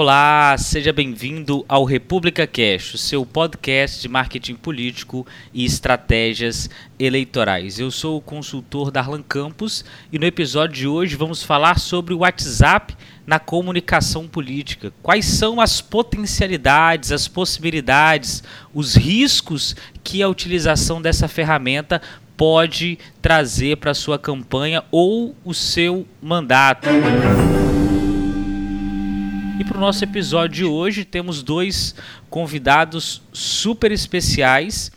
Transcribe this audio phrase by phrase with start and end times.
[0.00, 6.70] Olá, seja bem-vindo ao República Cash, o seu podcast de marketing político e estratégias
[7.00, 7.80] eleitorais.
[7.80, 12.18] Eu sou o consultor Darlan Campos e no episódio de hoje vamos falar sobre o
[12.18, 14.92] WhatsApp na comunicação política.
[15.02, 19.74] Quais são as potencialidades, as possibilidades, os riscos
[20.04, 22.00] que a utilização dessa ferramenta
[22.36, 26.88] pode trazer para a sua campanha ou o seu mandato.
[29.58, 31.92] E para o nosso episódio de hoje temos dois
[32.30, 34.92] convidados super especiais.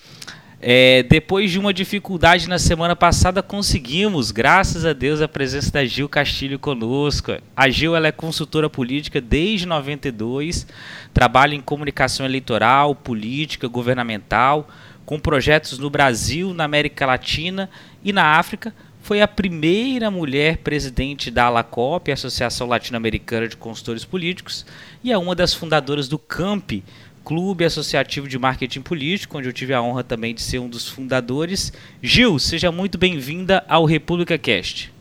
[0.61, 5.83] É, depois de uma dificuldade na semana passada, conseguimos, graças a Deus, a presença da
[5.83, 7.31] Gil Castilho conosco.
[7.57, 10.67] A Gil ela é consultora política desde 92,
[11.11, 14.69] trabalha em comunicação eleitoral, política, governamental,
[15.07, 17.67] com projetos no Brasil, na América Latina
[18.03, 24.65] e na África foi a primeira mulher presidente da ALACOP, Associação Latino-Americana de Consultores Políticos,
[25.03, 26.83] e é uma das fundadoras do CAMP,
[27.23, 30.87] Clube Associativo de Marketing Político, onde eu tive a honra também de ser um dos
[30.87, 31.73] fundadores.
[32.01, 34.91] Gil, seja muito bem-vinda ao República Cast.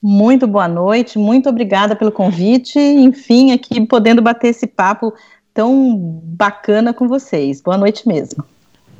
[0.00, 2.78] Muito boa noite, muito obrigada pelo convite.
[2.78, 5.12] Enfim, aqui podendo bater esse papo
[5.54, 7.60] tão bacana com vocês.
[7.60, 8.44] Boa noite mesmo.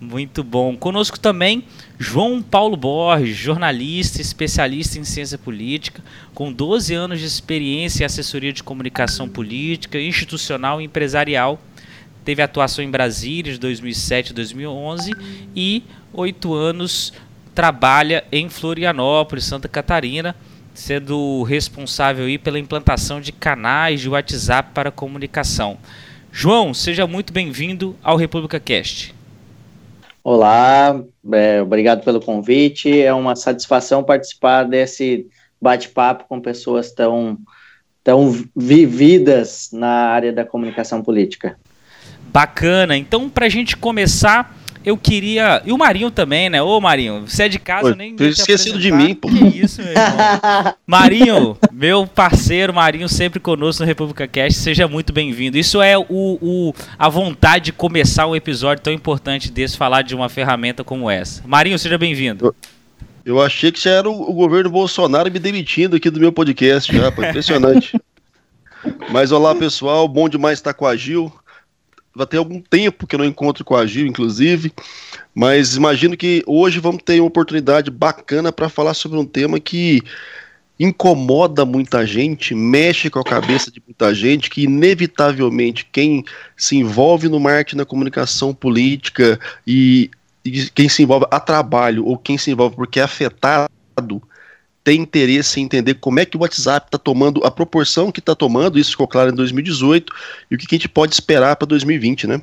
[0.02, 0.76] Muito bom.
[0.76, 1.62] Conosco também
[1.96, 6.02] João Paulo Borges, jornalista, especialista em ciência política,
[6.34, 11.62] com 12 anos de experiência em assessoria de comunicação política, institucional e empresarial.
[12.24, 15.12] Teve atuação em Brasília de 2007 a 2011
[15.54, 17.12] e oito anos
[17.54, 20.34] trabalha em Florianópolis, Santa Catarina,
[20.74, 25.78] sendo responsável aí pela implantação de canais de WhatsApp para comunicação.
[26.32, 29.21] João, seja muito bem-vindo ao República Cast.
[30.24, 31.02] Olá,
[31.32, 33.00] é, obrigado pelo convite.
[33.00, 35.26] É uma satisfação participar desse
[35.60, 37.36] bate-papo com pessoas tão,
[38.04, 41.58] tão vividas na área da comunicação política.
[42.32, 42.96] Bacana.
[42.96, 45.62] Então, para a gente começar, eu queria.
[45.64, 46.62] E o Marinho também, né?
[46.62, 48.16] Ô, Marinho, você é de casa, eu nem.
[48.18, 49.28] esquecido de mim, pô.
[49.28, 50.74] Que isso, meu irmão.
[50.86, 55.56] Marinho, meu parceiro, Marinho, sempre conosco no República Cast, seja muito bem-vindo.
[55.56, 60.14] Isso é o, o, a vontade de começar um episódio tão importante desse, falar de
[60.14, 61.42] uma ferramenta como essa.
[61.46, 62.46] Marinho, seja bem-vindo.
[62.46, 62.54] Eu,
[63.24, 66.94] eu, achei que já era o, o, governo Bolsonaro me demitindo aqui do meu podcast,
[66.94, 67.98] já, pô, impressionante.
[69.10, 71.32] Mas olá, pessoal, bom demais estar com a Gil
[72.14, 74.72] vai ter algum tempo que eu não encontro com a Gil, inclusive,
[75.34, 80.02] mas imagino que hoje vamos ter uma oportunidade bacana para falar sobre um tema que
[80.78, 86.24] incomoda muita gente, mexe com a cabeça de muita gente, que inevitavelmente quem
[86.56, 90.10] se envolve no marketing, na comunicação política e,
[90.44, 93.70] e quem se envolve a trabalho ou quem se envolve porque é afetado
[94.84, 98.34] tem interesse em entender como é que o WhatsApp está tomando a proporção que está
[98.34, 100.12] tomando, isso ficou claro em 2018,
[100.50, 102.42] e o que, que a gente pode esperar para 2020, né?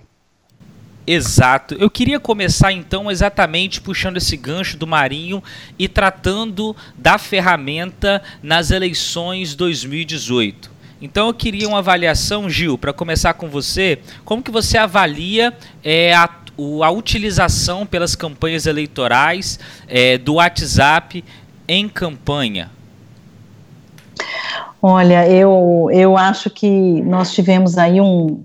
[1.11, 1.75] Exato.
[1.79, 5.43] Eu queria começar então exatamente puxando esse gancho do Marinho
[5.77, 10.69] e tratando da ferramenta nas eleições 2018.
[11.01, 13.97] Então eu queria uma avaliação, Gil, para começar com você.
[14.23, 15.51] Como que você avalia
[15.83, 16.29] é, a,
[16.83, 21.23] a utilização pelas campanhas eleitorais é, do WhatsApp
[21.69, 22.71] em campanha?
[24.81, 28.41] Olha, eu, eu acho que nós tivemos aí um,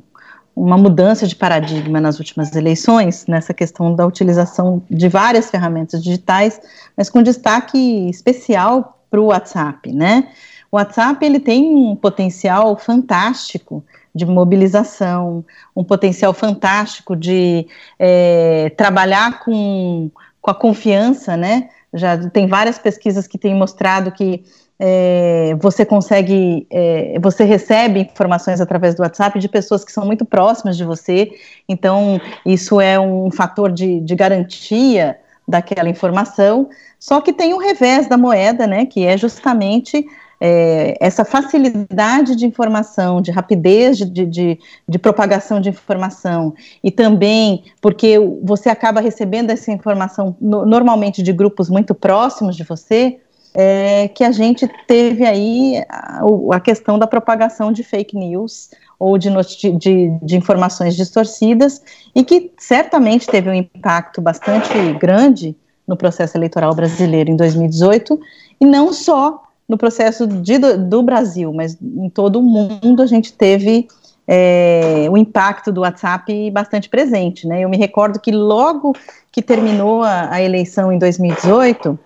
[0.55, 6.61] uma mudança de paradigma nas últimas eleições, nessa questão da utilização de várias ferramentas digitais,
[6.97, 10.29] mas com destaque especial para o WhatsApp, né?
[10.71, 13.83] O WhatsApp ele tem um potencial fantástico
[14.15, 17.67] de mobilização, um potencial fantástico de
[17.99, 20.11] é, trabalhar com,
[20.41, 21.69] com a confiança, né?
[21.95, 24.45] Já tem várias pesquisas que têm mostrado que
[24.79, 30.25] é, você consegue, é, você recebe informações através do WhatsApp de pessoas que são muito
[30.25, 31.31] próximas de você,
[31.69, 36.69] então isso é um fator de, de garantia daquela informação,
[36.99, 40.05] só que tem o revés da moeda, né, que é justamente
[40.47, 47.65] é, essa facilidade de informação, de rapidez de, de, de, propagação de informação, e também
[47.81, 53.19] porque você acaba recebendo essa informação no, normalmente de grupos muito próximos de você,
[53.55, 56.21] é, que a gente teve aí a,
[56.53, 58.69] a, questão da propagação de fake news
[58.99, 59.31] ou de,
[59.79, 61.81] de, de informações distorcidas,
[62.15, 64.69] e que certamente teve um impacto bastante
[65.01, 65.57] grande
[65.89, 68.21] no processo eleitoral brasileiro em 2018,
[68.61, 73.33] e não só no processo de, do, Brasil, mas em todo o mundo a gente
[73.33, 73.89] teve
[74.27, 77.61] é, o impacto do WhatsApp bastante presente, né?
[77.65, 78.95] Eu me recordo que logo
[79.33, 81.99] que terminou a, a, eleição em 2018,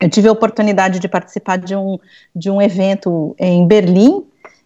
[0.00, 1.98] eu tive a oportunidade de participar de um,
[2.34, 4.24] de um evento em Berlim,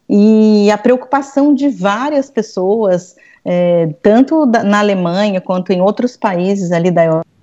[0.09, 6.73] e a preocupação de várias pessoas, é, tanto da, na Alemanha quanto em outros países
[6.73, 7.34] ali da Europa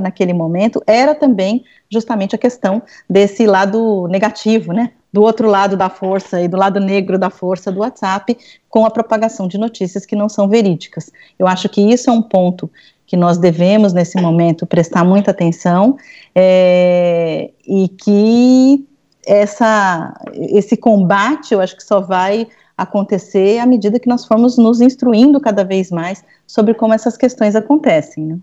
[0.00, 4.92] naquele momento, era também justamente a questão desse lado negativo, né?
[5.12, 8.36] Do outro lado da força e do lado negro da força do WhatsApp,
[8.68, 11.10] com a propagação de notícias que não são verídicas.
[11.38, 12.70] Eu acho que isso é um ponto
[13.06, 15.96] que nós devemos, nesse momento, prestar muita atenção
[16.34, 18.86] é, e que
[19.26, 24.80] essa, esse combate, eu acho que só vai acontecer à medida que nós formos nos
[24.80, 28.24] instruindo cada vez mais sobre como essas questões acontecem.
[28.24, 28.38] Né?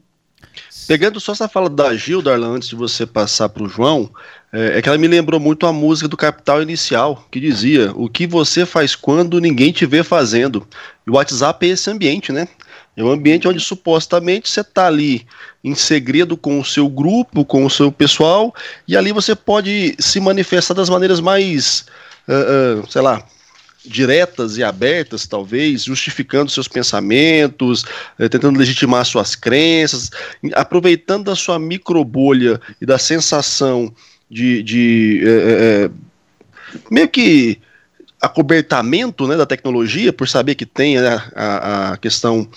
[0.87, 4.09] Pegando só essa fala da Gil, Darlan, antes de você passar para o João,
[4.53, 8.07] é, é, que ela me lembrou muito a música do Capital Inicial, que dizia: O
[8.07, 10.65] que você faz quando ninguém te vê fazendo?
[11.05, 12.47] E o WhatsApp é esse ambiente, né?
[12.95, 15.25] É um ambiente onde supostamente você está ali
[15.63, 18.53] em segredo com o seu grupo, com o seu pessoal,
[18.87, 21.85] e ali você pode se manifestar das maneiras mais,
[22.27, 23.21] uh, uh, sei lá,
[23.87, 27.83] diretas e abertas, talvez, justificando seus pensamentos,
[28.19, 30.09] uh, tentando legitimar suas crenças,
[30.53, 33.93] aproveitando da sua microbolha e da sensação
[34.29, 35.21] de, de
[36.89, 37.59] meio que
[38.21, 42.47] acobertamento né, da tecnologia, por saber que tem né, a, a questão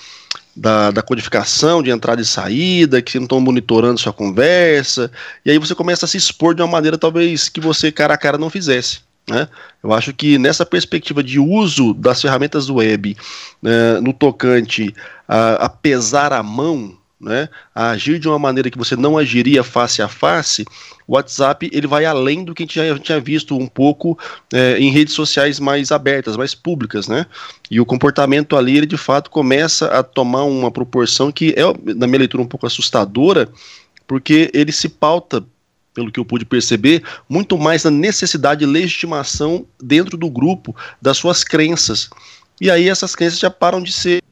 [0.56, 5.10] da, da, codificação de entrada e saída, que não estão monitorando sua conversa,
[5.44, 8.18] e aí você começa a se expor de uma maneira talvez que você cara a
[8.18, 9.00] cara não fizesse.
[9.28, 9.48] Né?
[9.82, 13.16] Eu acho que nessa perspectiva de uso das ferramentas web
[13.60, 14.94] né, no tocante
[15.28, 19.62] a, a pesar a mão, né, a agir de uma maneira que você não agiria
[19.62, 20.64] face a face,
[21.06, 24.18] o WhatsApp ele vai além do que a gente já tinha visto um pouco
[24.52, 27.26] é, em redes sociais mais abertas, mais públicas, né?
[27.70, 32.06] E o comportamento ali, ele de fato começa a tomar uma proporção que é, na
[32.06, 33.48] minha leitura, um pouco assustadora,
[34.06, 35.44] porque ele se pauta
[35.98, 41.16] pelo que eu pude perceber, muito mais na necessidade de legitimação dentro do grupo das
[41.16, 42.08] suas crenças.
[42.60, 44.22] E aí essas crenças já param de ser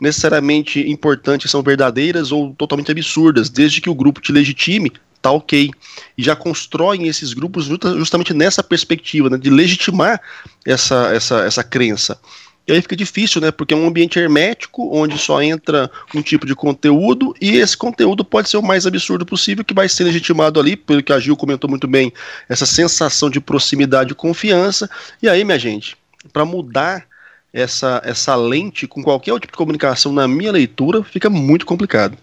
[0.00, 5.70] necessariamente importantes, são verdadeiras ou totalmente absurdas, desde que o grupo te legitime, tá ok.
[6.16, 10.18] E já constroem esses grupos justamente nessa perspectiva, né, de legitimar
[10.64, 12.18] essa, essa, essa crença.
[12.66, 13.52] E aí fica difícil, né?
[13.52, 18.24] Porque é um ambiente hermético, onde só entra um tipo de conteúdo, e esse conteúdo
[18.24, 21.36] pode ser o mais absurdo possível, que vai ser legitimado ali, pelo que a Gil
[21.36, 22.12] comentou muito bem,
[22.48, 24.90] essa sensação de proximidade e confiança.
[25.22, 25.96] E aí, minha gente,
[26.32, 27.06] para mudar
[27.52, 32.18] essa, essa lente com qualquer tipo de comunicação, na minha leitura, fica muito complicado.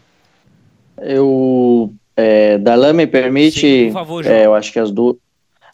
[1.01, 1.93] Eu.
[2.15, 3.61] É, Dalan me permite.
[3.61, 5.17] Sim, por favor, é, eu acho que as, du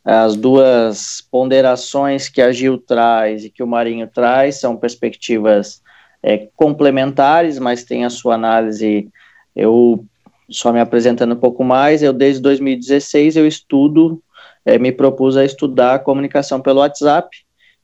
[0.03, 5.81] as duas ponderações que a Gil traz e que o Marinho traz são perspectivas
[6.23, 9.09] é, complementares, mas tem a sua análise.
[9.55, 10.05] Eu
[10.49, 14.21] só me apresentando um pouco mais, eu desde 2016 eu estudo,
[14.65, 17.29] é, me propus a estudar comunicação pelo WhatsApp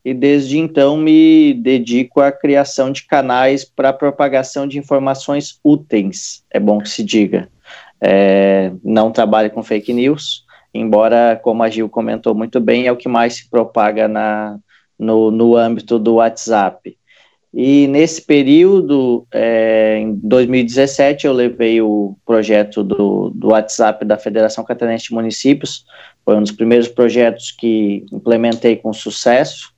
[0.03, 6.59] e desde então me dedico à criação de canais para propagação de informações úteis, é
[6.59, 7.49] bom que se diga.
[7.99, 10.44] É, não trabalho com fake news,
[10.77, 14.57] embora, como a Gil comentou muito bem, é o que mais se propaga na,
[14.99, 16.97] no, no âmbito do WhatsApp.
[17.53, 24.65] E nesse período, é, em 2017, eu levei o projeto do, do WhatsApp da Federação
[24.65, 25.85] Catarinense de Municípios,
[26.25, 29.71] foi um dos primeiros projetos que implementei com sucesso,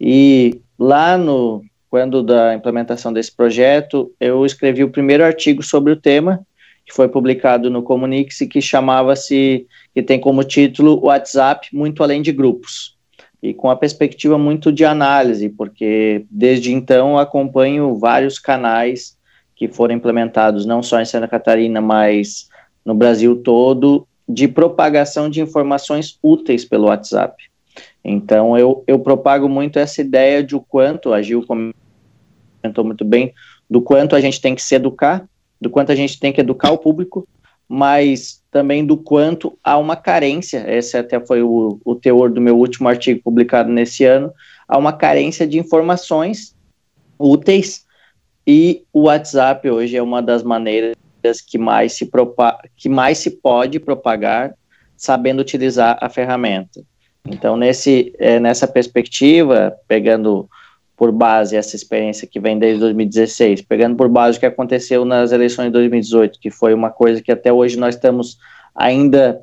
[0.00, 5.96] e lá no quando da implementação desse projeto, eu escrevi o primeiro artigo sobre o
[5.96, 6.46] tema,
[6.90, 12.32] que foi publicado no Comunix, que chamava-se, que tem como título WhatsApp muito além de
[12.32, 12.98] grupos.
[13.40, 19.16] E com a perspectiva muito de análise, porque desde então acompanho vários canais
[19.54, 22.48] que foram implementados não só em Santa Catarina, mas
[22.84, 27.36] no Brasil todo, de propagação de informações úteis pelo WhatsApp.
[28.04, 33.32] Então, eu, eu propago muito essa ideia de o quanto, a Gil comentou muito bem,
[33.68, 35.24] do quanto a gente tem que se educar,
[35.60, 37.26] do quanto a gente tem que educar o público,
[37.68, 42.58] mas também do quanto há uma carência, esse até foi o, o teor do meu
[42.58, 44.32] último artigo publicado nesse ano,
[44.66, 46.56] há uma carência de informações
[47.18, 47.86] úteis,
[48.46, 50.96] e o WhatsApp hoje é uma das maneiras
[51.46, 52.10] que mais se,
[52.76, 54.54] que mais se pode propagar
[54.96, 56.82] sabendo utilizar a ferramenta.
[57.24, 60.48] Então, nesse, é, nessa perspectiva, pegando
[61.00, 65.32] por base essa experiência que vem desde 2016, pegando por base o que aconteceu nas
[65.32, 68.36] eleições de 2018, que foi uma coisa que até hoje nós estamos
[68.74, 69.40] ainda,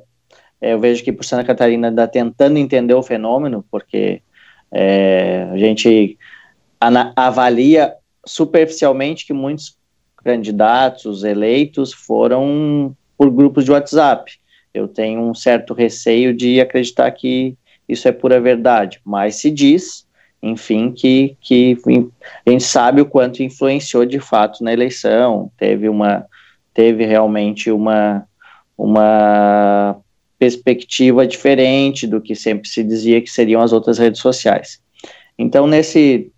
[0.60, 4.22] é, eu vejo que por Santa Catarina ainda tentando entender o fenômeno, porque
[4.70, 6.16] é, a gente
[7.16, 7.92] avalia
[8.24, 9.76] superficialmente que muitos
[10.22, 14.30] candidatos eleitos foram por grupos de WhatsApp.
[14.72, 17.56] Eu tenho um certo receio de acreditar que
[17.88, 20.06] isso é pura verdade, mas se diz,
[20.42, 21.76] enfim, que, que
[22.46, 26.26] a gente sabe o quanto influenciou de fato na eleição, teve uma
[26.72, 28.24] teve realmente uma
[28.76, 29.96] uma
[30.38, 34.80] perspectiva diferente do que sempre se dizia que seriam as outras redes sociais.
[35.36, 36.30] Então, nesse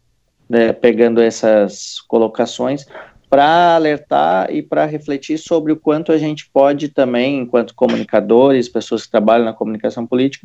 [0.48, 2.84] né, pegando essas colocações,
[3.30, 9.04] para alertar e para refletir sobre o quanto a gente pode também, enquanto comunicadores, pessoas
[9.04, 10.44] que trabalham na comunicação política,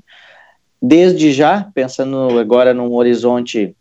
[0.88, 3.75] desde já, pensando agora num horizonte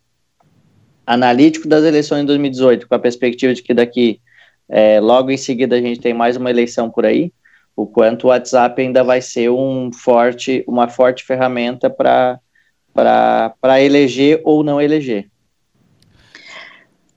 [1.05, 4.19] analítico das eleições de 2018, com a perspectiva de que daqui,
[4.67, 7.31] é, logo em seguida, a gente tem mais uma eleição por aí,
[7.75, 12.39] o quanto o WhatsApp ainda vai ser um forte, uma forte ferramenta para
[13.81, 15.29] eleger ou não eleger.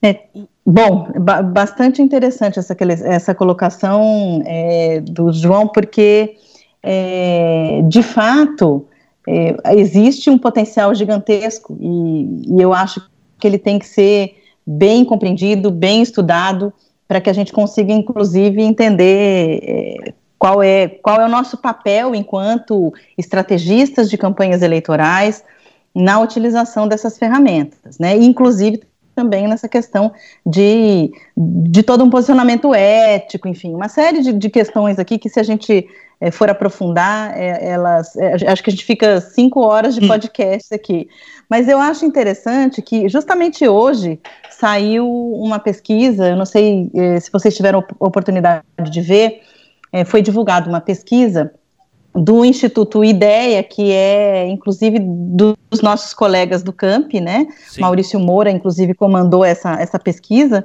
[0.02, 0.20] É,
[0.66, 2.76] bom, ba bastante interessante essa,
[3.06, 6.36] essa colocação é, do João, porque,
[6.82, 8.86] é, de fato,
[9.30, 13.06] é, existe um potencial gigantesco e, e, eu acho
[13.38, 16.72] que ele tem que ser bem compreendido, bem estudado,
[17.06, 22.14] para que a gente consiga, inclusive, entender é, qual é, qual é o nosso papel
[22.14, 25.44] enquanto estrategistas de campanhas eleitorais
[25.94, 28.16] na utilização dessas ferramentas, né?
[28.16, 28.82] Inclusive
[29.14, 30.12] também nessa questão
[30.46, 35.40] de, de todo um posicionamento ético, enfim, uma série de, de questões aqui que se
[35.40, 35.86] a gente
[36.20, 40.08] é, for aprofundar, é, elas, é, acho que a gente fica cinco horas de hum.
[40.08, 41.08] podcast aqui,
[41.48, 44.20] mas eu acho interessante que justamente hoje
[44.50, 49.40] saiu uma pesquisa, eu não sei se vocês tiveram oportunidade de ver,
[50.06, 51.52] foi divulgada uma pesquisa
[52.14, 57.46] do Instituto IDEA, que é, inclusive, dos nossos colegas do CAMP, né?
[57.68, 57.80] Sim.
[57.80, 60.64] Maurício Moura, inclusive, comandou essa, essa pesquisa,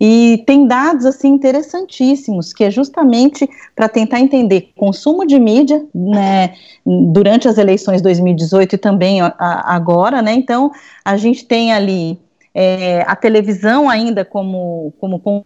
[0.00, 6.54] e tem dados, assim, interessantíssimos, que é justamente para tentar entender consumo de mídia, né,
[6.86, 9.34] durante as eleições 2018 e também a,
[9.74, 10.32] agora, né?
[10.32, 10.72] Então,
[11.04, 12.18] a gente tem ali
[12.54, 15.44] é, a televisão ainda como, como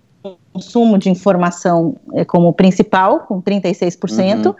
[0.52, 4.54] consumo de informação é, como principal, com 36%, uhum.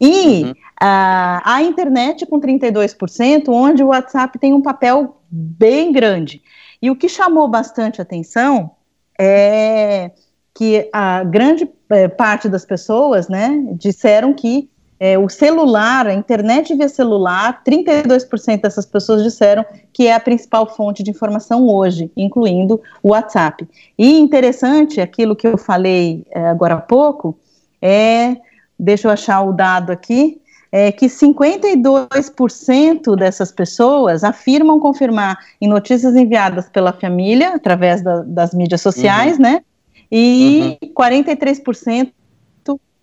[0.00, 0.52] E uhum.
[0.80, 6.42] a, a internet com 32%, onde o WhatsApp tem um papel bem grande.
[6.82, 8.72] E o que chamou bastante atenção
[9.18, 10.10] é
[10.54, 14.68] que a grande é, parte das pessoas, né, disseram que
[15.00, 20.66] é, o celular, a internet via celular, 32% dessas pessoas disseram que é a principal
[20.74, 23.68] fonte de informação hoje, incluindo o WhatsApp.
[23.98, 27.36] E interessante, aquilo que eu falei é, agora há pouco,
[27.82, 28.36] é
[28.78, 30.40] deixa eu achar o dado aqui,
[30.76, 38.52] é que 52% dessas pessoas afirmam confirmar em notícias enviadas pela família, através da, das
[38.52, 39.42] mídias sociais, uhum.
[39.42, 39.62] né?
[40.10, 40.88] E uhum.
[40.92, 42.10] 43%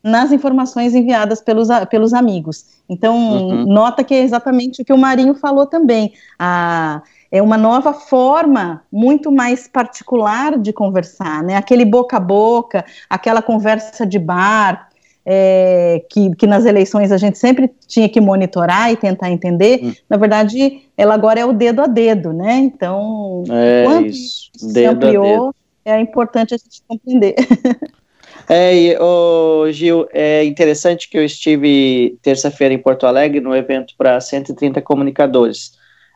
[0.03, 2.65] nas informações enviadas pelos, pelos amigos.
[2.89, 3.65] Então, uhum.
[3.65, 6.11] nota que é exatamente o que o Marinho falou também.
[6.37, 7.01] A,
[7.31, 11.55] é uma nova forma muito mais particular de conversar, né?
[11.55, 14.89] Aquele boca a boca, aquela conversa de bar,
[15.25, 19.93] é, que, que, nas eleições a gente sempre tinha que monitorar e tentar entender, hum.
[20.09, 22.55] na verdade, ela agora é o dedo a dedo, né?
[22.55, 25.53] Então, é quanto isso, se ampliou,
[25.85, 27.35] é importante a gente compreender.
[28.49, 33.93] É, e, oh, Gil, é interessante que eu estive terça-feira em Porto Alegre no evento
[33.97, 35.71] para 130 comunicadores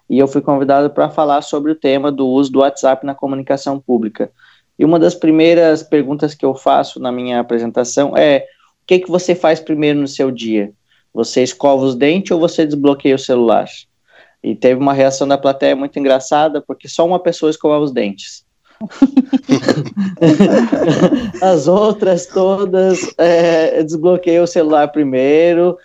[0.10, 3.80] e eu fui convidado para falar sobre o tema do uso do WhatsApp na comunicação
[3.80, 4.32] pública.
[4.78, 8.46] E uma das primeiras perguntas que eu faço na minha apresentação é
[8.86, 10.72] que, que você faz primeiro no seu dia?
[11.14, 13.66] Você escova os dentes ou você desbloqueia o celular?
[14.44, 18.46] E teve uma reação da plateia muito engraçada, porque só uma pessoa escovava os dentes.
[21.42, 25.78] As outras todas é, desbloqueiam o celular primeiro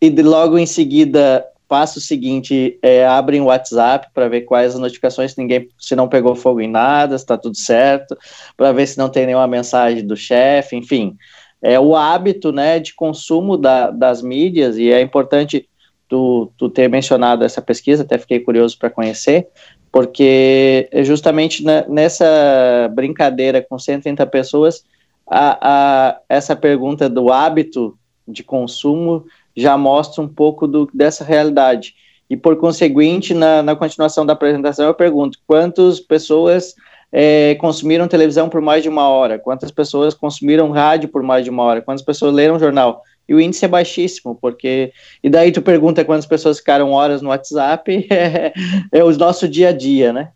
[0.00, 4.80] e logo em seguida passa o seguinte, é, abrem o WhatsApp para ver quais as
[4.80, 8.18] notificações, se ninguém, se não pegou fogo em nada, se está tudo certo,
[8.56, 11.16] para ver se não tem nenhuma mensagem do chefe, enfim
[11.62, 15.68] é, o hábito né, de consumo da, das mídias, e é importante
[16.08, 19.48] tu, tu ter mencionado essa pesquisa, até fiquei curioso para conhecer,
[19.92, 24.84] porque é justamente na, nessa brincadeira com 130 pessoas,
[25.26, 29.24] a, a, essa pergunta do hábito de consumo
[29.56, 31.94] já mostra um pouco do, dessa realidade.
[32.28, 36.74] E, por conseguinte, na, na continuação da apresentação, eu pergunto: quantas pessoas
[37.12, 41.50] é, consumiram televisão por mais de uma hora, quantas pessoas consumiram rádio por mais de
[41.50, 43.02] uma hora, quantas pessoas leram jornal.
[43.28, 44.92] E o índice é baixíssimo, porque.
[45.22, 48.52] E daí tu pergunta quantas pessoas ficaram horas no WhatsApp, é,
[48.90, 50.30] é o nosso dia a dia, né?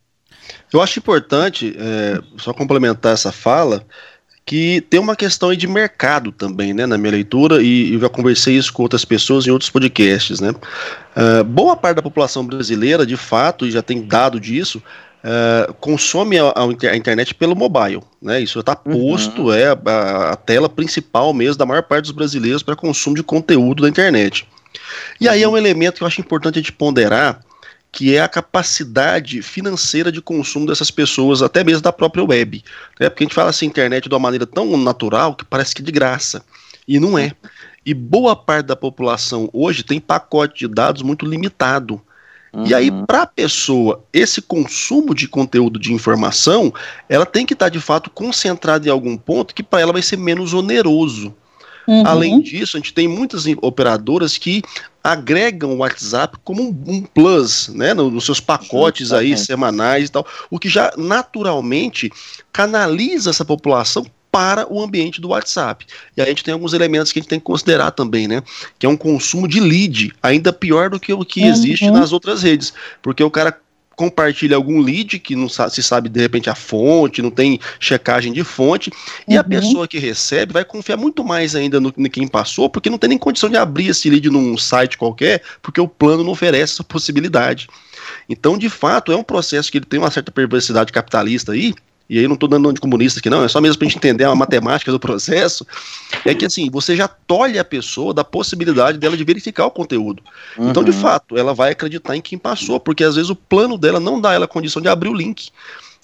[0.73, 3.85] Eu acho importante, é, só complementar essa fala,
[4.47, 8.09] que tem uma questão aí de mercado também, né, na minha leitura, e eu já
[8.09, 10.51] conversei isso com outras pessoas em outros podcasts, né.
[10.51, 14.83] Uh, boa parte da população brasileira, de fato, e já tem dado disso,
[15.25, 19.53] uh, consome a, a, internet pelo mobile, né, isso está posto, uhum.
[19.53, 23.83] é a, a, tela principal mesmo da maior parte dos brasileiros para consumo de conteúdo
[23.83, 24.47] da internet.
[25.21, 27.41] E aí é um elemento que eu acho importante de ponderar,
[27.91, 32.63] que é a capacidade financeira de consumo dessas pessoas, até mesmo da própria web.
[32.99, 33.09] Né?
[33.09, 35.85] Porque a gente fala assim, internet de uma maneira tão natural que parece que é
[35.85, 36.45] de graça.
[36.89, 37.33] E não é.
[37.87, 42.03] E boa parte da população hoje tem pacote de dados muito limitado.
[42.55, 42.67] Uhum.
[42.67, 43.05] E aí, uhum.
[43.05, 46.73] para a pessoa, esse consumo de conteúdo de informação,
[47.09, 50.03] ela tem que estar tá, de fato concentrada em algum ponto que para ela vai
[50.03, 51.35] ser menos oneroso.
[51.87, 52.07] Uhum.
[52.07, 54.63] Além disso, a gente tem muitas operadoras que
[55.03, 60.27] agregam o WhatsApp como um, um plus, né, nos seus pacotes aí semanais e tal,
[60.49, 62.11] o que já naturalmente
[62.51, 65.87] canaliza essa população para o ambiente do WhatsApp.
[66.17, 68.43] E aí a gente tem alguns elementos que a gente tem que considerar também, né?
[68.81, 71.51] Que é um consumo de lead, ainda pior do que o que uhum.
[71.51, 72.75] existe nas outras redes.
[73.01, 73.57] Porque o cara
[73.95, 78.43] compartilha algum lead que não se sabe de repente a fonte, não tem checagem de
[78.43, 78.91] fonte,
[79.29, 79.49] e a uhum.
[79.49, 83.11] pessoa que recebe vai confiar muito mais ainda no, no quem passou, porque não tem
[83.11, 86.83] nem condição de abrir esse lead num site qualquer, porque o plano não oferece essa
[86.83, 87.69] possibilidade.
[88.29, 91.73] Então, de fato, é um processo que ele tem uma certa perversidade capitalista aí,
[92.09, 93.89] e aí não estou dando nome de comunista aqui, não, é só mesmo para a
[93.89, 95.67] gente entender a matemática do processo,
[96.25, 100.23] é que assim, você já tolhe a pessoa da possibilidade dela de verificar o conteúdo.
[100.59, 100.71] Uhum.
[100.71, 101.01] Então, de uhum.
[101.01, 104.33] fato, ela vai acreditar em quem passou, porque às vezes o plano dela não dá
[104.33, 105.51] ela a condição de abrir o link.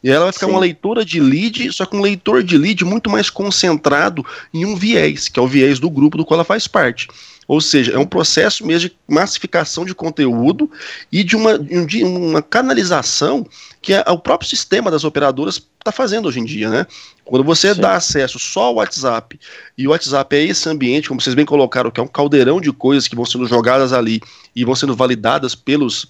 [0.03, 0.53] E ela vai ficar Sim.
[0.53, 4.75] uma leitora de lead, só que um leitor de lead muito mais concentrado em um
[4.75, 7.07] viés, que é o viés do grupo do qual ela faz parte.
[7.51, 10.71] Ou seja, é um processo mesmo de massificação de conteúdo
[11.11, 13.45] e de uma, de uma canalização
[13.83, 16.87] que é, o próprio sistema das operadoras está fazendo hoje em dia, né?
[17.25, 17.81] Quando você Sim.
[17.81, 19.37] dá acesso só ao WhatsApp,
[19.77, 22.71] e o WhatsApp é esse ambiente, como vocês bem colocaram, que é um caldeirão de
[22.71, 24.21] coisas que vão sendo jogadas ali
[24.55, 26.07] e vão sendo validadas pelos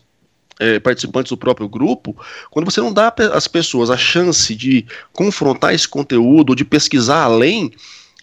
[0.58, 2.14] é, participantes do próprio grupo,
[2.50, 7.72] quando você não dá às pessoas a chance de confrontar esse conteúdo, de pesquisar além,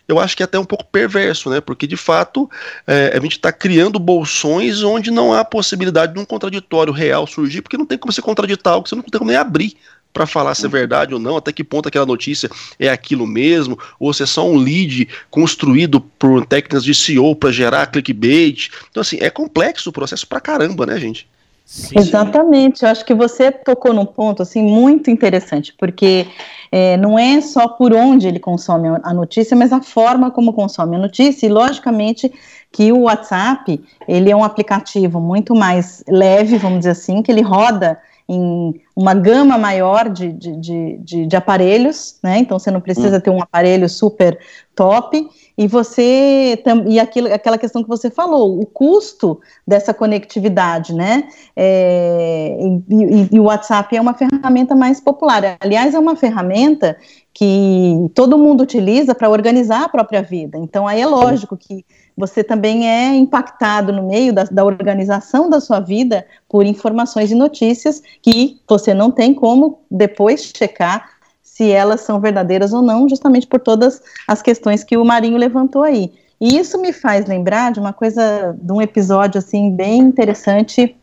[0.08, 1.60] eu acho que é até um pouco perverso, né?
[1.60, 2.50] Porque de fato
[2.86, 7.62] é, a gente está criando bolsões onde não há possibilidade de um contraditório real surgir,
[7.62, 9.76] porque não tem como você contraditar algo que você não tem como nem abrir
[10.13, 13.78] para falar se é verdade ou não, até que ponto aquela notícia é aquilo mesmo,
[14.00, 18.70] ou se é só um lead construído por técnicas de SEO para gerar clickbait.
[18.89, 21.28] Então, assim, é complexo o processo pra caramba, né, gente?
[21.67, 21.99] Sim.
[21.99, 26.25] Exatamente, eu acho que você tocou num ponto assim muito interessante, porque
[26.71, 30.95] é, não é só por onde ele consome a notícia, mas a forma como consome
[30.95, 32.32] a notícia, e logicamente
[32.71, 37.41] que o WhatsApp ele é um aplicativo muito mais leve, vamos dizer assim, que ele
[37.41, 42.39] roda em uma gama maior de, de, de, de, aparelhos, né?
[42.39, 43.21] Então você não precisa hum.
[43.21, 44.37] ter um aparelho super
[44.75, 51.29] top e você e aquilo, aquela questão que você falou, o custo dessa conectividade, né?
[51.55, 52.57] É,
[52.89, 55.57] e, e, o WhatsApp é uma ferramenta mais popular.
[55.59, 56.97] Aliás, é uma ferramenta
[57.33, 60.57] que todo mundo utiliza para organizar a própria vida.
[60.57, 61.85] Então aí é lógico que
[62.17, 67.36] você também é impactado no meio da, da, organização da sua vida por informações e
[67.36, 71.12] notícias que você não tem como depois checar
[71.43, 75.84] se elas são verdadeiras ou não, justamente por todas as questões que o Marinho levantou
[75.84, 76.12] aí.
[76.39, 80.95] E isso me faz lembrar de uma coisa, de um episódio assim bem interessante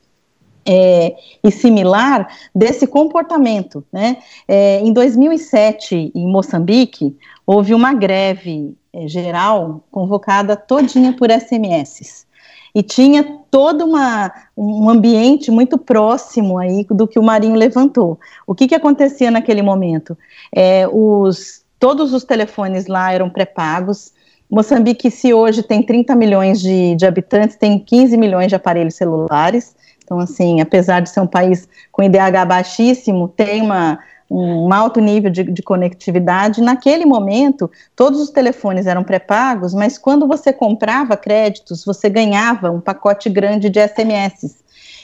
[0.67, 3.85] é, e similar desse comportamento.
[3.93, 4.19] Né?
[4.47, 12.27] É, em 2007, em Moçambique, houve uma greve é, geral convocada todinha por SMS.
[12.75, 18.19] E tinha todo uma, um ambiente muito próximo aí do que o Marinho levantou.
[18.47, 20.19] O que, que acontecia naquele momento?
[20.53, 24.13] É, os, todos os telefones lá eram pré-pagos.
[24.51, 29.77] Moçambique, se hoje tem 30 milhões de, de habitantes, tem 15 milhões de aparelhos celulares.
[30.03, 33.99] Então, assim, apesar de ser um país com IDH baixíssimo, tem uma,
[34.37, 36.61] um alto nível de, de, conectividade.
[36.61, 42.81] Naquele momento, todos os telefones eram pré-pagos, mas quando você comprava créditos, você ganhava um
[42.81, 44.57] pacote grande de SMS.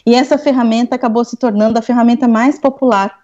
[0.05, 3.21] E essa ferramenta acabou se tornando a ferramenta mais popular.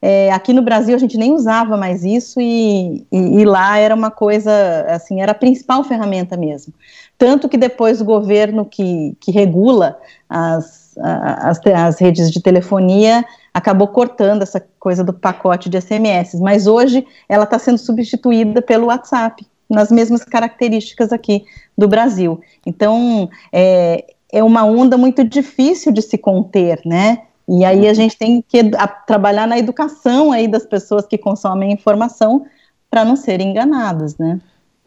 [0.00, 3.94] É, aqui no Brasil a gente nem usava mais isso e, e, e lá era
[3.94, 4.52] uma coisa,
[4.88, 6.72] assim, era a principal ferramenta mesmo.
[7.16, 13.24] Tanto que depois o governo que, que regula as as, as redes de telefonia
[13.58, 18.86] acabou cortando essa coisa do pacote de SMS, mas hoje ela está sendo substituída pelo
[18.86, 21.44] WhatsApp, nas mesmas características aqui
[21.76, 22.40] do Brasil.
[22.64, 27.22] Então, é, é uma onda muito difícil de se conter, né?
[27.48, 31.72] E aí a gente tem que a, trabalhar na educação aí das pessoas que consomem
[31.72, 32.46] informação
[32.88, 34.40] para não serem enganadas, né?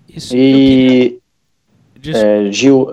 [0.07, 1.20] Isso, e
[2.09, 2.87] é, Gil,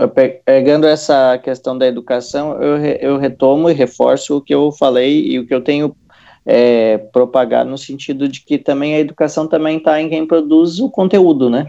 [0.44, 5.38] pegando essa questão da educação, eu, eu retomo e reforço o que eu falei e
[5.38, 5.96] o que eu tenho
[6.44, 10.90] é, propagado no sentido de que também a educação também está em quem produz o
[10.90, 11.66] conteúdo, né?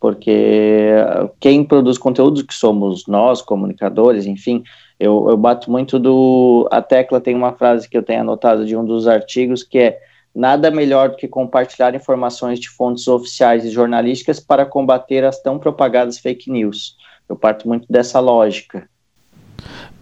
[0.00, 0.92] Porque
[1.40, 4.62] quem produz conteúdo, que somos nós, comunicadores, enfim,
[4.98, 6.68] eu, eu bato muito do.
[6.70, 9.98] A tecla tem uma frase que eu tenho anotado de um dos artigos que é
[10.38, 15.58] nada melhor do que compartilhar informações de fontes oficiais e jornalísticas para combater as tão
[15.58, 16.96] propagadas fake news.
[17.28, 18.88] Eu parto muito dessa lógica.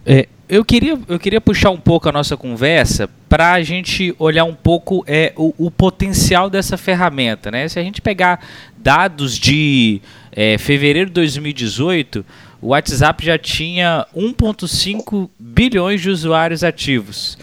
[0.05, 4.43] É, eu, queria, eu queria puxar um pouco a nossa conversa para a gente olhar
[4.43, 7.49] um pouco é, o, o, potencial dessa ferramenta.
[7.49, 7.67] Né?
[7.67, 8.39] Se a gente pegar
[8.77, 9.99] dados de
[10.31, 12.23] é, fevereiro de 2018,
[12.61, 17.39] o WhatsApp já tinha 1,5 bilhões de usuários ativos.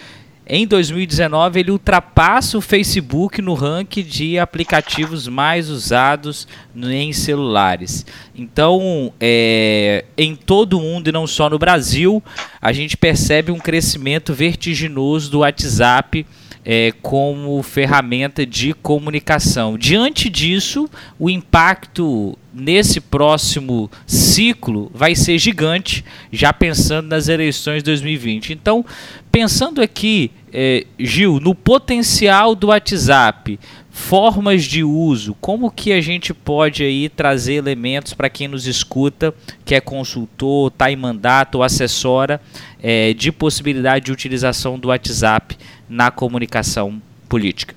[0.47, 8.05] Em 2019, ele ultrapassa o Facebook no ranking de aplicativos mais usados em celulares.
[8.37, 12.23] Então, é, em todo o mundo e não só no Brasil,
[12.61, 16.27] a gente percebe um crescimento vertiginoso do WhatsApp
[16.63, 19.79] é, como ferramenta de comunicação.
[19.79, 27.85] Diante disso, o impacto nesse próximo ciclo vai ser gigante, já pensando nas eleições de
[27.85, 28.53] 2020.
[28.53, 28.85] Então,
[29.33, 33.59] pensando aqui, é, Gil, no potencial do WhatsApp,
[33.91, 39.35] formas de uso, como que a gente pode aí trazer elementos para quem nos escuta,
[39.65, 42.41] que é consultor, está em mandato ou assessora,
[42.81, 45.57] é, de possibilidade de utilização do WhatsApp
[45.89, 47.75] na comunicação política?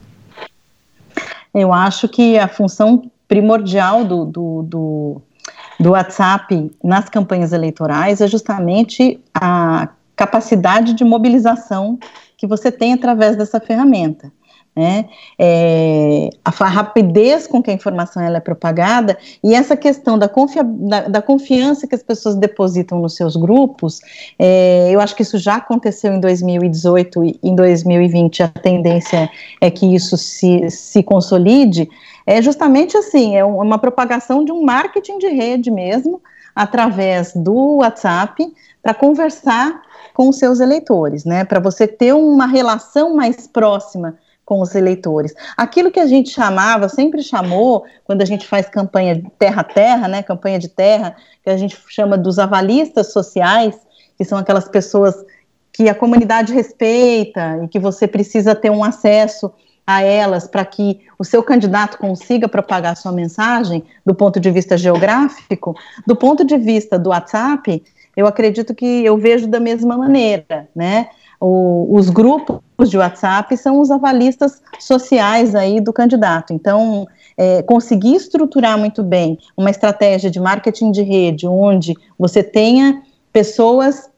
[1.53, 5.21] Eu acho que a função primordial do, do, do,
[5.79, 11.99] do WhatsApp nas campanhas eleitorais é justamente a capacidade de mobilização
[12.37, 14.31] que você tem através dessa ferramenta
[14.77, 15.09] né?
[15.39, 20.63] É, a rapidez com que a informação ela é propagada e essa questão da, confia,
[20.63, 23.99] da, da confiança que as pessoas depositam nos seus grupos,
[24.37, 29.27] é, eu acho que isso já aconteceu em 2018 e em 2020 a tendência
[29.59, 31.89] é que isso se, se consolide,
[32.27, 36.21] é justamente assim, é uma propagação de um marketing de rede mesmo,
[36.53, 39.81] através do WhatsApp, para conversar
[40.13, 41.45] com os seus eleitores, né?
[41.45, 45.33] Para você ter uma relação mais próxima com os eleitores.
[45.55, 50.07] Aquilo que a gente chamava, sempre chamou, quando a gente faz campanha terra a terra,
[50.07, 53.75] né, campanha de terra, que a gente chama dos avalistas sociais,
[54.17, 55.15] que são aquelas pessoas
[55.71, 59.53] que a comunidade respeita e que você precisa ter um acesso
[59.87, 64.77] a elas para que o seu candidato consiga propagar sua mensagem do ponto de vista
[64.77, 65.73] geográfico,
[66.05, 67.81] do ponto de vista do WhatsApp,
[68.15, 71.07] eu acredito que eu vejo da mesma maneira, né?
[71.39, 76.51] O, os grupos de WhatsApp são os avalistas sociais aí do candidato.
[76.51, 83.03] Então, é, conseguir estruturar muito bem uma estratégia de marketing de rede, onde você tenha
[83.31, 84.09] pessoas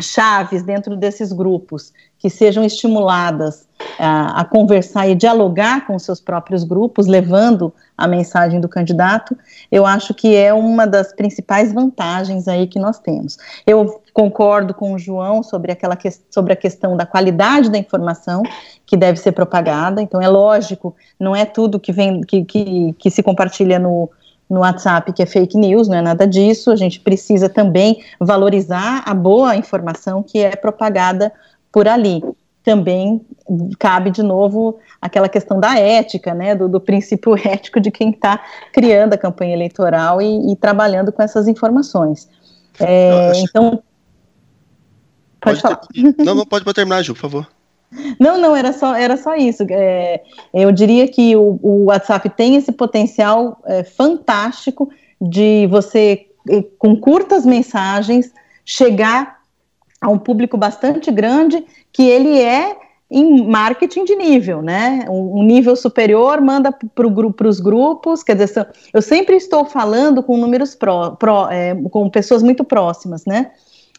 [0.00, 6.64] chaves dentro desses grupos que sejam estimuladas a, a, conversar e dialogar com seus próprios
[6.64, 9.36] grupos, levando a mensagem do candidato,
[9.70, 13.38] eu acho que é uma das principais vantagens aí que nós temos.
[13.66, 18.42] Eu concordo com o João sobre, aquela que, sobre a questão da qualidade da informação
[18.84, 23.10] que deve ser propagada, então é lógico, não é tudo que vem que, que, que
[23.10, 24.10] se compartilha no,
[24.48, 26.70] no WhatsApp que é fake news, não é nada disso.
[26.70, 31.32] A gente precisa também valorizar a boa informação que é propagada
[31.72, 32.22] por ali.
[32.62, 33.20] Também
[33.78, 38.40] cabe de novo aquela questão da ética, né, do, do princípio ético de quem está
[38.72, 42.28] criando a campanha eleitoral e, e, trabalhando com essas informações.
[42.80, 43.82] É, então,
[45.40, 45.80] pode, pode falar.
[46.18, 47.48] Não, não, pode, pode terminar, Ju, por favor.
[48.20, 49.64] Não, não, era só, era só isso.
[49.70, 50.20] É,
[50.52, 56.26] eu diria que o, o, WhatsApp tem esse potencial é, fantástico de você,
[56.78, 58.30] com curtas mensagens,
[58.62, 59.37] chegar
[60.00, 62.76] a um público bastante grande que ele é
[63.10, 65.06] em marketing de nível, né?
[65.08, 70.74] Um, nível superior manda para os grupos, quer dizer, eu sempre estou falando com números
[70.74, 73.50] pró, é, com pessoas muito próximas, né?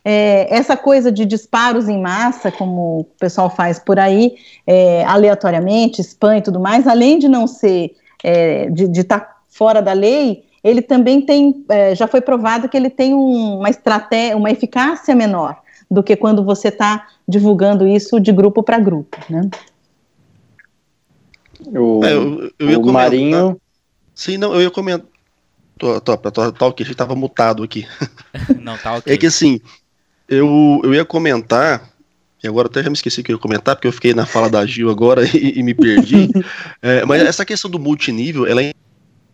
[0.05, 4.35] É, essa coisa de disparos em massa, como o pessoal faz por aí,
[4.65, 9.81] é, aleatoriamente, spam e tudo mais, além de não ser, é, de estar tá fora
[9.81, 14.37] da lei, ele também tem, é, já foi provado que ele tem um, uma estratégia,
[14.37, 15.57] uma eficácia menor
[15.89, 19.49] do que quando você está divulgando isso de grupo para grupo, né?
[21.67, 23.59] O, é, eu, eu ia o Marinho...
[24.13, 25.07] Sim, não, eu ia comentar...
[25.77, 27.87] Tô, tô, tô, tô, ok, a gente tava mutado aqui.
[28.59, 29.13] Não, tá ok.
[29.13, 29.61] É que assim,
[30.27, 31.89] eu, eu ia comentar
[32.43, 34.49] e agora até já me esqueci que eu ia comentar, porque eu fiquei na fala
[34.49, 36.29] da Gil agora e, e me perdi.
[36.81, 38.73] é, mas essa questão do multinível, ela é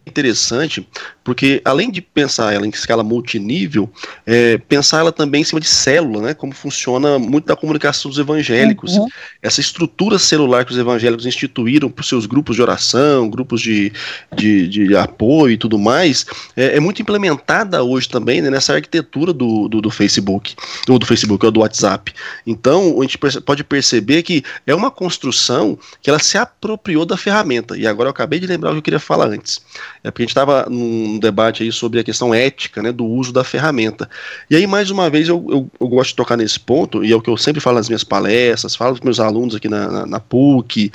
[0.06, 0.88] interessante,
[1.26, 3.90] porque além de pensar ela em escala multinível,
[4.28, 8.20] é, pensar ela também em cima de célula, né, como funciona muito da comunicação dos
[8.20, 8.94] evangélicos.
[8.94, 9.08] Uhum.
[9.42, 13.92] Essa estrutura celular que os evangélicos instituíram para os seus grupos de oração, grupos de,
[14.36, 19.34] de, de apoio e tudo mais, é, é muito implementada hoje também né, nessa arquitetura
[19.34, 20.56] do, do, do Facebook,
[20.88, 22.14] ou do Facebook, ou do WhatsApp.
[22.46, 27.76] Então, a gente pode perceber que é uma construção que ela se apropriou da ferramenta.
[27.76, 29.60] E agora eu acabei de lembrar o que eu queria falar antes.
[30.04, 33.32] É porque a gente estava num debate aí sobre a questão ética, né, do uso
[33.32, 34.10] da ferramenta.
[34.50, 37.16] E aí, mais uma vez, eu, eu, eu gosto de tocar nesse ponto, e é
[37.16, 40.06] o que eu sempre falo nas minhas palestras, falo para meus alunos aqui na, na,
[40.06, 40.92] na, PUC,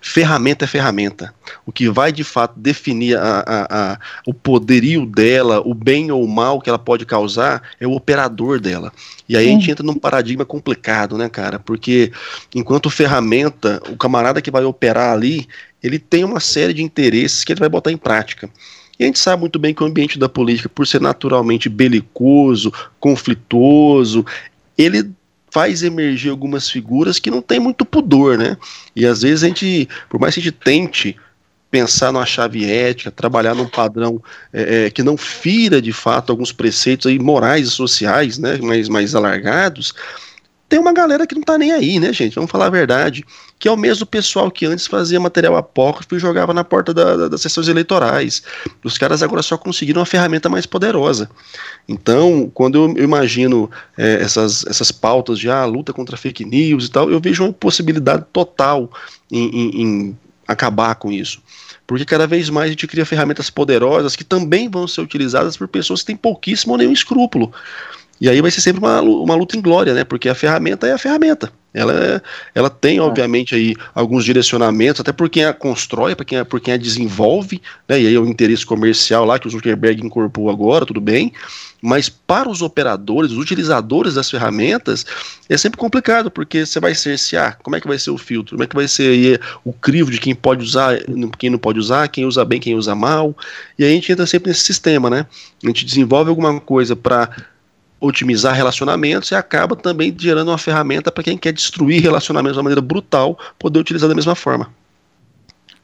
[0.00, 1.34] ferramenta é ferramenta.
[1.66, 6.24] O que vai, de fato, definir a, a, a, o poderio dela, o bem ou
[6.24, 8.92] o mal que ela pode causar, é o operador dela.
[9.28, 11.58] E aí a gente entra num paradigma complicado, né, cara?
[11.58, 12.12] Porque
[12.54, 15.48] enquanto ferramenta, o camarada que vai operar ali,
[15.82, 18.48] ele tem uma série de interesses que ele vai botar em prática.
[18.98, 22.72] E a gente sabe muito bem que o ambiente da política, por ser naturalmente belicoso,
[23.00, 24.24] conflituoso,
[24.78, 25.10] ele
[25.50, 28.56] faz emergir algumas figuras que não tem muito pudor, né?
[28.94, 31.16] E às vezes a gente, por mais que a gente tente
[31.70, 36.52] pensar numa chave ética, trabalhar num padrão é, é, que não fira de fato alguns
[36.52, 39.92] preceitos aí morais e sociais, né, mais, mais alargados,
[40.68, 42.34] tem uma galera que não tá nem aí, né, gente?
[42.34, 43.24] Vamos falar a verdade.
[43.58, 47.16] Que é o mesmo pessoal que antes fazia material apócrifo e jogava na porta da,
[47.16, 48.42] da, das sessões eleitorais.
[48.82, 51.30] Os caras agora só conseguiram uma ferramenta mais poderosa.
[51.88, 56.90] Então, quando eu, imagino é, essas, essas pautas de ah, luta contra fake news e
[56.90, 58.90] tal, eu vejo uma possibilidade total
[59.30, 61.42] em, em, em acabar com isso.
[61.86, 65.68] Porque cada vez mais a gente cria ferramentas poderosas que também vão ser utilizadas por
[65.68, 67.52] pessoas que têm pouquíssimo ou nenhum escrúpulo.
[68.24, 70.02] E aí vai ser sempre uma, uma luta em glória, né?
[70.02, 71.52] Porque a ferramenta é a ferramenta.
[71.74, 72.22] Ela, é,
[72.54, 73.00] ela tem, é.
[73.02, 76.78] obviamente, aí alguns direcionamentos, até por quem a constrói, por quem a, por quem a
[76.78, 78.00] desenvolve, né?
[78.00, 81.34] E aí é o interesse comercial lá que o Zuckerberg incorporou agora, tudo bem.
[81.82, 85.04] Mas para os operadores, os utilizadores das ferramentas,
[85.46, 88.64] é sempre complicado, porque você vai cercear, como é que vai ser o filtro, como
[88.64, 90.96] é que vai ser aí o crivo de quem pode usar,
[91.38, 93.36] quem não pode usar, quem usa bem, quem usa mal.
[93.78, 95.26] E aí a gente entra sempre nesse sistema, né?
[95.62, 97.28] A gente desenvolve alguma coisa para
[98.00, 102.64] otimizar relacionamentos e acaba também gerando uma ferramenta para quem quer destruir relacionamentos de uma
[102.64, 104.70] maneira brutal poder utilizar da mesma forma.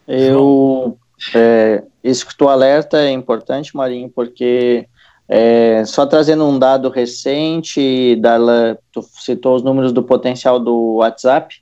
[0.06, 0.98] Eu
[1.34, 4.86] é, isso que tu alerta é importante, Marinho, porque
[5.28, 11.54] é, só trazendo um dado recente, Darla, tu citou os números do potencial do WhatsApp.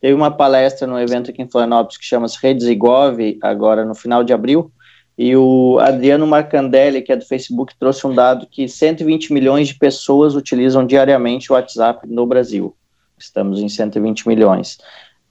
[0.00, 4.24] Teve uma palestra no evento aqui em Florianópolis que chama-se Redes Igov, agora no final
[4.24, 4.72] de abril,
[5.16, 9.74] e o Adriano Marcandelli, que é do Facebook, trouxe um dado que 120 milhões de
[9.74, 12.74] pessoas utilizam diariamente o WhatsApp no Brasil.
[13.18, 14.78] Estamos em 120 milhões.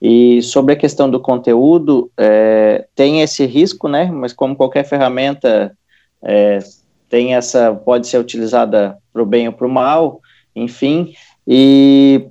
[0.00, 4.06] E sobre a questão do conteúdo, é, tem esse risco, né?
[4.06, 5.76] Mas como qualquer ferramenta
[6.22, 6.58] é,
[7.08, 10.20] tem essa, pode ser utilizada para o bem ou para o mal,
[10.56, 11.14] enfim.
[11.46, 12.24] E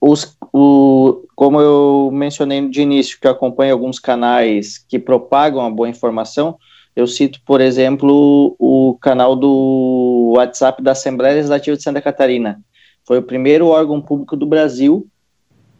[0.00, 5.88] os, o, como eu mencionei de início, que acompanho alguns canais que propagam a boa
[5.88, 6.58] informação,
[6.96, 12.60] eu cito, por exemplo, o canal do WhatsApp da Assembleia Legislativa de Santa Catarina.
[13.04, 15.06] Foi o primeiro órgão público do Brasil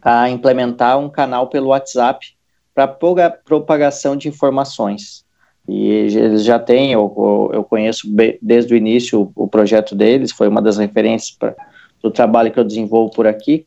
[0.01, 2.27] a implementar um canal pelo WhatsApp
[2.73, 5.25] para propagação de informações.
[5.67, 8.07] E eles já têm, eu, eu conheço
[8.41, 11.55] desde o início o projeto deles, foi uma das referências pra,
[12.03, 13.65] do trabalho que eu desenvolvo por aqui,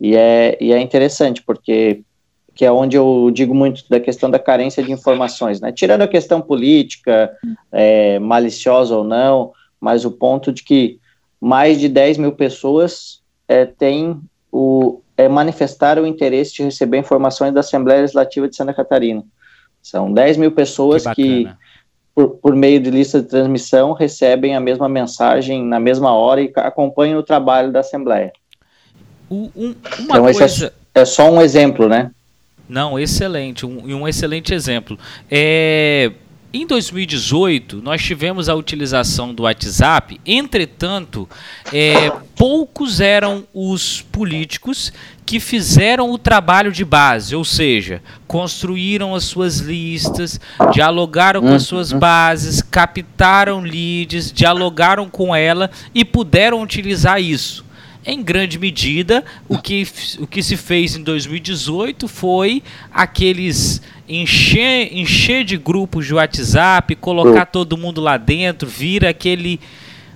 [0.00, 2.02] e é, e é interessante, porque
[2.60, 5.72] que é onde eu digo muito da questão da carência de informações, né?
[5.72, 7.34] Tirando a questão política,
[7.72, 11.00] é, maliciosa ou não, mas o ponto de que
[11.40, 14.20] mais de 10 mil pessoas é, têm
[14.52, 19.24] o, é, manifestaram o interesse de receber informações da Assembleia Legislativa de Santa Catarina.
[19.82, 21.50] São 10 mil pessoas que, que
[22.14, 26.52] por, por, meio de lista de transmissão, recebem a mesma mensagem na mesma hora e
[26.56, 28.30] acompanham o trabalho da Assembleia.
[29.56, 30.74] um, uma então, coisa...
[30.94, 32.10] é, é só um exemplo, né?
[32.70, 34.96] Não, excelente, um, um excelente exemplo.
[35.28, 36.12] É,
[36.52, 41.28] em 2018, nós tivemos a utilização do WhatsApp, entretanto,
[41.72, 44.92] é, poucos eram os políticos
[45.26, 50.40] que fizeram o trabalho de base, ou seja, construíram as suas listas,
[50.72, 51.98] dialogaram com as suas uhum.
[51.98, 57.68] bases, captaram leads, dialogaram com ela e puderam utilizar isso.
[58.04, 59.86] Em grande medida, o que,
[60.18, 67.46] o que se fez em 2018 foi aqueles encher, encher de grupos de WhatsApp, colocar
[67.46, 69.60] todo mundo lá dentro, vira aquele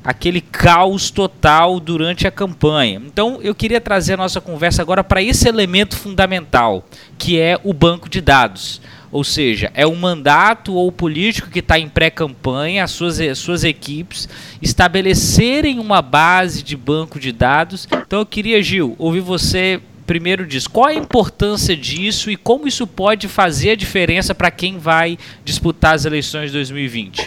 [0.04, 3.00] aquele caos total durante a campanha.
[3.06, 7.72] Então eu queria trazer a nossa conversa agora para esse elemento fundamental, que é o
[7.72, 8.82] banco de dados.
[9.14, 13.62] Ou seja, é um mandato ou político que está em pré-campanha, as suas, as suas
[13.62, 14.28] equipes
[14.60, 17.86] estabelecerem uma base de banco de dados.
[17.92, 22.88] Então eu queria, Gil, ouvir você primeiro diz qual a importância disso e como isso
[22.88, 27.24] pode fazer a diferença para quem vai disputar as eleições de 2020.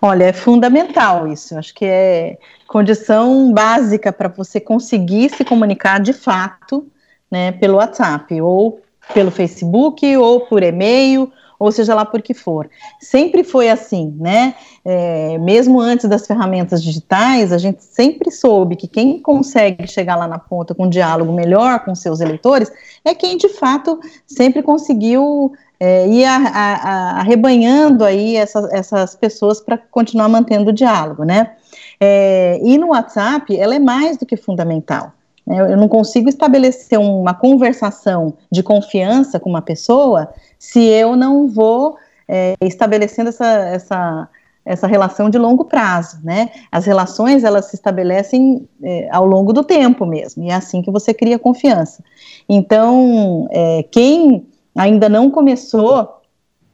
[0.00, 1.58] Olha, é fundamental isso.
[1.58, 6.86] Acho que é condição básica para você conseguir se comunicar de fato,
[7.28, 8.80] né, pelo WhatsApp ou
[9.12, 12.68] pelo Facebook ou por e-mail, ou seja lá por que for.
[13.00, 14.54] Sempre foi assim, né?
[14.84, 20.26] É, mesmo antes das ferramentas digitais, a gente sempre soube que quem consegue chegar lá
[20.26, 22.72] na ponta com um diálogo melhor com seus eleitores
[23.04, 30.28] é quem de fato sempre conseguiu é, ir arrebanhando aí essas, essas pessoas para continuar
[30.28, 31.52] mantendo o diálogo, né?
[32.00, 35.12] É, e no WhatsApp, ela é mais do que fundamental.
[35.46, 35.60] Né?
[35.60, 41.96] Eu não consigo estabelecer uma conversação de confiança com uma pessoa se eu não vou
[42.28, 44.28] é, estabelecendo essa, essa,
[44.64, 46.50] essa relação de longo prazo, né?
[46.70, 50.90] As relações, elas se estabelecem é, ao longo do tempo mesmo, e é assim que
[50.90, 52.02] você cria confiança.
[52.48, 56.20] Então, é, quem ainda não começou,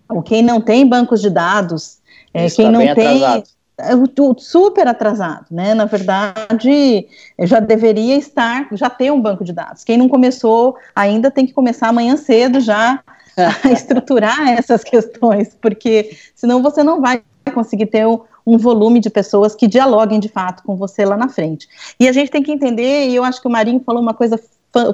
[0.09, 1.99] ou quem não tem bancos de dados,
[2.33, 3.25] é, quem não tem...
[3.25, 3.58] Atrasado
[4.38, 5.75] super atrasado, né?
[5.75, 7.07] Na verdade,
[7.41, 9.85] já deveria estar, já ter um banco de dados.
[9.85, 13.03] Quem não começou ainda tem que começar amanhã cedo já
[13.37, 17.23] a estruturar essas questões, porque senão você não vai
[17.55, 21.29] conseguir ter um, um, volume de pessoas que dialoguem de fato com você lá na
[21.29, 21.69] frente.
[21.99, 24.41] E a gente tem que entender, e eu acho que o Marinho falou uma coisa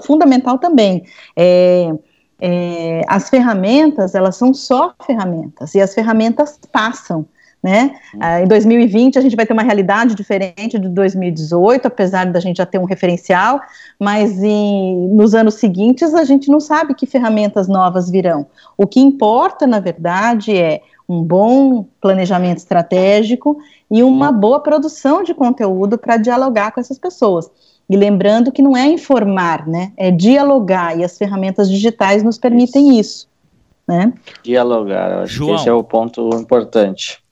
[0.04, 1.04] fundamental também.
[1.36, 1.92] É,
[2.38, 7.26] é, as ferramentas, elas são só ferramentas, e as ferramentas passam
[7.64, 7.96] né?
[8.20, 12.58] Ah, em 2020 a gente vai ter uma realidade diferente de 2018, apesar da gente
[12.58, 13.58] já ter um referencial,
[13.98, 18.46] mas em, nos anos seguintes a gente não sabe que ferramentas novas virão.
[18.76, 23.56] O que importa, na verdade, é um bom planejamento estratégico
[23.90, 27.50] e uma boa produção de conteúdo para dialogar com essas pessoas.
[27.88, 29.90] E lembrando que não é informar, né?
[29.96, 33.26] É dialogar, e as ferramentas digitais nos permitem isso.
[33.88, 34.12] Né?
[34.42, 35.48] Dialogar, eu acho João.
[35.48, 37.23] que esse é o ponto importante.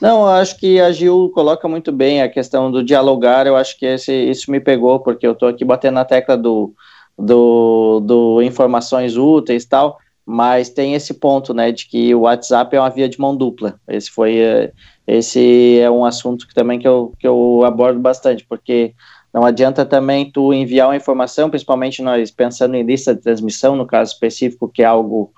[0.00, 3.46] Não, eu acho que a Gil coloca muito bem a questão do dialogar.
[3.46, 6.74] Eu acho que esse, isso me pegou, porque eu estou aqui batendo na tecla do,
[7.18, 12.76] do, do informações úteis e tal, mas tem esse ponto, né, de que o WhatsApp
[12.76, 13.80] é uma via de mão dupla.
[13.88, 14.72] Esse foi, eh,
[15.06, 18.92] esse é um assunto que também que eu, que eu abordo bastante, porque
[19.32, 23.86] não adianta também tu enviar uma informação, principalmente nós pensando em lista de transmissão, no
[23.86, 25.32] caso específico, que é algo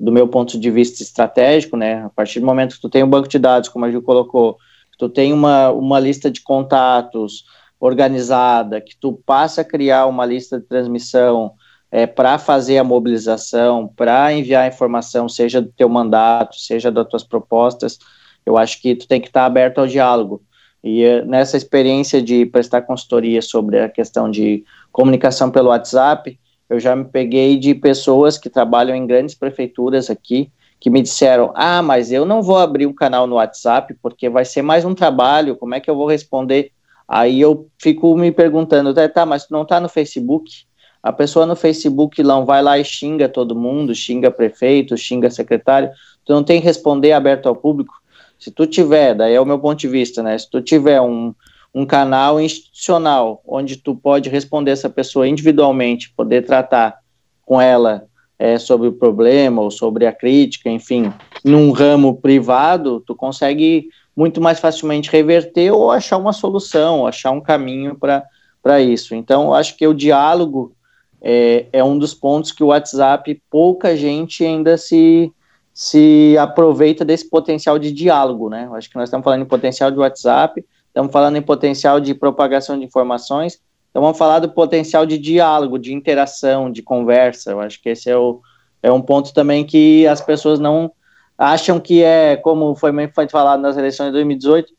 [0.00, 3.10] do meu ponto de vista estratégico, né, a partir do momento que tu tem um
[3.10, 4.54] banco de dados, como a Ju colocou,
[4.90, 7.44] que tu tem uma, uma lista de contatos
[7.78, 11.52] organizada, que tu passa a criar uma lista de transmissão
[11.90, 17.24] é, para fazer a mobilização, para enviar informação, seja do teu mandato, seja das tuas
[17.24, 17.98] propostas,
[18.46, 20.42] eu acho que tu tem que estar tá aberto ao diálogo.
[20.82, 26.38] E é, nessa experiência de prestar consultoria sobre a questão de comunicação pelo WhatsApp,
[26.70, 31.52] eu já me peguei de pessoas que trabalham em grandes prefeituras aqui, que me disseram:
[31.56, 34.94] Ah, mas eu não vou abrir um canal no WhatsApp porque vai ser mais um
[34.94, 36.70] trabalho, como é que eu vou responder?
[37.08, 40.64] Aí eu fico me perguntando: tá, tá mas tu não tá no Facebook?
[41.02, 45.90] A pessoa no Facebook não vai lá e xinga todo mundo, xinga prefeito, xinga secretário,
[46.24, 47.94] tu não tem que responder aberto ao público.
[48.38, 50.38] Se tu tiver, daí é o meu ponto de vista, né?
[50.38, 51.34] Se tu tiver um,
[51.74, 56.98] um canal institucional onde tu pode responder essa pessoa individualmente, poder tratar
[57.42, 58.04] com ela
[58.38, 61.12] é, sobre o problema ou sobre a crítica, enfim,
[61.44, 67.40] num ramo privado, tu consegue muito mais facilmente reverter ou achar uma solução, achar um
[67.40, 69.14] caminho para isso.
[69.14, 70.74] Então, acho que o diálogo
[71.22, 75.32] é, é, um dos pontos que o WhatsApp, pouca gente ainda se,
[75.72, 78.68] se aproveita desse potencial de diálogo, né?
[78.72, 82.78] Acho que nós estamos falando em potencial de WhatsApp, estamos falando em potencial de propagação
[82.78, 83.60] de informações,
[83.90, 87.50] então vamos falar do potencial de diálogo, de interação, de conversa.
[87.50, 88.40] Eu acho que esse é, o,
[88.82, 90.92] é um ponto também que as pessoas não
[91.36, 92.92] acham que é, como foi,
[93.28, 94.72] falado nas eleições de 2018,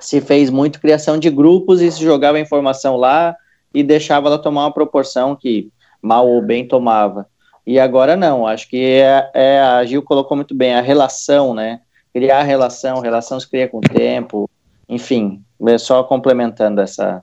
[0.00, 3.34] se fez muito criação de grupos e se jogava informação lá
[3.72, 5.70] e deixava ela tomar uma proporção que
[6.02, 7.26] mal ou bem tomava.
[7.66, 11.80] E agora não, acho que é, é a Gil colocou muito bem, a relação, né?
[12.12, 14.50] Criar relação, relação se cria com o tempo,
[14.94, 17.22] enfim, é só complementando essa,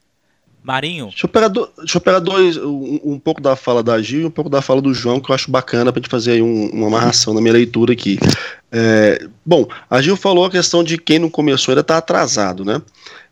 [0.64, 1.08] Marinho.
[1.08, 4.22] Deixa eu pegar, do, deixa eu pegar dois, um, um, pouco da fala da Gil
[4.22, 6.42] e um pouco da fala do João, que eu acho bacana para gente fazer aí
[6.42, 8.20] um, uma amarração na minha leitura aqui.
[8.72, 12.82] É, bom, a Gil falou a questão de quem não começou ainda está atrasado, né?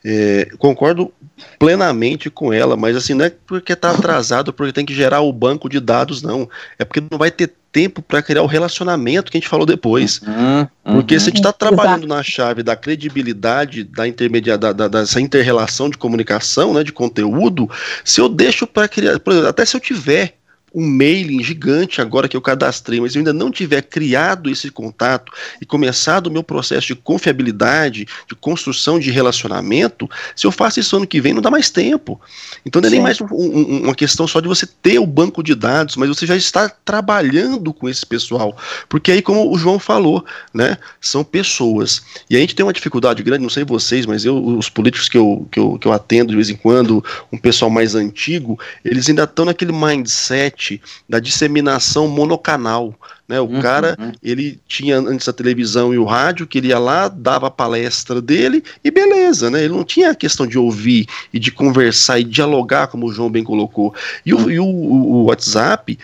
[0.03, 1.13] É, concordo
[1.57, 5.33] plenamente com ela, mas assim, não é porque está atrasado, porque tem que gerar o
[5.33, 6.49] banco de dados, não.
[6.77, 10.21] É porque não vai ter tempo para criar o relacionamento que a gente falou depois.
[10.21, 10.67] Uhum, uhum.
[10.95, 15.89] Porque se a gente está trabalhando na chave da credibilidade, da intermediada, da, dessa inter-relação
[15.89, 17.69] de comunicação, né, de conteúdo,
[18.03, 20.38] se eu deixo para criar, por exemplo, até se eu tiver
[20.73, 25.31] um mailing gigante agora que eu cadastrei, mas eu ainda não tiver criado esse contato
[25.61, 30.95] e começado o meu processo de confiabilidade, de construção de relacionamento, se eu faço isso
[30.95, 32.19] ano que vem, não dá mais tempo.
[32.65, 35.41] Então não é nem mais um, um, uma questão só de você ter o banco
[35.43, 38.55] de dados, mas você já está trabalhando com esse pessoal.
[38.87, 42.01] Porque aí, como o João falou, né, são pessoas.
[42.29, 45.17] E a gente tem uma dificuldade grande, não sei vocês, mas eu, os políticos que
[45.17, 49.09] eu, que eu, que eu atendo de vez em quando, um pessoal mais antigo, eles
[49.09, 50.58] ainda estão naquele mindset
[51.07, 52.93] da disseminação monocanal.
[53.27, 53.39] Né?
[53.39, 54.11] O uhum, cara, uhum.
[54.23, 58.21] ele tinha antes a televisão e o rádio, que ele ia lá, dava a palestra
[58.21, 59.63] dele e beleza, né?
[59.63, 63.29] Ele não tinha a questão de ouvir e de conversar e dialogar, como o João
[63.29, 63.93] bem colocou.
[64.25, 64.49] E o, uhum.
[64.49, 65.97] e o, o WhatsApp,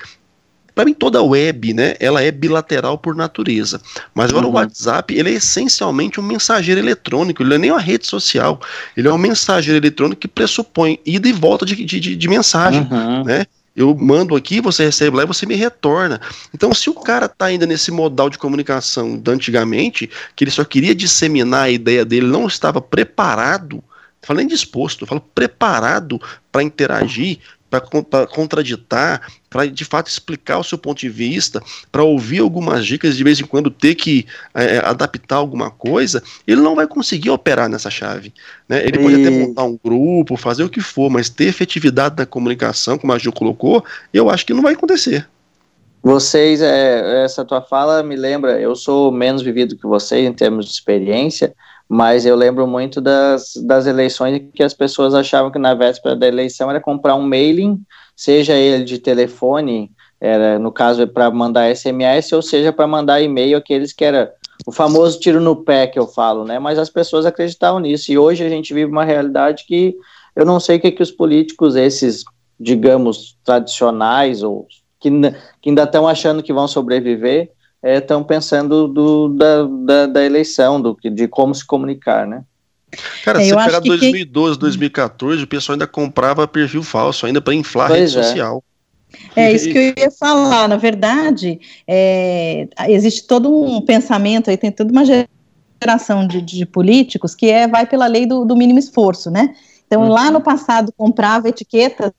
[0.76, 3.82] para mim toda web, né, ela é bilateral por natureza.
[4.14, 4.52] Mas agora uhum.
[4.52, 8.60] o WhatsApp, ele é essencialmente um mensageiro eletrônico, ele não é nem uma rede social,
[8.96, 13.24] ele é um mensageiro eletrônico que pressupõe ida e volta de, de, de mensagem, uhum.
[13.24, 13.48] né?
[13.76, 16.22] Eu mando aqui, você recebe lá e você me retorna.
[16.54, 20.64] Então, se o cara está ainda nesse modal de comunicação da antigamente, que ele só
[20.64, 23.84] queria disseminar a ideia dele, não estava preparado,
[24.22, 26.22] falando disposto, falo preparado
[26.52, 27.40] para interagir,
[27.80, 31.62] para contraditar, para de fato explicar o seu ponto de vista,
[31.92, 36.62] para ouvir algumas dicas de vez em quando ter que é, adaptar alguma coisa, ele
[36.62, 38.34] não vai conseguir operar nessa chave.
[38.68, 38.86] Né?
[38.86, 39.02] Ele e...
[39.02, 43.14] pode até montar um grupo, fazer o que for, mas ter efetividade na comunicação, como
[43.14, 45.28] a Gil colocou, eu acho que não vai acontecer.
[46.06, 50.68] Vocês, é, essa tua fala me lembra, eu sou menos vivido que vocês em termos
[50.68, 51.56] de experiência,
[51.88, 56.28] mas eu lembro muito das, das eleições que as pessoas achavam que na véspera da
[56.28, 57.80] eleição era comprar um mailing,
[58.16, 63.22] seja ele de telefone, era, no caso é para mandar SMS, ou seja para mandar
[63.22, 64.34] e-mail, aqueles que era
[64.66, 66.58] o famoso tiro no pé que eu falo, né?
[66.58, 69.96] Mas as pessoas acreditavam nisso, e hoje a gente vive uma realidade que
[70.36, 72.24] eu não sei o que, que os políticos, esses,
[72.60, 74.68] digamos, tradicionais, ou
[75.00, 75.10] que,
[75.62, 77.52] que ainda estão achando que vão sobreviver,
[77.86, 82.44] estão é, pensando do, da, da, da, eleição, do, de como se comunicar, né?
[83.24, 84.62] Cara, é, se você pegar 2012, que...
[84.62, 88.24] 2014, o pessoal ainda comprava perfil falso, ainda para inflar pois rede é.
[88.24, 88.64] social.
[89.36, 90.68] É isso que eu ia falar.
[90.68, 95.04] Na verdade, é, existe todo um pensamento aí, tem toda uma
[95.82, 99.56] geração de, de políticos que é vai pela lei do, do mínimo esforço, né?
[99.88, 100.10] Então, uhum.
[100.10, 102.12] lá no passado, comprava etiquetas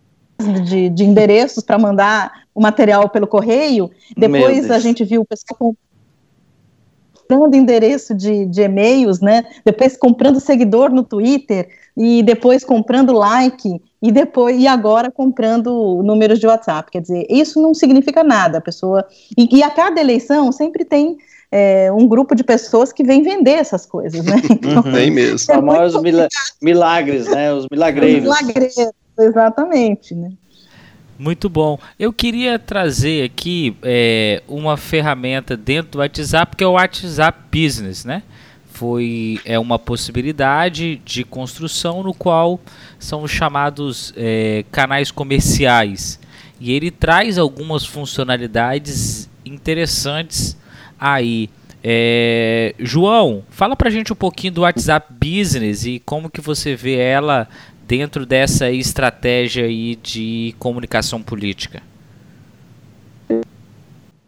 [0.65, 3.91] de, de endereços para mandar o material pelo correio.
[4.17, 5.77] Depois a gente viu o pessoal
[7.13, 9.45] comprando endereço de, de e-mails, né?
[9.63, 16.39] Depois comprando seguidor no Twitter e depois comprando like e depois e agora comprando números
[16.39, 16.91] de WhatsApp.
[16.91, 18.59] Quer dizer, isso não significa nada.
[18.59, 19.05] A pessoa
[19.37, 21.19] e, e a cada eleição sempre tem
[21.53, 24.37] é, um grupo de pessoas que vem vender essas coisas, né?
[24.51, 25.37] Então, tem mesmo.
[25.37, 26.01] Os famosos
[26.63, 27.53] milagres, né?
[27.53, 28.27] Os milagreiros.
[28.27, 28.77] Os milagreiros
[29.19, 30.31] exatamente, né?
[31.19, 31.79] Muito bom.
[31.99, 38.05] Eu queria trazer aqui é, uma ferramenta dentro do WhatsApp que é o WhatsApp Business,
[38.05, 38.23] né?
[38.71, 42.61] Foi é uma possibilidade de construção no qual
[42.99, 46.21] são os chamados é, canais comerciais
[46.61, 50.57] e ele traz algumas funcionalidades interessantes
[51.01, 51.49] aí.
[51.83, 56.97] É, João, fala pra gente um pouquinho do WhatsApp Business e como que você vê
[56.97, 57.49] ela
[57.87, 61.83] dentro dessa estratégia aí de comunicação política?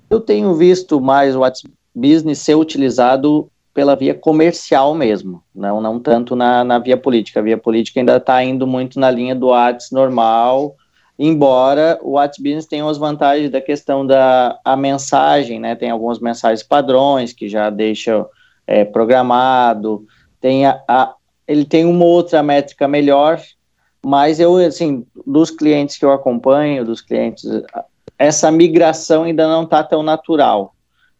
[0.08, 6.00] Eu tenho visto mais o WhatsApp Business ser utilizado pela via comercial mesmo, não, não
[6.00, 7.40] tanto na, na via política.
[7.40, 10.74] A via política ainda está indo muito na linha do WhatsApp normal,
[11.18, 15.74] embora o WhatsApp Business tenha as vantagens da questão da a mensagem, né?
[15.74, 18.26] Tem algumas mensagens padrões que já deixa
[18.66, 20.04] é, programado,
[20.40, 21.14] tem a, a,
[21.48, 23.40] ele tem uma outra métrica melhor,
[24.04, 27.42] mas eu, assim, dos clientes que eu acompanho, dos clientes,
[28.18, 30.74] essa migração ainda não está tão natural.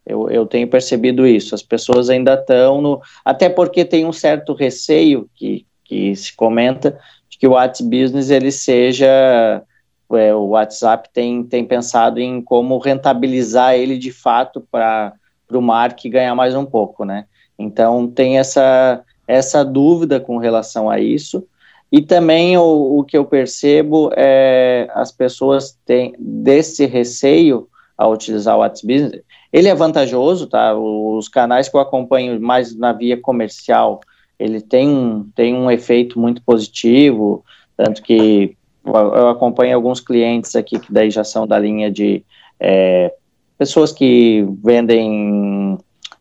[0.05, 1.55] Eu, eu tenho percebido isso.
[1.55, 3.01] As pessoas ainda estão no.
[3.25, 8.29] Até porque tem um certo receio que, que se comenta de que o WhatsApp Business
[8.29, 9.63] ele seja.
[10.11, 15.13] É, o WhatsApp tem, tem pensado em como rentabilizar ele de fato para
[15.51, 17.25] o Mark ganhar mais um pouco, né?
[17.59, 21.45] Então tem essa essa dúvida com relação a isso.
[21.91, 28.55] E também o, o que eu percebo é as pessoas têm desse receio ao utilizar
[28.55, 29.21] o WhatsApp Business.
[29.53, 30.75] Ele é vantajoso, tá?
[30.75, 34.01] Os canais que eu acompanho mais na via comercial,
[34.39, 37.43] ele tem um, tem um efeito muito positivo,
[37.77, 42.23] tanto que eu acompanho alguns clientes aqui que daí já são da linha de
[42.59, 43.13] é,
[43.59, 45.77] pessoas que vendem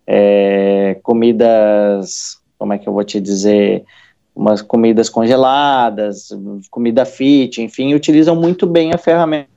[0.07, 3.85] é, comidas, como é que eu vou te dizer,
[4.35, 6.31] umas comidas congeladas,
[6.71, 9.49] comida fit, enfim, utilizam muito bem a ferramenta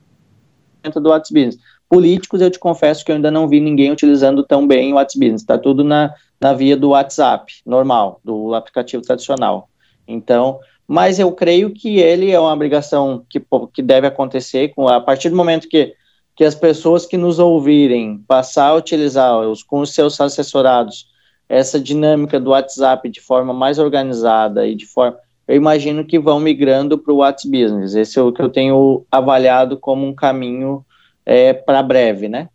[0.94, 1.58] do WhatsApp Business.
[1.88, 5.18] Políticos, eu te confesso que eu ainda não vi ninguém utilizando tão bem o WhatsApp
[5.18, 9.68] Business, está tudo na, na via do WhatsApp, normal, do aplicativo tradicional.
[10.06, 13.40] Então, mas eu creio que ele é uma obrigação que,
[13.72, 15.94] que deve acontecer com a partir do momento que,
[16.34, 21.11] que as pessoas que nos ouvirem passar a utilizar os, com os seus assessorados
[21.52, 26.40] essa dinâmica do WhatsApp de forma mais organizada e de forma eu imagino que vão
[26.40, 27.94] migrando para o WhatsApp Business.
[27.94, 30.82] Esse é o que eu tenho avaliado como um caminho
[31.26, 32.48] é, para breve, né?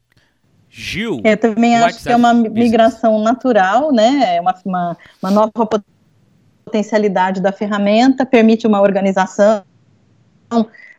[0.67, 1.21] Gil.
[1.23, 4.37] Eu também acho que é uma migração natural, né?
[4.37, 5.51] É uma, uma, uma nova
[6.65, 9.63] potencialidade da ferramenta, permite uma organização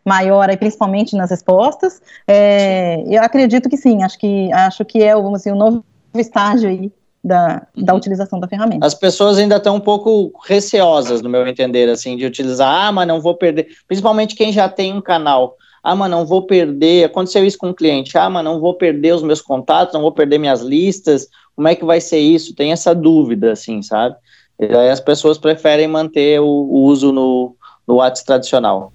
[0.05, 2.01] maior, aí, principalmente nas respostas.
[2.25, 5.83] É, eu acredito que sim, acho que, acho que é vamos dizer, um novo
[6.15, 6.91] estágio aí
[7.23, 8.85] da, da utilização da ferramenta.
[8.85, 13.07] As pessoas ainda estão um pouco receosas, no meu entender, assim, de utilizar, ah, mas
[13.07, 17.45] não vou perder, principalmente quem já tem um canal, ah, mas não vou perder, aconteceu
[17.45, 20.37] isso com um cliente, ah, mas não vou perder os meus contatos, não vou perder
[20.37, 22.55] minhas listas, como é que vai ser isso?
[22.55, 24.15] Tem essa dúvida, assim, sabe?
[24.57, 27.55] E aí as pessoas preferem manter o, o uso no,
[27.87, 28.93] no WhatsApp tradicional.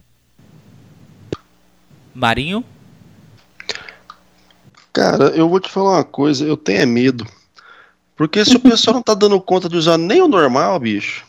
[2.14, 2.64] Marinho?
[4.92, 7.26] Cara, eu vou te falar uma coisa, eu tenho é medo.
[8.16, 11.24] Porque se o pessoal não tá dando conta de usar nem o normal, bicho,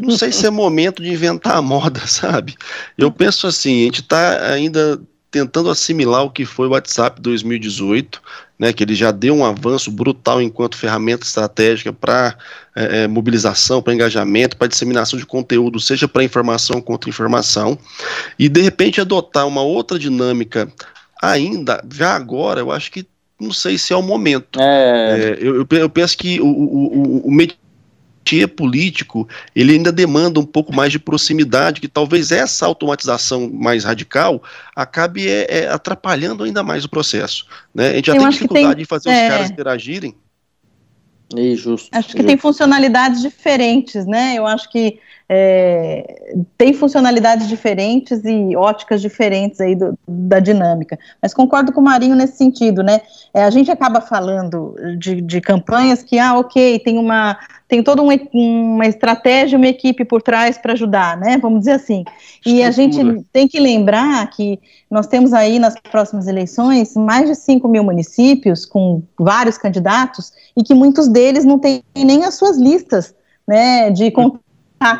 [0.00, 2.54] não sei se é momento de inventar a moda, sabe?
[2.96, 8.22] Eu penso assim, a gente tá ainda tentando assimilar o que foi o WhatsApp 2018,
[8.56, 12.38] né, que ele já deu um avanço brutal enquanto ferramenta estratégica para
[12.76, 17.76] é, é, mobilização, para engajamento, para disseminação de conteúdo, seja para informação contra informação,
[18.38, 20.72] e de repente adotar uma outra dinâmica
[21.20, 23.04] ainda, já agora, eu acho que
[23.40, 24.60] não sei se é o momento.
[24.60, 25.20] É.
[25.20, 30.46] É, eu, eu, penso que o, o, o, o métier político ele ainda demanda um
[30.46, 34.42] pouco mais de proximidade, que talvez essa automatização mais radical
[34.74, 37.46] acabe é, é, atrapalhando ainda mais o processo.
[37.74, 37.90] Né?
[37.90, 39.28] A gente já eu tem dificuldade tem, de fazer os é.
[39.28, 40.14] caras interagirem.
[41.36, 41.88] E justo.
[41.92, 44.34] Acho que tem funcionalidades diferentes, né?
[44.36, 50.98] Eu acho que é, tem funcionalidades diferentes e óticas diferentes aí do, da dinâmica.
[51.20, 53.00] Mas concordo com o Marinho nesse sentido, né?
[53.32, 58.02] É, a gente acaba falando de, de, campanhas que, ah, ok, tem uma tem toda
[58.02, 61.38] uma, uma estratégia, uma equipe por trás para ajudar, né?
[61.38, 62.04] Vamos dizer assim.
[62.44, 64.60] E a gente tem que lembrar que
[64.90, 70.62] nós temos aí nas próximas eleições mais de 5 mil municípios com vários candidatos e
[70.62, 73.14] que muitos deles não têm nem as suas listas
[73.48, 74.43] né, de contato.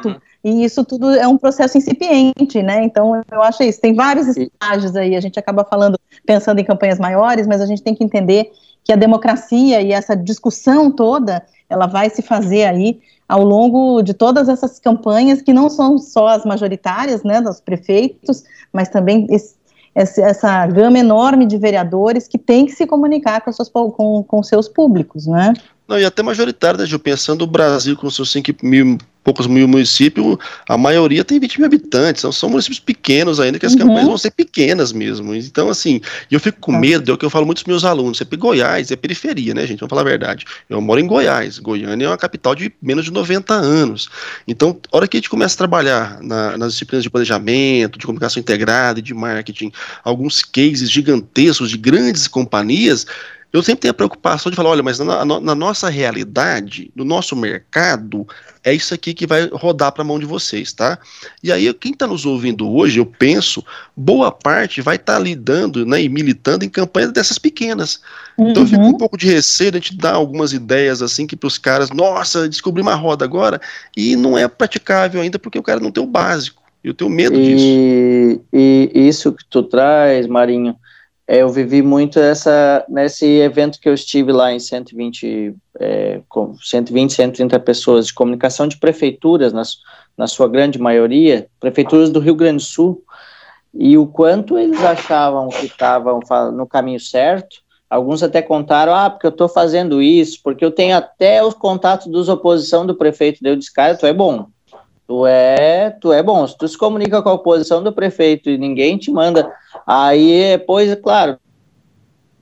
[0.08, 0.16] Uhum.
[0.44, 2.84] E isso tudo é um processo incipiente, né?
[2.84, 3.80] Então, eu acho isso.
[3.80, 5.16] Tem vários estágios aí.
[5.16, 8.50] A gente acaba falando, pensando em campanhas maiores, mas a gente tem que entender
[8.84, 14.12] que a democracia e essa discussão toda, ela vai se fazer aí ao longo de
[14.12, 19.26] todas essas campanhas, que não são só as majoritárias, né, dos prefeitos, mas também
[19.94, 24.42] esse, essa gama enorme de vereadores que tem que se comunicar com, seus, com, com
[24.42, 25.54] seus públicos, né?
[25.86, 26.98] Não, e até majoritário, né, Gil?
[26.98, 30.36] Pensando o Brasil com seus 5 mil, poucos mil municípios,
[30.68, 33.78] a maioria tem 20 mil habitantes, são, são municípios pequenos ainda, que as uhum.
[33.78, 35.34] campanhas vão ser pequenas mesmo.
[35.34, 36.00] Então, assim,
[36.30, 38.90] eu fico com medo, é o que eu falo muito dos meus alunos, pega Goiás,
[38.90, 39.80] é periferia, né, gente?
[39.80, 40.44] Vamos falar a verdade.
[40.68, 44.10] Eu moro em Goiás, Goiânia é uma capital de menos de 90 anos.
[44.46, 48.04] Então, a hora que a gente começa a trabalhar na, nas disciplinas de planejamento, de
[48.04, 49.72] comunicação integrada e de marketing,
[50.04, 53.06] alguns cases gigantescos de grandes companhias,
[53.54, 57.36] eu sempre tenho a preocupação de falar, olha, mas na, na, nossa realidade, no nosso
[57.36, 58.26] mercado,
[58.64, 60.98] é isso aqui que vai rodar para a mão de vocês, tá?
[61.40, 63.64] E aí, quem está nos ouvindo hoje, eu penso,
[63.96, 68.00] boa parte vai estar tá lidando né, e militando em campanhas dessas pequenas.
[68.36, 68.50] Uhum.
[68.50, 68.98] Então eu fico um uhum.
[68.98, 72.48] pouco de receio de a gente dar algumas ideias assim que para os caras, nossa,
[72.48, 73.60] descobri uma roda agora,
[73.96, 76.60] e não é praticável ainda porque o cara não tem o básico.
[76.82, 78.44] Eu tenho medo e, disso.
[78.52, 80.74] E isso que tu traz, Marinho,
[81.26, 86.20] eu vivi muito essa, nesse evento que eu estive lá em 120, é,
[86.62, 89.78] 120, 130 pessoas de comunicação de prefeituras, nas,
[90.16, 93.02] na sua grande maioria, prefeituras do Rio Grande do Sul,
[93.72, 96.20] e o quanto eles achavam que estavam
[96.52, 97.56] no caminho certo.
[97.88, 102.06] Alguns até contaram, ah, porque eu estou fazendo isso, porque eu tenho até os contatos
[102.06, 103.42] dos oposição do prefeito.
[103.42, 103.58] Deu
[103.98, 104.46] tu é bom,
[105.06, 106.46] Tu é, tu é bom.
[106.46, 109.52] Se tu se comunica com a oposição do prefeito e ninguém te manda,
[109.86, 111.38] aí, pois, claro,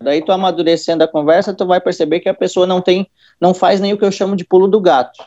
[0.01, 3.09] daí tu amadurecendo a conversa, tu vai perceber que a pessoa não tem,
[3.41, 5.25] não faz nem o que eu chamo de pulo do gato,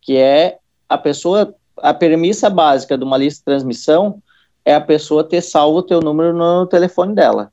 [0.00, 0.58] que é
[0.88, 4.22] a pessoa, a premissa básica de uma lista de transmissão
[4.64, 7.52] é a pessoa ter salvo o teu número no telefone dela.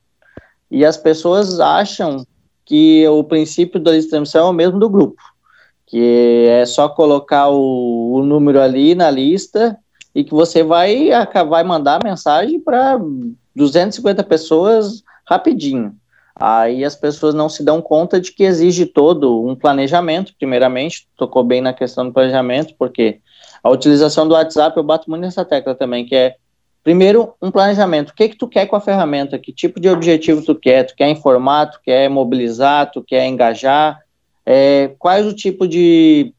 [0.70, 2.26] E as pessoas acham
[2.64, 5.22] que o princípio da lista de transmissão é o mesmo do grupo
[5.86, 9.78] que é só colocar o, o número ali na lista
[10.14, 11.10] e que você vai,
[11.48, 12.98] vai mandar mensagem para
[13.54, 15.94] 250 pessoas rapidinho.
[16.38, 21.42] Aí as pessoas não se dão conta de que exige todo um planejamento, primeiramente, tocou
[21.42, 23.20] bem na questão do planejamento, porque
[23.62, 26.36] a utilização do WhatsApp, eu bato muito nessa tecla também, que é,
[26.84, 28.10] primeiro, um planejamento.
[28.10, 29.38] O que que tu quer com a ferramenta?
[29.38, 30.84] Que tipo de objetivo tu quer?
[30.84, 33.98] Tu quer informar, tu quer mobilizar, tu quer engajar,
[34.46, 36.32] é, quais o tipo de,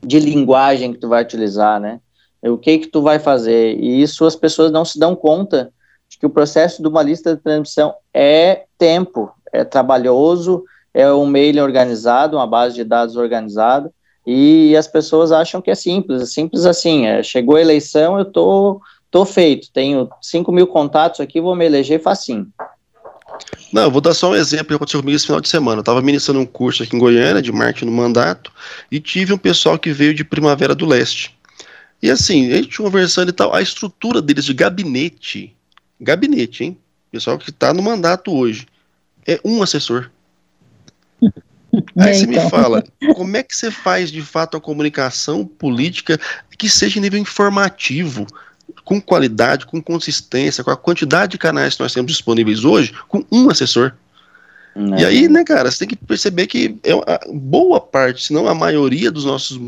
[0.00, 2.00] de linguagem que tu vai utilizar, né?
[2.42, 3.76] O que que tu vai fazer?
[3.78, 5.72] E isso as pessoas não se dão conta
[6.08, 11.26] de que o processo de uma lista de transmissão é tempo, é trabalhoso, é um
[11.26, 13.92] mail organizado, uma base de dados organizada,
[14.26, 18.24] e as pessoas acham que é simples, é simples assim, é, chegou a eleição, eu
[18.24, 18.80] tô,
[19.10, 22.48] tô feito, tenho 5 mil contatos aqui, vou me eleger facinho.
[23.72, 25.78] Não, eu vou dar só um exemplo que aconteceu comigo esse final de semana.
[25.78, 28.52] Eu estava ministrando um curso aqui em Goiânia, de marketing no mandato,
[28.90, 31.36] e tive um pessoal que veio de Primavera do Leste.
[32.02, 35.54] E assim, a gente conversando e tal, a estrutura deles de gabinete,
[36.00, 36.78] gabinete, hein?
[37.10, 38.66] Pessoal que está no mandato hoje,
[39.26, 40.10] é um assessor.
[41.98, 42.50] Aí você me então.
[42.50, 42.82] fala,
[43.14, 46.18] como é que você faz de fato a comunicação política
[46.58, 48.26] que seja em nível informativo?
[48.84, 53.24] Com qualidade, com consistência, com a quantidade de canais que nós temos disponíveis hoje, com
[53.30, 53.92] um assessor.
[54.74, 54.98] Não.
[54.98, 58.48] E aí, né, cara, você tem que perceber que é uma boa parte, se não
[58.48, 59.60] a maioria dos nossos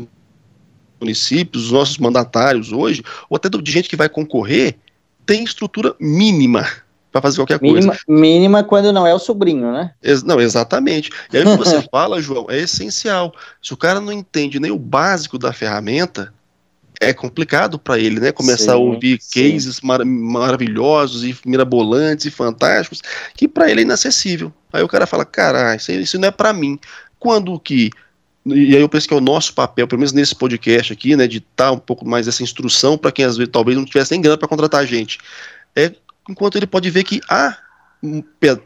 [0.99, 4.75] municípios, dos nossos mandatários hoje, ou até de gente que vai concorrer,
[5.25, 6.65] tem estrutura mínima
[7.11, 8.01] para fazer qualquer mínima, coisa.
[8.07, 9.91] Mínima quando não é o sobrinho, né?
[10.01, 11.11] Ex não, exatamente.
[11.31, 13.33] E aí o que você fala, João, é essencial.
[13.61, 16.33] Se o cara não entende nem o básico da ferramenta,
[16.99, 18.31] é complicado para ele, né?
[18.31, 19.51] Começar sim, a ouvir sim.
[19.51, 23.01] cases mar maravilhosos e mirabolantes e fantásticos,
[23.35, 24.53] que para ele é inacessível.
[24.71, 26.79] Aí o cara fala, cara, isso, isso não é para mim.
[27.19, 27.91] Quando que
[28.45, 31.27] e aí eu penso que é o nosso papel, pelo menos nesse podcast aqui, né,
[31.27, 34.21] de dar um pouco mais essa instrução para quem às vezes talvez não tivesse nem
[34.21, 35.17] grana para contratar a gente.
[35.75, 35.93] É
[36.29, 37.57] enquanto ele pode ver que há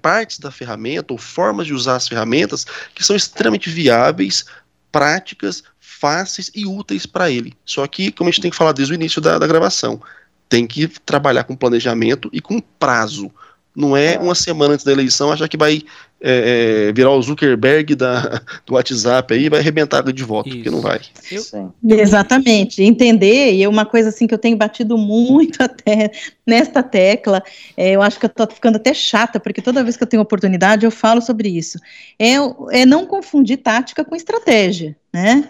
[0.01, 2.65] partes da ferramenta ou formas de usar as ferramentas
[2.95, 4.45] que são extremamente viáveis,
[4.91, 5.63] práticas,
[5.99, 7.53] fáceis e úteis para ele.
[7.65, 10.01] Só que, como a gente tem que falar desde o início da, da gravação,
[10.49, 13.31] tem que trabalhar com planejamento e com prazo.
[13.75, 15.83] Não é uma semana antes da eleição achar que vai
[16.19, 20.57] é, é, virar o Zuckerberg da, do WhatsApp aí e vai arrebentar de voto, Isso.
[20.57, 20.99] porque não vai.
[21.31, 21.73] Eu...
[21.87, 22.81] Exatamente.
[22.81, 26.11] Entender, e é uma coisa assim que eu tenho batido muito até
[26.45, 27.43] nesta tecla,
[27.75, 30.23] é, eu acho que eu tô ficando até chata, porque toda vez que eu tenho
[30.23, 31.77] oportunidade eu falo sobre isso.
[32.17, 32.33] É,
[32.71, 35.47] é não confundir tática com estratégia, né?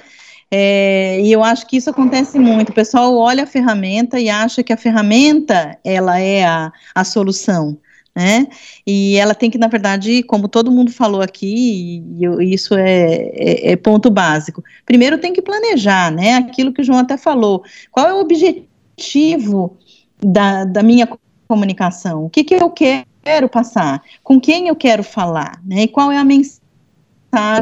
[0.49, 2.69] É, e eu acho que isso acontece muito.
[2.69, 7.77] O pessoal olha a ferramenta e acha que a ferramenta ela é a, a solução.
[8.15, 8.47] Né?
[8.85, 13.11] E ela tem que, na verdade, como todo mundo falou aqui, e eu, isso é,
[13.13, 14.63] é, é, ponto básico.
[14.87, 16.33] Primeiro tem que planejar, né?
[16.33, 17.63] Aquilo que o João até falou.
[17.91, 19.77] Qual é o objetivo
[20.19, 21.07] da, da minha
[21.47, 22.25] comunicação?
[22.25, 24.01] O que, que eu quero passar?
[24.23, 25.61] Com quem eu quero falar?
[25.63, 25.83] Né?
[25.83, 26.66] E qual é a mensagem?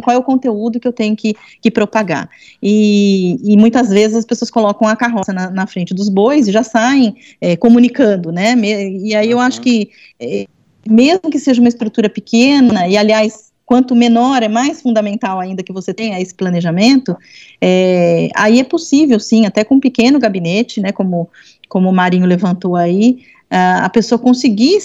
[0.01, 2.29] Qual é o conteúdo que eu tenho que, que propagar.
[2.61, 6.51] E, e muitas vezes as pessoas colocam a carroça na, na frente dos bois e
[6.51, 8.55] já saem é, comunicando, né?
[8.55, 10.45] E aí eu acho que, é,
[10.87, 15.73] mesmo que seja uma estrutura pequena, e aliás, quanto menor é mais fundamental ainda que
[15.73, 17.17] você tenha esse planejamento,
[17.59, 21.29] é, aí é possível sim, até com um pequeno gabinete, né, como,
[21.67, 24.77] como o Marinho levantou aí, a, a pessoa conseguir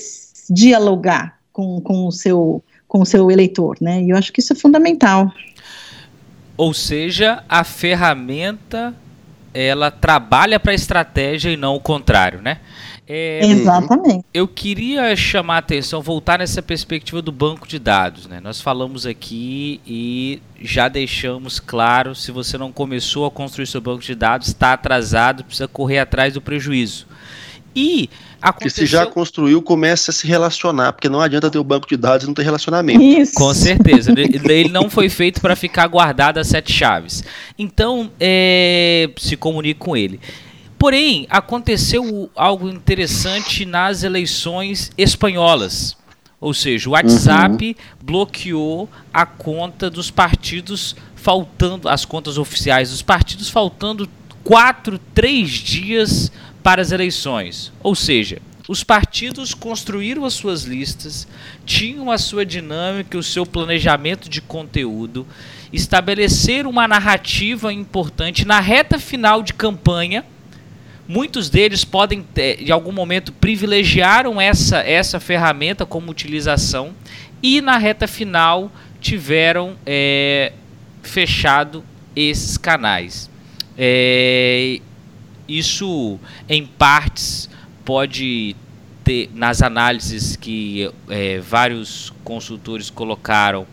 [0.48, 4.02] dialogar com, com o seu com o seu eleitor, né?
[4.02, 5.32] E eu acho que isso é fundamental.
[6.56, 8.92] Ou seja, a ferramenta
[9.54, 12.58] ela trabalha para a estratégia e não o contrário, né?
[13.06, 14.24] É, Exatamente.
[14.34, 18.26] Eu queria chamar a atenção, voltar nessa perspectiva do banco de dados.
[18.26, 18.40] Né?
[18.40, 24.02] Nós falamos aqui e já deixamos claro: se você não começou a construir seu banco
[24.02, 27.06] de dados, está atrasado, precisa correr atrás do prejuízo.
[27.74, 28.08] E
[28.40, 28.82] Aconteceu...
[28.82, 31.96] Que se já construiu, comece a se relacionar, porque não adianta ter o banco de
[31.96, 33.02] dados e não ter relacionamento.
[33.02, 33.34] Isso.
[33.34, 34.12] Com certeza.
[34.16, 37.22] Ele não foi feito para ficar guardado as sete chaves.
[37.58, 40.18] Então, é, se comunique com ele.
[40.78, 45.94] Porém, aconteceu algo interessante nas eleições espanholas.
[46.40, 47.96] Ou seja, o WhatsApp uhum.
[48.02, 54.08] bloqueou a conta dos partidos faltando, as contas oficiais dos partidos faltando
[54.42, 56.32] quatro, três dias
[56.62, 57.72] para as eleições.
[57.82, 61.26] Ou seja, os partidos construíram as suas listas,
[61.66, 65.26] tinham a sua dinâmica, o seu planejamento de conteúdo,
[65.72, 70.24] estabeleceram uma narrativa importante na reta final de campanha.
[71.08, 76.94] Muitos deles podem, em algum momento, privilegiaram essa, essa ferramenta como utilização
[77.42, 80.52] e na reta final tiveram é,
[81.02, 81.82] fechado
[82.14, 83.28] esses canais.
[83.76, 84.80] É,
[85.58, 87.48] isso, em partes,
[87.84, 88.54] pode
[89.02, 93.66] ter, nas análises que é, vários consultores colocaram,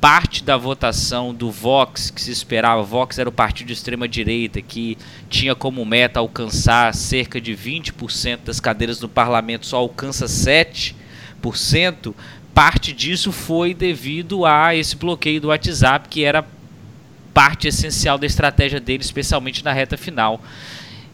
[0.00, 4.60] parte da votação do Vox, que se esperava, Vox era o partido de extrema direita
[4.60, 4.98] que
[5.30, 10.94] tinha como meta alcançar cerca de 20% das cadeiras no parlamento, só alcança 7%,
[12.52, 16.46] parte disso foi devido a esse bloqueio do WhatsApp, que era
[17.32, 20.40] parte essencial da estratégia dele, especialmente na reta final.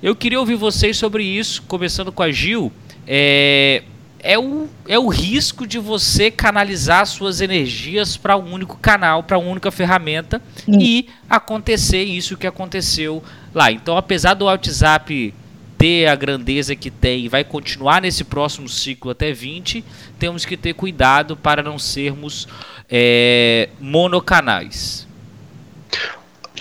[0.02, 2.72] Eu queria ouvir vocês sobre isso, começando com a Gil.
[3.06, 3.82] É,
[4.18, 9.36] é, o, é o risco de você canalizar suas energias para um único canal, para
[9.36, 10.78] uma única ferramenta Sim.
[10.80, 13.22] e acontecer isso que aconteceu
[13.54, 13.70] lá.
[13.70, 15.34] Então, apesar do WhatsApp
[15.76, 19.84] ter a grandeza que tem e vai continuar nesse próximo ciclo até 20,
[20.18, 22.48] temos que ter cuidado para não sermos
[22.88, 25.06] é, monocanais.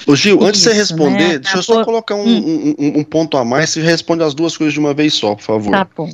[0.07, 1.37] Ô Gil, Isso, antes de você responder, né?
[1.39, 2.75] deixa eu só colocar um, hum.
[2.77, 3.69] um, um, ponto a mais.
[3.69, 5.71] Você responde as duas coisas de uma vez só, por favor.
[5.71, 6.09] Tá bom.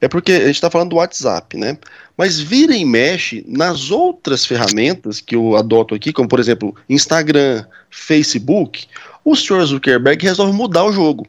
[0.00, 1.78] É porque a gente está falando do WhatsApp, né?
[2.16, 7.64] Mas vira e mexe nas outras ferramentas que eu adoto aqui, como por exemplo Instagram,
[7.88, 8.86] Facebook,
[9.24, 11.26] o senhor Zuckerberg resolve mudar o jogo,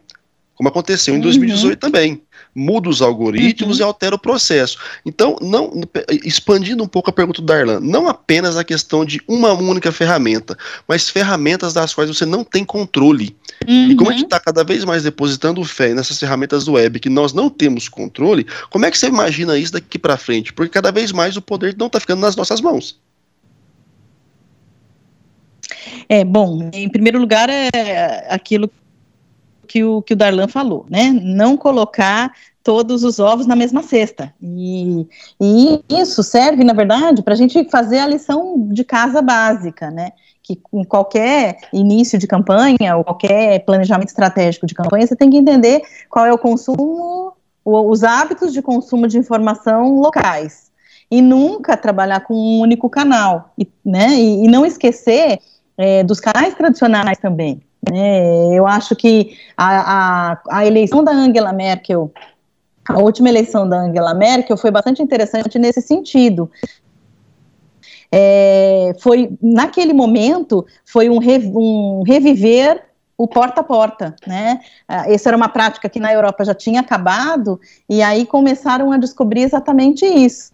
[0.56, 1.80] como aconteceu em 2018 uhum.
[1.80, 2.22] também
[2.56, 3.82] muda os algoritmos uhum.
[3.82, 4.78] e altera o processo.
[5.06, 5.72] Então, não
[6.24, 10.58] expandindo um pouco a pergunta do Darlan, não apenas a questão de uma única ferramenta,
[10.88, 13.36] mas ferramentas das quais você não tem controle.
[13.68, 13.91] Uhum.
[13.91, 17.10] E como a gente está cada vez mais depositando fé nessas ferramentas do web que
[17.10, 20.54] nós não temos controle, como é que você imagina isso daqui para frente?
[20.54, 22.99] Porque cada vez mais o poder não está ficando nas nossas mãos.
[26.10, 28.70] É, bom, em primeiro lugar é aquilo
[29.68, 31.11] que o, que o Darlan falou, né?
[31.11, 32.32] Não colocar
[32.64, 34.34] todos os ovos na mesma cesta.
[34.41, 35.07] E,
[35.39, 40.11] e isso serve, na verdade, para a gente fazer a lição de casa básica, né?
[40.41, 45.38] Que em qualquer início de campanha ou qualquer planejamento estratégico de campanha, você tem que
[45.38, 47.34] entender qual é o consumo,
[47.66, 50.72] os hábitos de consumo de informação locais.
[51.11, 54.07] E nunca trabalhar com um único canal, e, né?
[54.16, 55.39] E, e não esquecer
[55.78, 57.61] é, dos canais tradicionais também.
[57.91, 62.11] É, eu acho que a, a, a, eleição da Angela Merkel,
[62.88, 66.49] a última eleição da Angela Merkel foi bastante interessante nesse sentido.
[68.11, 71.17] É, foi naquele momento foi um,
[71.55, 72.84] um reviver
[73.17, 74.59] o porta a porta, né?
[74.88, 77.59] Ah, essa era uma prática que na Europa já tinha acabado
[77.89, 80.51] e aí começaram a descobrir exatamente isso.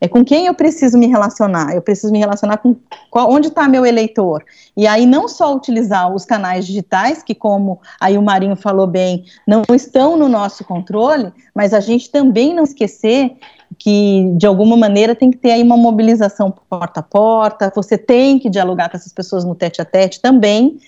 [0.00, 1.74] É com quem eu preciso me relacionar?
[1.74, 2.74] Eu preciso me relacionar com
[3.10, 4.42] qual, onde está meu eleitor?
[4.76, 9.24] E aí não só utilizar os canais digitais, que como aí o Marinho falou bem,
[9.46, 13.36] não estão no nosso controle, mas a gente também não esquecer
[13.78, 18.38] que de alguma maneira tem que ter aí uma mobilização porta a porta, você tem
[18.38, 20.78] que dialogar com essas pessoas no tete a tete também.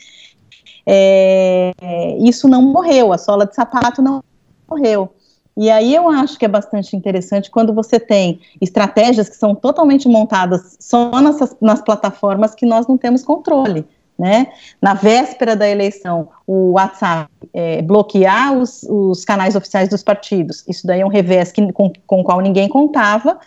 [0.86, 1.72] É,
[2.20, 4.24] isso não morreu, a sola de sapato não
[4.68, 5.12] morreu.
[5.56, 10.08] E aí eu acho que é bastante interessante quando você tem estratégias que são totalmente
[10.08, 13.84] montadas só nessas, nas plataformas que nós não temos controle.
[14.18, 14.52] Né?
[14.80, 20.86] Na véspera da eleição, o WhatsApp é, bloquear os, os, canais oficiais dos partidos, isso
[20.86, 23.40] daí é um revés que, com, o qual ninguém contava,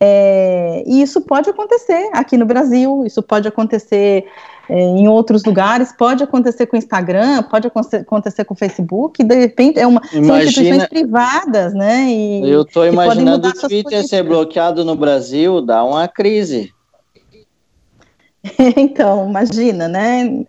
[0.00, 4.26] é, e isso pode acontecer aqui no Brasil, isso pode acontecer
[4.68, 9.34] é, em outros lugares, pode acontecer com o Instagram, pode acontecer com o Facebook, de
[9.34, 12.06] repente é uma, Imagina, são instituições privadas, né?
[12.08, 16.72] E, eu estou imaginando o Twitter ser bloqueado no Brasil, dá uma crise.
[18.76, 20.44] então, imagina, né?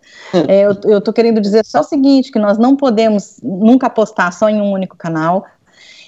[0.48, 4.48] É, eu estou querendo dizer só o seguinte, que nós não podemos nunca apostar só
[4.48, 5.44] em um único canal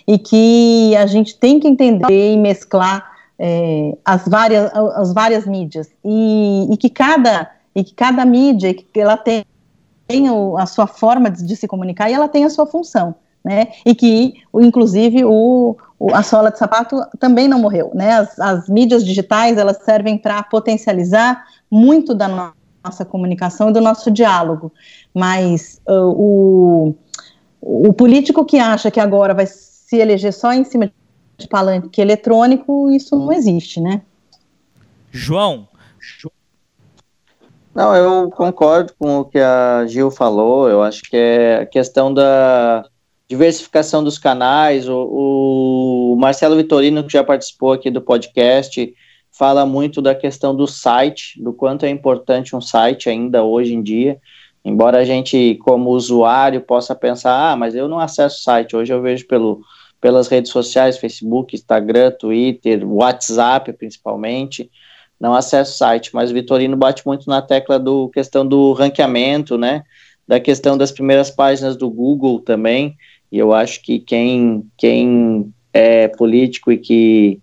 [0.07, 5.89] e que a gente tem que entender e mesclar é, as, várias, as várias mídias
[6.05, 9.45] e, e que cada e que cada mídia que ela tem,
[10.09, 10.27] tem
[10.59, 13.15] a sua forma de, de, se comunicar e ela tem a sua função,
[13.45, 13.69] né?
[13.85, 18.15] E que, inclusive, o, o a sola de sapato também não morreu, né?
[18.15, 23.81] As, as mídias digitais elas servem para potencializar muito da no, nossa comunicação e do
[23.83, 24.73] nosso diálogo,
[25.13, 26.95] mas uh, o,
[27.61, 30.91] o político que acha que agora vai se eleger só em cima
[31.37, 34.01] de palanque eletrônico, isso não existe, né?
[36.01, 36.36] João,
[37.77, 40.67] Não, eu concordo com o que a Gil falou.
[40.67, 42.87] Eu acho que é a questão da
[43.29, 44.89] diversificação dos canais.
[44.89, 48.95] O, o Marcelo Vitorino, que já participou aqui do podcast,
[49.31, 53.83] fala muito da questão do site, do quanto é importante um site ainda hoje em
[53.83, 54.19] dia.
[54.65, 58.75] Embora a gente, como usuário, possa pensar, ah, mas eu não acesso site.
[58.75, 59.61] Hoje eu vejo pelo,
[60.01, 64.71] pelas redes sociais, Facebook, Instagram, Twitter, WhatsApp, principalmente
[65.19, 69.57] não acesso o site, mas o Vitorino bate muito na tecla do questão do ranqueamento,
[69.57, 69.83] né,
[70.27, 72.97] da questão das primeiras páginas do Google também,
[73.31, 77.41] e eu acho que quem, quem é político e que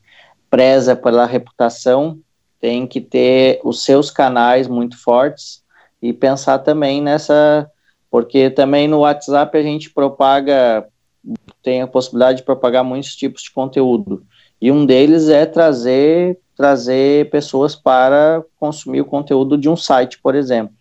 [0.49, 2.19] preza pela reputação
[2.59, 5.61] tem que ter os seus canais muito fortes
[6.01, 7.69] e pensar também nessa,
[8.09, 10.85] porque também no WhatsApp a gente propaga,
[11.61, 14.23] tem a possibilidade de propagar muitos tipos de conteúdo,
[14.61, 20.35] e um deles é trazer trazer pessoas para consumir o conteúdo de um site, por
[20.35, 20.73] exemplo.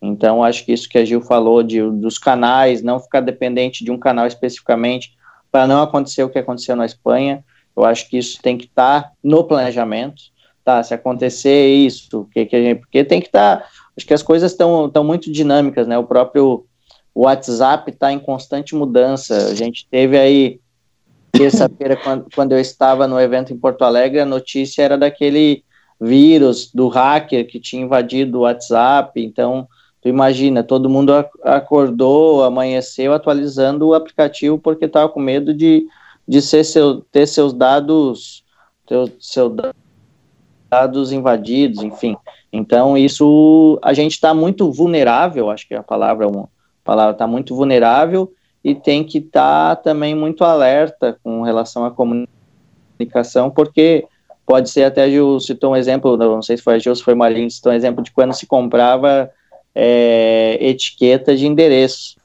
[0.00, 3.90] Então, acho que isso que a Gil falou de, dos canais, não ficar dependente de
[3.90, 5.16] um canal especificamente,
[5.50, 7.44] para não acontecer o que aconteceu na Espanha,
[7.76, 10.22] eu acho que isso tem que estar tá no planejamento,
[10.64, 10.82] tá?
[10.82, 13.66] Se acontecer isso, que, que a gente, porque tem que estar, tá,
[13.96, 15.98] acho que as coisas estão muito dinâmicas, né?
[15.98, 16.66] O próprio
[17.14, 19.48] WhatsApp está em constante mudança.
[19.48, 20.60] A gente teve aí
[21.32, 25.64] terça-feira, quando, quando eu estava no evento em Porto Alegre, a notícia era daquele
[26.00, 29.20] vírus do hacker que tinha invadido o WhatsApp.
[29.20, 29.66] Então,
[30.00, 31.12] tu imagina, todo mundo
[31.42, 35.86] acordou, amanheceu atualizando o aplicativo porque estava com medo de,
[36.26, 38.44] de ser seu, ter seus dados,
[38.86, 39.54] teu, seu
[40.70, 42.16] dados invadidos, enfim.
[42.52, 46.48] Então, isso a gente está muito vulnerável, acho que a palavra é uma
[46.84, 48.32] palavra está muito vulnerável
[48.62, 54.06] e tem que estar tá também muito alerta com relação à comunicação, porque
[54.44, 57.14] pode ser até, Gil citou um exemplo, não sei se foi a Gil, se foi
[57.14, 59.30] Marinho, citou um exemplo de quando se comprava
[59.74, 62.16] é, etiqueta de endereço.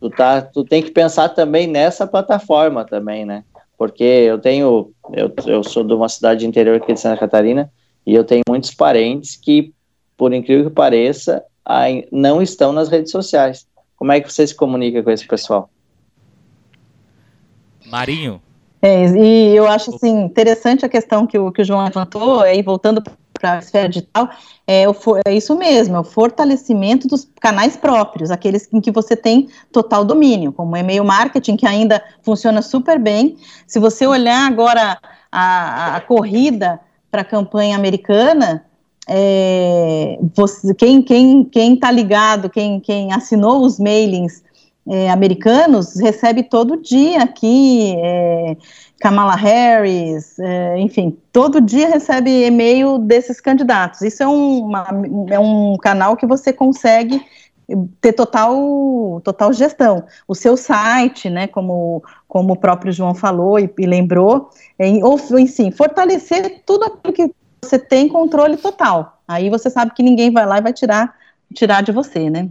[0.00, 3.44] Tu, tá, tu tem que pensar também nessa plataforma também, né?
[3.76, 7.70] Porque eu tenho, eu, eu sou de uma cidade interior aqui de Santa Catarina,
[8.06, 9.72] e eu tenho muitos parentes que,
[10.16, 11.44] por incrível que pareça,
[12.10, 13.66] não estão nas redes sociais.
[13.96, 15.70] Como é que você se comunica com esse pessoal?
[17.90, 18.40] Marinho.
[18.80, 22.62] É, e eu acho assim, interessante a questão que o, que o João levantou, aí
[22.62, 24.28] voltando para a esfera digital,
[24.66, 24.94] é, o,
[25.26, 30.04] é isso mesmo, é o fortalecimento dos canais próprios, aqueles em que você tem total
[30.04, 33.36] domínio, como o e-mail marketing, que ainda funciona super bem.
[33.66, 34.98] Se você olhar agora
[35.30, 36.80] a, a corrida
[37.10, 38.64] para a campanha americana,
[39.08, 44.42] é, você, quem quem quem está ligado, quem quem assinou os mailings
[44.88, 48.56] é, americanos recebe todo dia aqui, é,
[49.00, 54.00] Kamala Harris, é, enfim, todo dia recebe e-mail desses candidatos.
[54.02, 54.86] Isso é, uma,
[55.30, 57.22] é um canal que você consegue
[58.00, 60.04] ter total, total gestão.
[60.26, 65.20] O seu site, né, como, como o próprio João falou e, e lembrou, em, ou,
[65.38, 69.20] enfim, fortalecer tudo aquilo que você tem controle total.
[69.28, 71.14] Aí você sabe que ninguém vai lá e vai tirar,
[71.54, 72.48] tirar de você, né?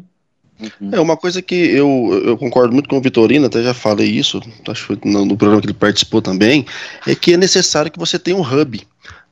[0.59, 0.89] Uhum.
[0.91, 4.41] É uma coisa que eu, eu concordo muito com o Vitorino, até já falei isso,
[4.67, 6.65] acho no, no, programa que ele participou também,
[7.05, 8.81] é que é necessário que você tenha um hub,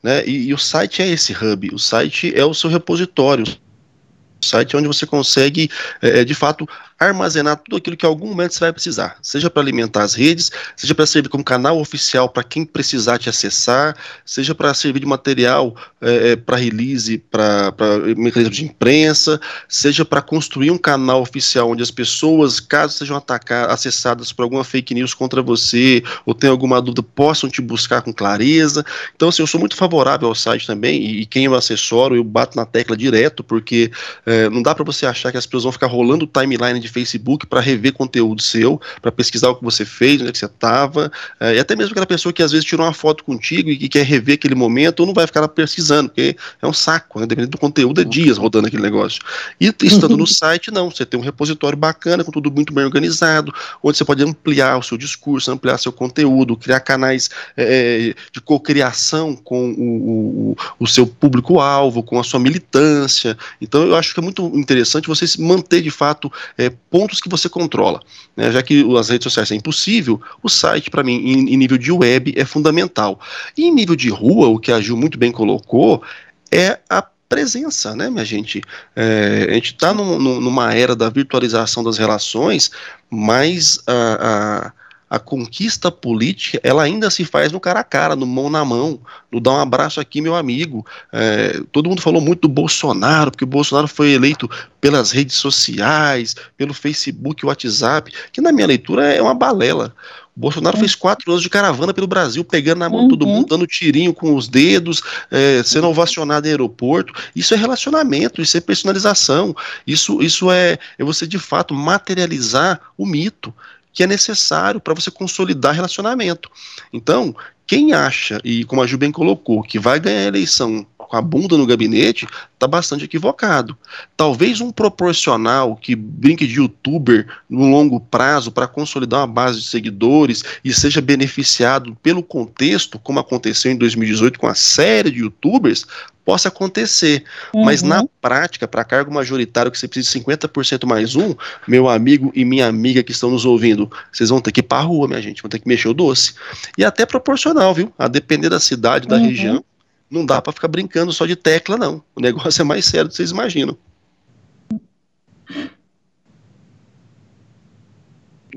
[0.02, 0.24] né?
[0.24, 4.76] E, e o site é esse hub, o site é o seu repositório, o site
[4.76, 5.68] é onde você consegue,
[6.00, 6.68] é, de fato,
[6.98, 10.50] armazenar tudo aquilo que em algum momento você vai precisar, seja para alimentar as redes,
[10.74, 15.06] seja para servir como canal oficial para quem precisar te acessar, seja para servir de
[15.06, 17.72] material é, é para release, para
[18.16, 23.74] mecanismo de imprensa, seja para construir um canal oficial onde as pessoas, caso sejam atacadas,
[23.74, 28.12] acessadas por alguma fake news contra você ou tenham alguma dúvida, possam te buscar com
[28.12, 28.84] clareza.
[29.14, 32.24] Então, assim, eu sou muito favorável ao site também e, e quem eu assessoro, eu
[32.24, 33.90] bato na tecla direto, porque
[34.24, 37.46] é, não dá para você achar que as pessoas vão ficar rolando timeline de Facebook
[37.46, 41.10] para rever conteúdo seu, para pesquisar o que você fez, onde é que você estava,
[41.40, 43.88] é, e até mesmo aquela pessoa que às vezes tirou uma foto contigo e que
[43.88, 47.26] quer rever aquele momento, ou não vai ficar lá pesquisando, porque é um saco, né?
[47.26, 49.20] dependendo do conteúdo, é dias rodando aquele negócio.
[49.60, 53.52] E estando no site, não, você tem um repositório bacana, com tudo muito bem organizado,
[53.82, 59.34] onde você pode ampliar o seu discurso, ampliar seu conteúdo, criar canais é, de cocriação
[59.34, 63.36] com o, o, o seu público-alvo, com a sua militância.
[63.60, 67.28] Então eu acho que é muito interessante você se manter de fato é, pontos que
[67.28, 68.00] você controla.
[68.36, 68.50] Né?
[68.50, 71.92] Já que as redes sociais é impossível, o site, para mim, em, em, nível de
[71.92, 73.20] web, é fundamental.
[73.56, 76.02] E em nível de rua, o que a Gil muito bem colocou,
[76.50, 78.62] é a presença, né, minha gente?
[78.94, 82.70] É, a gente está num, numa era da virtualização das relações,
[83.10, 84.72] mas a, a
[85.08, 88.98] a conquista política, ela ainda se faz no cara a cara, no mão na mão,
[89.30, 90.84] no dar um abraço aqui, meu amigo.
[91.12, 94.50] É, todo mundo falou muito do Bolsonaro, porque o Bolsonaro foi eleito
[94.80, 99.94] pelas redes sociais, pelo Facebook, WhatsApp, que na minha leitura é uma balela.
[100.36, 100.80] O Bolsonaro é.
[100.80, 103.08] fez quatro anos de caravana pelo Brasil, pegando na mão uhum.
[103.08, 107.14] todo mundo, dando tirinho com os dedos, é, sendo ovacionado em aeroporto.
[107.34, 113.06] Isso é relacionamento, isso é personalização, isso, isso é, é você de fato materializar o
[113.06, 113.54] mito
[113.96, 116.50] que é necessário para você consolidar relacionamento.
[116.92, 117.34] Então,
[117.66, 121.22] quem acha, e como a Ju bem colocou, que vai ganhar a eleição com a
[121.22, 123.76] bunda no gabinete, está bastante equivocado.
[124.16, 129.66] Talvez um proporcional que brinque de youtuber no longo prazo para consolidar uma base de
[129.66, 135.86] seguidores e seja beneficiado pelo contexto, como aconteceu em 2018 com a série de youtubers,
[136.26, 137.22] possa acontecer.
[137.54, 137.64] Uhum.
[137.64, 141.34] Mas na prática, para cargo majoritário que você precisa de 50% mais um,
[141.68, 144.78] meu amigo e minha amiga que estão nos ouvindo, vocês vão ter que ir para
[144.78, 146.34] a rua, minha gente, vão ter que mexer o doce.
[146.76, 147.92] E até proporcional, viu?
[147.96, 149.26] A depender da cidade, da uhum.
[149.26, 149.64] região,
[150.10, 152.02] não dá para ficar brincando só de tecla, não.
[152.14, 153.76] O negócio é mais sério do que vocês imaginam.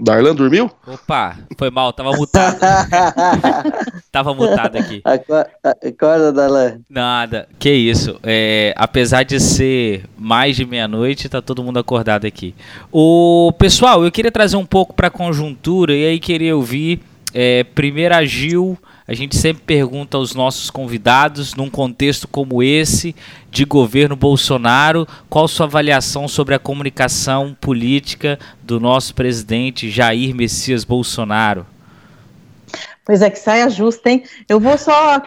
[0.02, 0.72] Darlan dormiu?
[0.88, 2.58] Opa, foi mal, tava mutado.
[4.12, 5.02] tava mutado aqui.
[5.04, 6.80] Acorda, Darlan.
[6.90, 8.18] Nada, que isso.
[8.24, 12.56] É, apesar de ser mais de meia-noite, tá todo mundo acordado aqui.
[12.92, 17.02] O pessoal, eu queria trazer um pouco para conjuntura e aí queria ouvir
[17.34, 18.78] é, primeiro a Gil
[19.10, 23.16] a gente sempre pergunta aos nossos convidados, num contexto como esse,
[23.50, 30.84] de governo Bolsonaro, qual sua avaliação sobre a comunicação política do nosso presidente Jair Messias
[30.84, 31.66] Bolsonaro?
[33.04, 34.22] Pois é, que saia justa, hein?
[34.48, 35.20] Eu vou só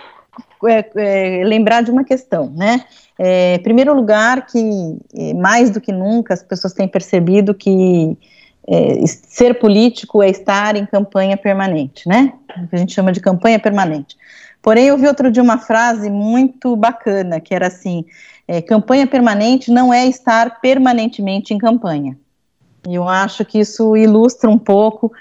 [0.68, 2.85] é, é, lembrar de uma questão, né?
[3.18, 8.16] É, primeiro lugar, que é, mais do que nunca as pessoas têm percebido que
[8.68, 12.32] é, ser político é estar em campanha permanente, né?
[12.62, 14.16] O que a gente chama de campanha permanente.
[14.62, 18.04] Porém, eu vi outro dia uma frase muito bacana, que era assim:
[18.46, 22.16] é, campanha permanente não é estar permanentemente em campanha.
[22.88, 25.12] E eu acho que isso ilustra um pouco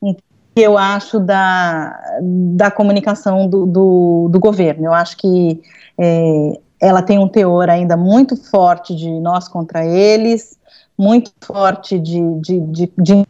[0.00, 0.22] o que
[0.56, 4.86] eu acho da, da comunicação do, do, do governo.
[4.86, 5.60] Eu acho que
[5.98, 10.58] é, ela tem um teor ainda muito forte de nós contra eles,
[10.98, 13.26] muito forte de, de, de, de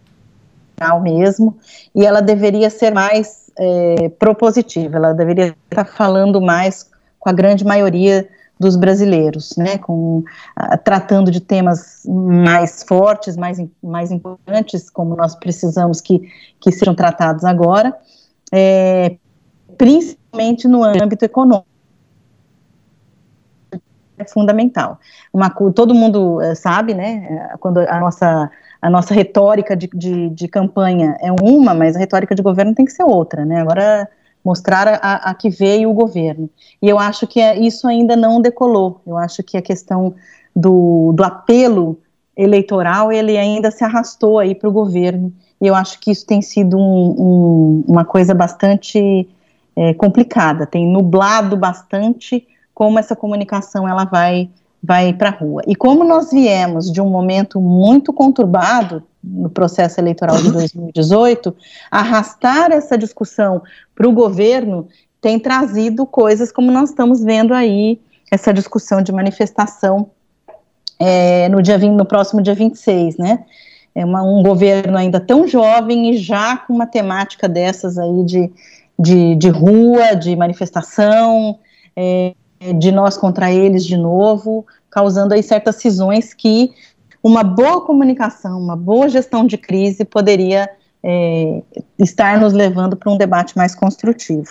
[1.03, 1.57] mesmo,
[1.95, 7.65] e ela deveria ser mais é, propositiva, ela deveria estar falando mais com a grande
[7.65, 10.23] maioria dos brasileiros, né, com,
[10.57, 16.21] a, tratando de temas mais fortes, mais, mais importantes, como nós precisamos que,
[16.61, 17.97] que sejam tratados agora,
[18.53, 19.17] é,
[19.77, 21.72] principalmente no âmbito econômico
[24.19, 24.99] é fundamental.
[25.33, 28.51] Uma, todo mundo uh, sabe, né, eh, quando a nossa,
[28.81, 32.85] a nossa retórica de, de, de, campanha é uma, mas a retórica de governo tem
[32.85, 34.09] que ser outra, né, agora
[34.45, 36.51] mostrar a, a que veio o governo.
[36.81, 40.15] E eu acho que é, isso ainda não decolou, eu acho que a questão
[40.55, 41.99] do, do apelo
[42.37, 46.43] eleitoral, ele ainda se arrastou aí para o governo, e eu acho que isso tem
[46.43, 49.29] sido um, um, uma coisa bastante
[49.77, 52.47] é, complicada, tem nublado bastante
[52.83, 54.51] como essa comunicação ela vai
[54.83, 55.63] vai para a rua.
[55.69, 61.55] E como nós viemos de um momento muito conturbado no processo eleitoral de 2018,
[61.89, 63.63] arrastar essa discussão
[63.95, 64.89] para o governo
[65.21, 70.11] tem trazido coisas como nós estamos vendo aí, essa discussão de manifestação
[70.99, 73.45] é, no, dia 20, no próximo dia 26, né?
[73.95, 78.53] É uma, um governo ainda tão jovem e já com uma temática dessas aí de,
[78.99, 81.61] de, de rua, de manifestação,
[81.95, 82.35] é,
[82.79, 86.73] de nós contra eles de novo, causando aí certas cisões que
[87.23, 90.69] uma boa comunicação, uma boa gestão de crise poderia
[91.03, 91.63] é,
[91.99, 94.51] estar nos levando para um debate mais construtivo.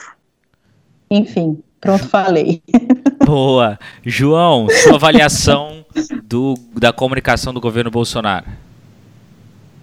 [1.10, 2.62] Enfim, pronto, falei.
[3.26, 3.78] Boa.
[4.04, 5.86] João, sua avaliação
[6.24, 8.46] do, da comunicação do governo Bolsonaro?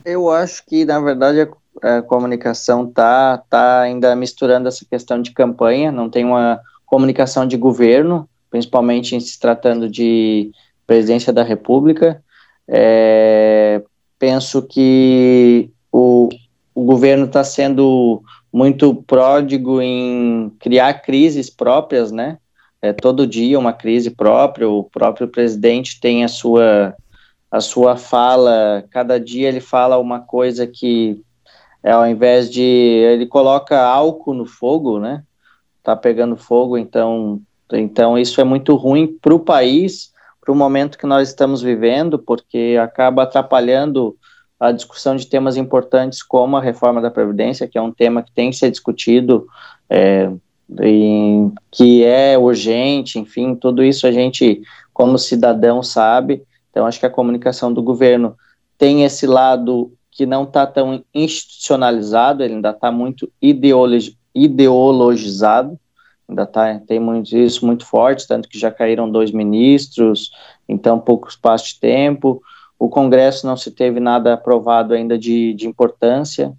[0.04, 1.48] Eu acho que, na verdade,
[1.82, 7.46] a, a comunicação está tá ainda misturando essa questão de campanha, não tem uma comunicação
[7.46, 10.50] de governo, principalmente em se tratando de
[10.86, 12.22] presidência da República.
[12.66, 13.82] É,
[14.18, 16.28] penso que o,
[16.74, 18.22] o governo está sendo
[18.52, 22.38] muito pródigo em criar crises próprias, né?
[22.80, 26.94] É, todo dia uma crise própria, o próprio presidente tem a sua,
[27.50, 31.20] a sua fala, cada dia ele fala uma coisa que,
[31.82, 35.24] é, ao invés de, ele coloca álcool no fogo, né?
[35.88, 37.40] Está pegando fogo, então,
[37.72, 42.18] então isso é muito ruim para o país, para o momento que nós estamos vivendo,
[42.18, 44.14] porque acaba atrapalhando
[44.60, 48.32] a discussão de temas importantes como a reforma da Previdência, que é um tema que
[48.32, 49.46] tem que ser discutido,
[49.88, 50.30] é,
[51.70, 54.60] que é urgente, enfim, tudo isso a gente,
[54.92, 56.42] como cidadão, sabe.
[56.70, 58.36] Então, acho que a comunicação do governo
[58.76, 65.78] tem esse lado que não está tão institucionalizado, ele ainda está muito ideologi ideologizado,
[66.28, 70.30] ainda tá, tem muito, isso muito forte, tanto que já caíram dois ministros
[70.68, 72.42] em tão pouco espaço de tempo.
[72.78, 76.52] O Congresso não se teve nada aprovado ainda de, de importância.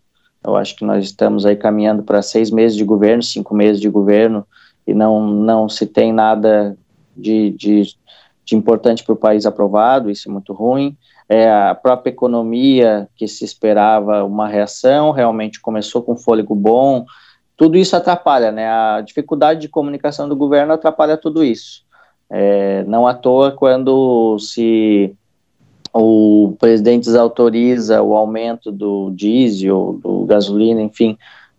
[0.43, 3.89] Eu acho que nós estamos aí caminhando para seis meses de governo, cinco meses de
[3.89, 4.45] governo,
[4.87, 6.77] e não, não se tem nada
[7.15, 7.83] de, de,
[8.43, 10.97] de importante para o país aprovado, isso é muito ruim.
[11.27, 17.05] É, a própria economia, que se esperava uma reação, realmente começou com fôlego bom,
[17.59, 18.69] tudo isso atrapalha, né?
[18.69, 21.83] A dificuldade de comunicação do governo atrapalha tudo isso.
[22.29, 25.13] É, não à toa, quando se
[25.93, 31.17] o presidente desautoriza o aumento do diesel, do gasolina, enfim,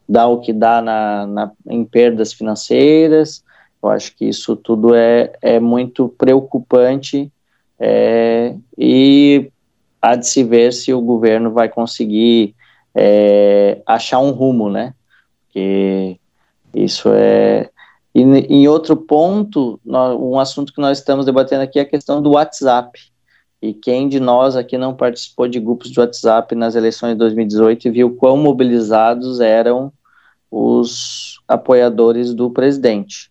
[0.09, 3.45] dá o que dá na, na, em perdas financeiras.
[3.83, 7.31] Eu acho que isso tudo é, é muito preocupante
[7.79, 9.51] é, e
[10.01, 12.55] há de se ver se o governo vai conseguir
[12.95, 14.95] é, achar um rumo, né?
[15.51, 16.19] Porque
[16.73, 17.69] isso é.
[18.15, 22.31] E em outro ponto, um assunto que nós estamos debatendo aqui é a questão do
[22.31, 22.99] WhatsApp.
[23.63, 27.87] E quem de nós aqui não participou de grupos de WhatsApp nas eleições de 2018
[27.87, 29.93] e viu quão mobilizados eram
[30.51, 33.31] os apoiadores do presidente.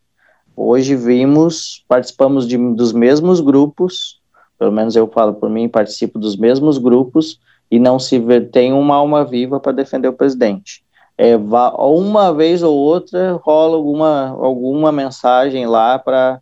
[0.55, 4.21] Hoje vimos, participamos de, dos mesmos grupos,
[4.57, 7.39] pelo menos eu falo por mim, participo dos mesmos grupos,
[7.71, 10.83] e não se vê, tem uma alma viva para defender o presidente
[11.21, 16.41] é, uma vez ou outra rola alguma, alguma mensagem lá para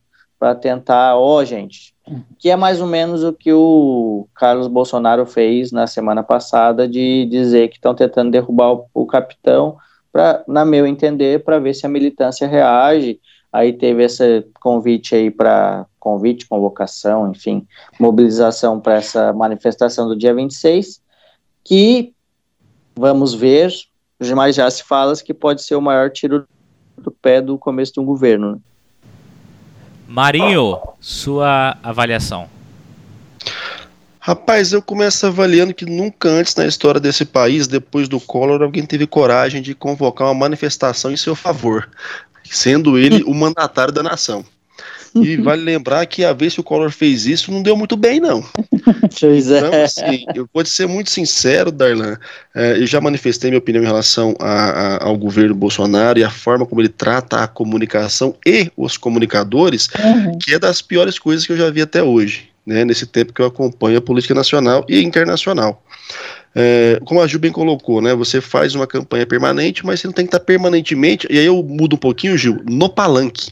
[0.62, 1.96] tentar, ó, oh, gente,
[2.38, 7.26] que é mais ou menos o que o Carlos Bolsonaro fez na semana passada de
[7.26, 9.78] dizer que estão tentando derrubar o, o capitão,
[10.12, 13.20] para, na meu entender, para ver se a militância reage.
[13.52, 17.66] Aí teve esse convite aí para convite, convocação, enfim,
[18.00, 21.02] mobilização para essa manifestação do dia 26,
[21.64, 22.14] que
[22.96, 23.72] vamos ver
[24.36, 26.48] mas já se fala que pode ser o maior tiro
[26.98, 28.54] do pé do começo de um governo.
[28.54, 28.60] Né?
[30.08, 32.50] Marinho, sua avaliação.
[34.20, 38.86] Rapaz, eu começo avaliando que nunca antes na história desse país, depois do Collor, alguém
[38.86, 41.90] teve coragem de convocar uma manifestação em seu favor,
[42.44, 44.44] sendo ele o mandatário da nação.
[45.28, 48.20] E vale lembrar que a vez que o Collor fez isso, não deu muito bem,
[48.20, 48.44] não.
[49.20, 49.58] Pois é.
[49.60, 52.18] Então, assim, eu vou ser muito sincero, Darlan.
[52.56, 56.30] É, eu já manifestei minha opinião em relação a, a, ao governo Bolsonaro e a
[56.30, 60.38] forma como ele trata a comunicação e os comunicadores, uhum.
[60.38, 63.42] que é das piores coisas que eu já vi até hoje, né, nesse tempo que
[63.42, 65.84] eu acompanho a política nacional e internacional.
[66.60, 68.16] É, como a Ju bem colocou, né?
[68.16, 71.28] Você faz uma campanha permanente, mas você não tem que estar permanentemente.
[71.30, 73.52] E aí eu mudo um pouquinho, Gil, no palanque.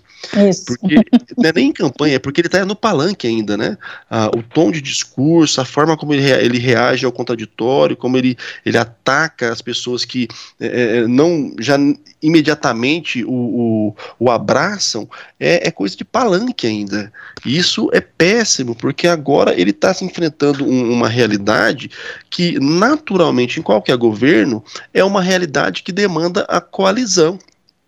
[0.49, 0.65] Isso.
[0.65, 0.95] Porque
[1.37, 3.77] não é nem em campanha, é porque ele está no palanque ainda, né?
[4.09, 8.37] Ah, o tom de discurso, a forma como ele, ele reage ao contraditório, como ele,
[8.65, 10.27] ele ataca as pessoas que
[10.59, 11.77] é, é não já
[12.25, 15.07] imediatamente o, o, o abraçam,
[15.39, 17.13] é, é, coisa de palanque ainda.
[17.45, 21.91] E isso é péssimo, porque agora ele está se enfrentando um, uma realidade
[22.29, 27.37] que, naturalmente, em qualquer governo, é uma realidade que demanda a coalizão.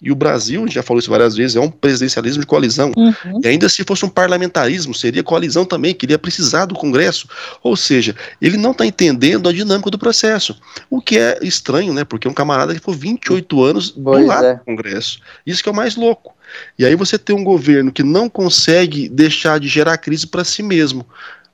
[0.01, 2.91] E o Brasil, a gente já falou isso várias vezes, é um presidencialismo de coalizão.
[2.95, 3.41] Uhum.
[3.43, 7.27] E ainda se fosse um parlamentarismo, seria coalizão também, que iria precisar do Congresso.
[7.63, 10.59] Ou seja, ele não está entendendo a dinâmica do processo.
[10.89, 12.03] O que é estranho, né?
[12.03, 14.53] Porque é um camarada que foi 28 anos pois do lado é.
[14.55, 15.19] do Congresso.
[15.45, 16.35] Isso que é o mais louco.
[16.77, 20.61] E aí você tem um governo que não consegue deixar de gerar crise para si
[20.61, 21.05] mesmo.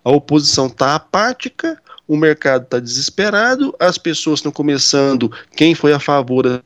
[0.03, 5.99] A oposição está apática, o mercado está desesperado, as pessoas estão começando, quem foi a
[5.99, 6.61] favor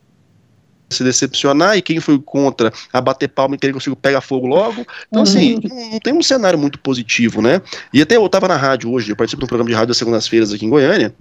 [0.89, 4.47] se decepcionar e quem foi contra a bater palma e querer que o pega fogo
[4.47, 4.85] logo.
[5.07, 5.59] Então, assim, uhum.
[5.59, 7.61] assim, não, não, tem um cenário muito positivo, né?
[7.93, 9.97] E até eu estava na rádio hoje, eu participo de um programa de rádio das
[9.97, 11.13] segundas-feiras aqui em Goiânia.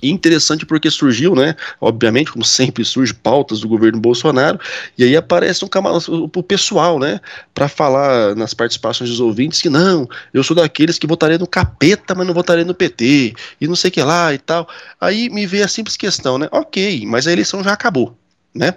[0.00, 1.54] E interessante porque surgiu, né?
[1.80, 4.58] Obviamente, como sempre surge pautas do governo Bolsonaro,
[4.96, 5.68] e aí aparece um
[6.08, 7.20] o pessoal, né?
[7.52, 12.14] Para falar nas participações dos ouvintes que não, eu sou daqueles que votaria no capeta,
[12.14, 14.66] mas não votaria no PT, e não sei o que lá e tal.
[15.00, 16.48] Aí me veio a simples questão, né?
[16.50, 18.16] Ok, mas a eleição já acabou
[18.54, 18.74] né?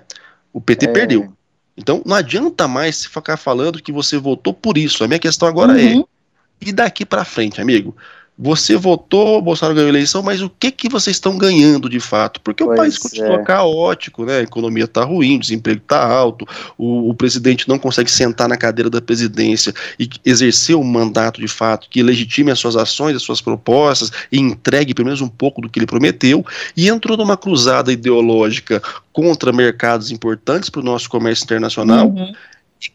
[0.53, 0.91] O PT é...
[0.91, 1.33] perdeu.
[1.77, 5.03] Então não adianta mais ficar falando que você votou por isso.
[5.03, 6.01] A minha questão agora é, uhum.
[6.01, 7.95] é: e daqui para frente, amigo?
[8.37, 12.41] Você votou, Bolsonaro ganhou a eleição, mas o que que vocês estão ganhando de fato?
[12.41, 13.43] Porque pois o país continua é.
[13.43, 14.39] caótico, né?
[14.39, 16.45] A economia está ruim, o desemprego está alto,
[16.77, 21.47] o, o, presidente não consegue sentar na cadeira da presidência e exercer um mandato de
[21.47, 25.61] fato que legitime as suas ações, as suas propostas e entregue pelo menos um pouco
[25.61, 26.45] do que ele prometeu,
[26.75, 28.81] e entrou numa cruzada ideológica
[29.13, 32.09] contra mercados importantes para o nosso comércio internacional.
[32.09, 32.33] Uhum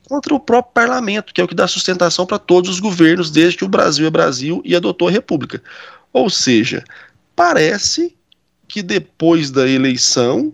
[0.08, 3.58] contra o próprio parlamento, que é o que dá sustentação para todos os governos desde
[3.58, 5.62] que o Brasil é Brasil e adotou a República.
[6.12, 6.84] Ou seja,
[7.34, 8.16] parece
[8.66, 10.52] que depois da eleição,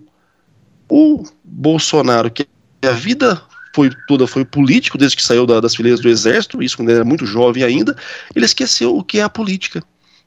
[0.89, 2.47] o Bolsonaro, que
[2.83, 3.43] a vida
[3.75, 6.97] foi toda foi político desde que saiu da, das fileiras do exército, isso quando ele
[6.97, 7.95] era muito jovem ainda,
[8.35, 9.83] ele esqueceu o que é a política.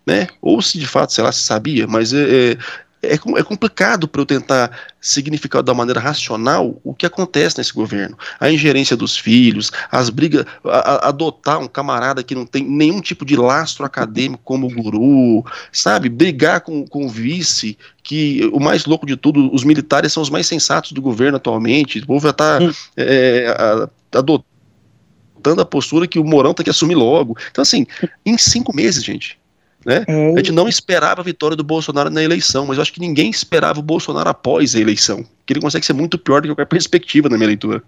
[0.05, 0.27] Né?
[0.41, 2.57] Ou se de fato, sei lá, se sabia, mas é, é
[3.01, 8.17] é, é complicado para eu tentar significar da maneira racional o que acontece nesse governo.
[8.39, 12.99] A ingerência dos filhos, as brigas, a, a, adotar um camarada que não tem nenhum
[12.99, 16.09] tipo de lastro acadêmico como o guru, sabe?
[16.09, 20.29] Brigar com, com o vice, que o mais louco de tudo, os militares são os
[20.29, 21.99] mais sensatos do governo atualmente.
[21.99, 22.71] O povo já está hum.
[22.97, 27.37] é, adotando a postura que o Morão tem que assumir logo.
[27.49, 27.87] Então, assim,
[28.25, 29.38] em cinco meses, gente,
[29.85, 30.03] né?
[30.07, 30.33] É.
[30.33, 33.29] A gente não esperava a vitória do Bolsonaro na eleição, mas eu acho que ninguém
[33.29, 35.23] esperava o Bolsonaro após a eleição.
[35.45, 37.81] Que ele consegue ser muito pior do que qualquer perspectiva na minha leitura.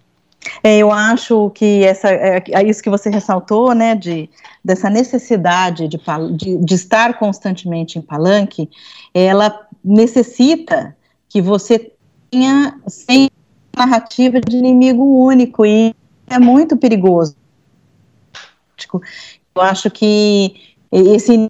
[0.63, 4.27] É, eu acho que essa, é, é isso que você ressaltou, né, de,
[4.65, 5.99] dessa necessidade de,
[6.35, 8.69] de, de estar constantemente em palanque,
[9.13, 10.95] ela necessita
[11.29, 11.91] que você
[12.31, 13.29] tenha sem
[13.75, 15.93] narrativa de inimigo único e
[16.27, 17.35] é muito perigoso.
[19.53, 20.55] Eu acho que
[20.91, 21.49] esse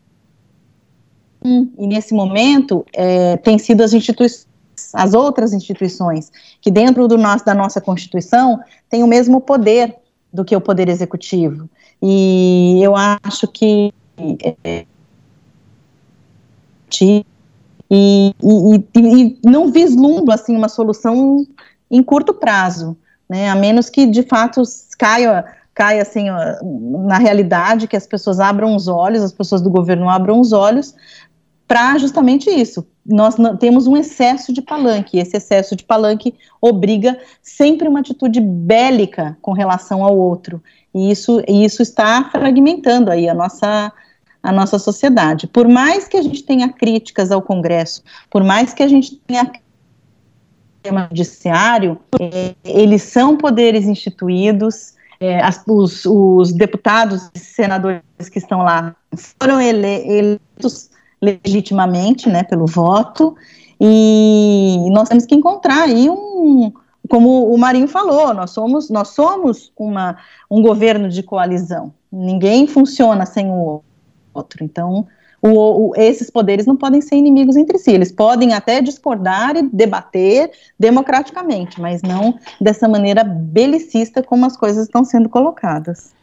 [1.44, 4.48] e nesse momento é, tem sido as instituições,
[4.94, 8.60] as outras instituições, que dentro do nosso, da nossa Constituição
[8.90, 9.96] têm o mesmo poder
[10.34, 11.70] do que o Poder Executivo.
[12.02, 13.94] E eu acho que
[14.64, 14.86] é,
[17.02, 17.26] e,
[17.90, 18.36] e,
[18.96, 21.46] e, e, não vislumbro assim uma solução
[21.90, 22.96] em curto prazo,
[23.30, 23.50] né?
[23.50, 24.62] A menos que de fato
[24.98, 26.26] caia caia assim
[27.08, 30.94] na realidade que as pessoas abram os olhos, as pessoas do governo abram os olhos
[31.72, 32.86] para justamente isso.
[33.06, 38.42] Nós temos um excesso de palanque, e esse excesso de palanque obriga sempre uma atitude
[38.42, 40.62] bélica com relação ao outro,
[40.94, 43.90] e isso, e isso está fragmentando aí a nossa,
[44.44, 45.48] a nossa sociedade.
[45.48, 49.50] Por mais que a gente tenha críticas ao Congresso, por mais que a gente tenha
[50.76, 58.40] sistema judiciário, é, eles são poderes instituídos, é, as, os, os, deputados e senadores que
[58.40, 58.94] estão lá
[59.40, 60.92] foram ele, eleitos
[61.22, 63.36] legitimamente, né, pelo voto,
[63.80, 66.72] e nós temos que encontrar aí um,
[67.10, 70.18] como o Marinho falou, nós somos, nós somos uma,
[70.50, 73.82] um governo de coalizão, ninguém funciona sem o
[74.34, 75.08] outro, então
[75.42, 79.64] o, o, esses poderes não podem ser inimigos entre si, eles podem até discordar e
[79.64, 86.14] debater democraticamente, mas não dessa maneira belicista como as coisas estão sendo colocadas.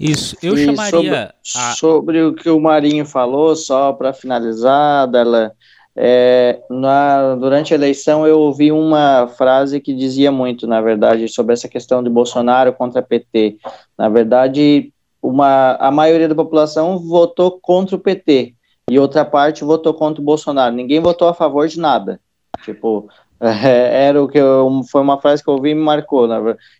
[0.00, 0.90] Isso, eu e chamaria.
[0.90, 1.72] Sobre, a...
[1.74, 5.52] sobre, o que o Marinho falou, só para finalizar, dela,
[5.94, 11.52] é, na, durante a eleição eu ouvi uma frase que dizia muito, na verdade, sobre
[11.52, 13.58] essa questão de Bolsonaro contra PT.
[13.98, 14.90] Na verdade,
[15.22, 18.54] uma, a maioria da população votou contra o PT
[18.90, 20.74] e outra parte votou contra o Bolsonaro.
[20.74, 22.18] Ninguém votou a favor de nada.
[22.64, 23.08] Tipo,
[23.40, 26.36] é, era o que eu, foi uma frase que eu ouvi e me marcou, né?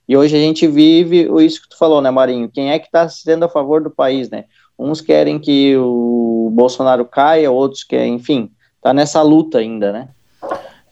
[0.06, 2.50] E hoje a gente vive isso que tu falou, né, Marinho?
[2.50, 4.44] Quem é que está sendo a favor do país, né?
[4.78, 8.50] Uns querem que o Bolsonaro caia, outros querem, enfim,
[8.82, 10.08] tá nessa luta ainda, né?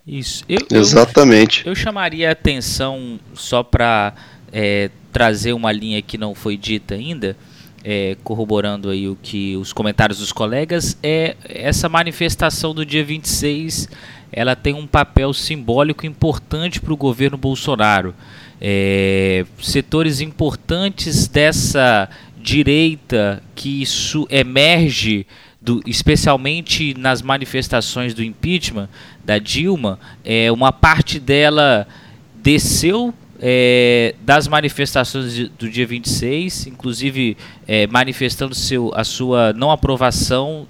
[0.06, 0.42] Isso.
[0.48, 1.66] Eu, Exatamente.
[1.66, 4.14] Eu, eu chamaria a atenção só para
[4.50, 7.36] é, trazer uma linha que não foi dita ainda.
[7.84, 13.88] É, corroborando aí o que os comentários dos colegas, é essa manifestação do dia 26
[14.32, 18.14] ela tem um papel simbólico importante para o governo Bolsonaro.
[18.60, 22.08] É, setores importantes dessa
[22.40, 25.26] direita que isso emerge,
[25.60, 28.88] do, especialmente nas manifestações do impeachment
[29.24, 31.86] da Dilma, é, uma parte dela
[32.34, 37.36] desceu é, das manifestações do dia 26, inclusive
[37.66, 40.66] é, manifestando seu, a sua não aprovação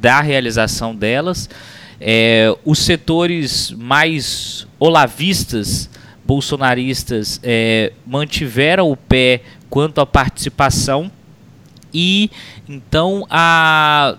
[0.00, 1.48] da realização delas.
[2.00, 5.90] É, os setores mais olavistas,
[6.24, 11.10] bolsonaristas, é, mantiveram o pé quanto à participação
[11.92, 12.30] e
[12.68, 14.16] então a,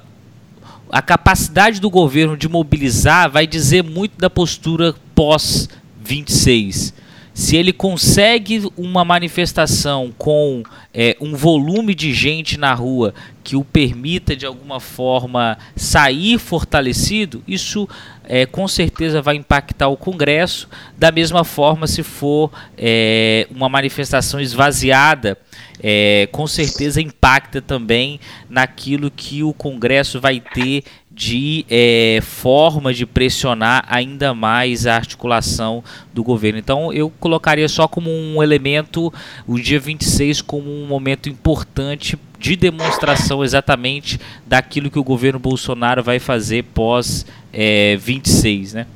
[0.91, 5.69] a capacidade do governo de mobilizar vai dizer muito da postura pós
[6.03, 6.93] 26.
[7.33, 10.63] se ele consegue uma manifestação com
[10.93, 17.43] é, um volume de gente na rua que o permita de alguma forma sair fortalecido,
[17.47, 17.87] isso
[18.23, 20.69] é, com certeza vai impactar o Congresso.
[20.97, 25.37] Da mesma forma, se for é, uma manifestação esvaziada,
[25.83, 28.19] é, com certeza impacta também
[28.49, 35.83] naquilo que o Congresso vai ter de é, forma de pressionar ainda mais a articulação
[36.13, 36.57] do governo.
[36.57, 39.13] Então eu colocaria só como um elemento
[39.45, 46.03] o dia 26 como um momento importante de demonstração exatamente daquilo que o governo Bolsonaro
[46.03, 48.87] vai fazer pós é, 26, né?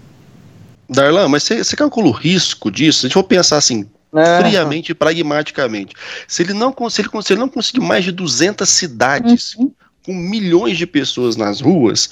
[0.89, 3.01] Darlan, mas você calcula o risco disso?
[3.01, 5.95] Se a gente for pensar assim, friamente e pragmaticamente.
[6.27, 9.72] Se ele não, se ele, se ele não conseguir mais de 200 cidades uhum
[10.05, 12.09] com milhões de pessoas nas ruas,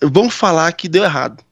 [0.00, 1.42] vão falar que deu errado.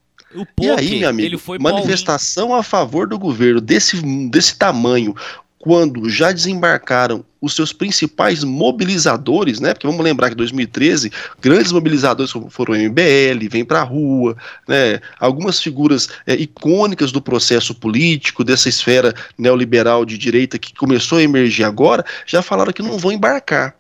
[0.61, 5.15] e aí, meu amigo, manifestação a favor do governo desse, desse tamanho,
[5.61, 9.75] quando já desembarcaram os seus principais mobilizadores, né?
[9.75, 14.35] Porque vamos lembrar que em 2013, grandes mobilizadores foram o MBL, Vem Pra Rua,
[14.67, 15.01] né?
[15.19, 21.23] Algumas figuras é, icônicas do processo político, dessa esfera neoliberal de direita que começou a
[21.23, 23.75] emergir agora, já falaram que não vão embarcar.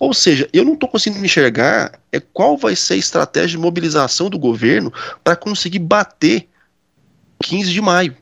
[0.00, 4.30] Ou seja, eu não estou conseguindo enxergar é, qual vai ser a estratégia de mobilização
[4.30, 4.90] do governo
[5.22, 6.48] para conseguir bater
[7.42, 8.16] 15 de maio.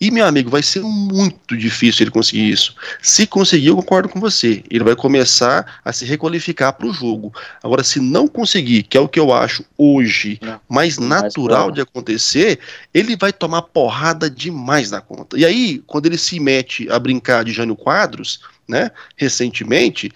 [0.00, 2.74] E, meu amigo, vai ser muito difícil ele conseguir isso.
[3.02, 4.62] Se conseguir, eu concordo com você.
[4.70, 7.32] Ele vai começar a se requalificar para o jogo.
[7.62, 10.56] Agora, se não conseguir, que é o que eu acho hoje é.
[10.68, 12.60] mais natural mais de acontecer,
[12.94, 15.38] ele vai tomar porrada demais na conta.
[15.38, 20.12] E aí, quando ele se mete a brincar de Jânio Quadros, né, recentemente,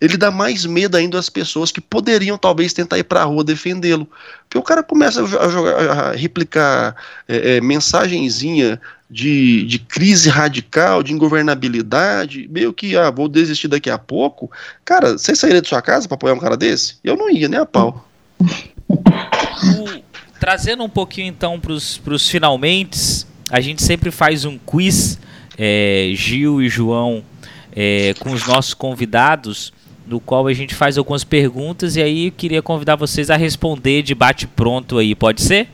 [0.00, 3.42] ele dá mais medo ainda às pessoas que poderiam talvez tentar ir para a rua
[3.42, 4.08] defendê-lo.
[4.42, 6.94] Porque o cara começa a, jogar, a replicar
[7.26, 8.80] é, é, mensagenzinha
[9.10, 14.50] de, de crise radical, de ingovernabilidade, meio que, ah, vou desistir daqui a pouco.
[14.84, 16.96] Cara, você sairia de sua casa para apoiar um cara desse?
[17.02, 18.06] Eu não ia, nem a pau.
[18.88, 18.98] O,
[20.38, 25.18] trazendo um pouquinho então para os finalmente, a gente sempre faz um quiz,
[25.58, 27.24] é, Gil e João,
[27.74, 29.72] é, com os nossos convidados
[30.08, 34.02] no qual a gente faz algumas perguntas e aí eu queria convidar vocês a responder
[34.02, 35.68] de bate pronto aí, pode ser?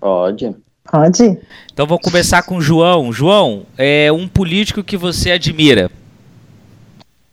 [0.00, 0.56] Pode.
[0.90, 1.38] Pode.
[1.72, 3.12] Então vou começar com o João.
[3.12, 5.90] João, é um político que você admira?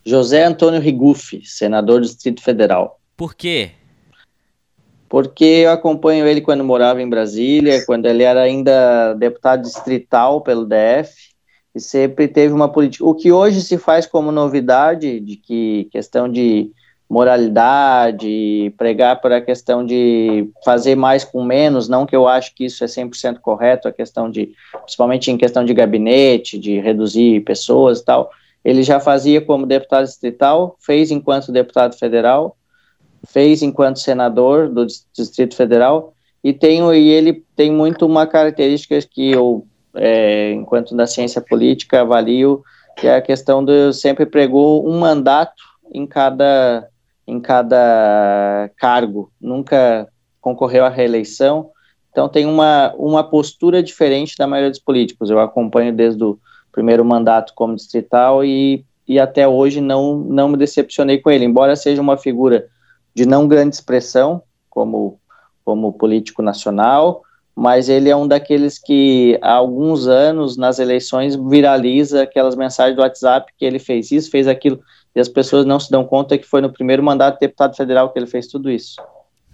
[0.05, 2.99] José Antônio Rigufi, senador do Distrito Federal.
[3.15, 3.71] Por quê?
[5.09, 10.65] Porque eu acompanho ele quando morava em Brasília, quando ele era ainda deputado distrital pelo
[10.65, 11.33] DF,
[11.77, 13.05] e sempre teve uma política.
[13.05, 16.71] O que hoje se faz como novidade, de que questão de
[17.09, 22.65] moralidade, pregar por a questão de fazer mais com menos, não que eu acho que
[22.65, 24.51] isso é 100% correto, a questão de,
[24.81, 28.29] principalmente em questão de gabinete, de reduzir pessoas e tal,
[28.65, 32.57] ele já fazia como deputado distrital, fez enquanto deputado federal,
[33.25, 36.13] fez enquanto senador do Distrito Federal,
[36.43, 39.65] e, tem, e ele tem muito uma característica que eu
[39.97, 42.63] é, enquanto da ciência política, avalio
[42.97, 45.63] que é a questão de sempre pregou um mandato
[45.93, 46.89] em cada,
[47.27, 50.07] em cada cargo, nunca
[50.41, 51.69] concorreu à reeleição,
[52.11, 55.29] então tem uma, uma postura diferente da maioria dos políticos.
[55.29, 56.39] Eu acompanho desde o
[56.71, 61.75] primeiro mandato como distrital e, e até hoje não, não me decepcionei com ele, embora
[61.75, 62.67] seja uma figura
[63.13, 65.19] de não grande expressão, como,
[65.63, 67.21] como político nacional,
[67.57, 73.01] mas ele é um daqueles que há alguns anos nas eleições viraliza aquelas mensagens do
[73.01, 74.79] WhatsApp que ele fez isso, fez aquilo,
[75.15, 78.13] e as pessoas não se dão conta que foi no primeiro mandato de deputado federal
[78.13, 79.01] que ele fez tudo isso.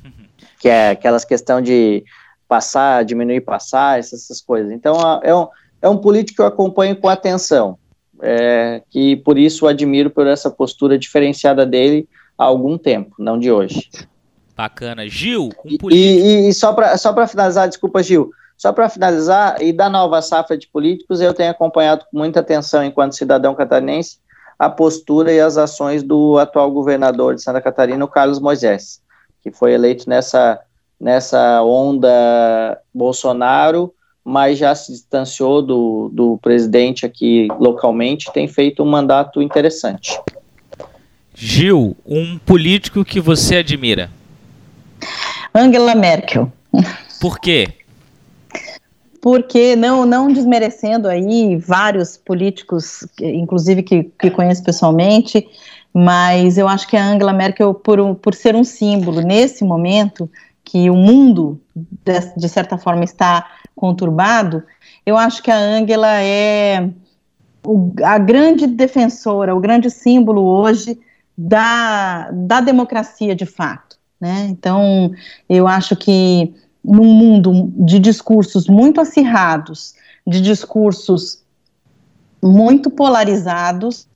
[0.03, 0.25] Uhum.
[0.59, 2.03] Que é aquelas questão de
[2.45, 4.73] passar, diminuir passar, essas, essas coisas.
[4.73, 5.47] Então é um,
[5.81, 7.77] é um político que eu acompanho com atenção,
[8.21, 12.05] é, que por isso admiro por essa postura diferenciada dele
[12.37, 13.89] há algum tempo, não de hoje.
[14.55, 15.07] Bacana.
[15.07, 15.91] Gil, um político.
[15.91, 18.31] E, e só para só finalizar, desculpa, Gil.
[18.57, 22.83] Só para finalizar, e da nova safra de políticos, eu tenho acompanhado com muita atenção,
[22.83, 24.19] enquanto cidadão catarinense,
[24.57, 29.01] a postura e as ações do atual governador de Santa Catarina, o Carlos Moisés,
[29.41, 30.59] que foi eleito nessa,
[30.99, 33.93] nessa onda Bolsonaro,
[34.23, 40.17] mas já se distanciou do, do presidente aqui localmente, tem feito um mandato interessante.
[41.35, 44.09] Gil, um político que você admira?
[45.53, 46.51] Angela Merkel.
[47.19, 47.67] Por quê?
[49.21, 55.47] Porque, não, não desmerecendo aí vários políticos, inclusive que, que conheço pessoalmente,
[55.93, 60.29] mas eu acho que a Angela Merkel, por, por ser um símbolo nesse momento,
[60.63, 64.63] que o mundo, de, de certa forma, está conturbado,
[65.05, 66.89] eu acho que a Ângela é
[67.65, 70.99] o, a grande defensora, o grande símbolo hoje
[71.37, 73.92] da, da democracia de fato.
[74.23, 74.47] Né?
[74.47, 75.11] Então,
[75.49, 79.95] eu acho que num mundo de discursos muito acirrados,
[80.25, 81.43] de discursos
[82.41, 84.07] muito polarizados,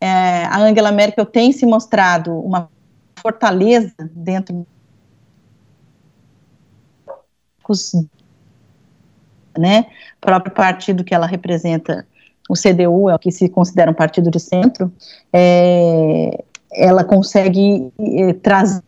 [0.00, 2.70] é, a Angela Merkel tem se mostrado uma
[3.14, 4.66] fortaleza dentro
[7.68, 7.92] dos
[9.58, 9.84] né,
[10.18, 12.06] próprio partido que ela representa,
[12.48, 14.90] o CDU, é o que se considera um partido de centro,
[15.30, 16.42] é,
[16.72, 18.82] ela consegue é, trazer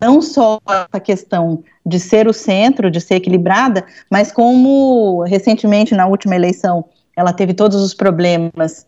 [0.00, 6.06] não só essa questão de ser o centro, de ser equilibrada, mas como recentemente na
[6.06, 6.84] última eleição
[7.16, 8.86] ela teve todos os problemas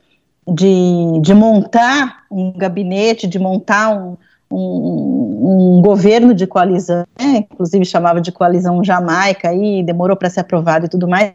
[0.49, 4.17] de, de montar um gabinete, de montar um,
[4.51, 7.47] um, um governo de coalizão, né?
[7.51, 11.33] inclusive chamava de coalizão Jamaica, e demorou para ser aprovado e tudo mais.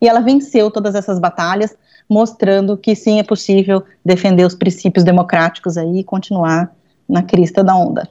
[0.00, 1.74] E ela venceu todas essas batalhas,
[2.08, 6.74] mostrando que sim é possível defender os princípios democráticos aí e continuar
[7.08, 8.08] na crista da onda.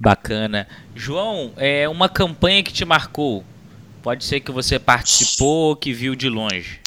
[0.00, 0.66] Bacana.
[0.94, 3.42] João, é uma campanha que te marcou.
[4.02, 6.80] Pode ser que você participou, que viu de longe.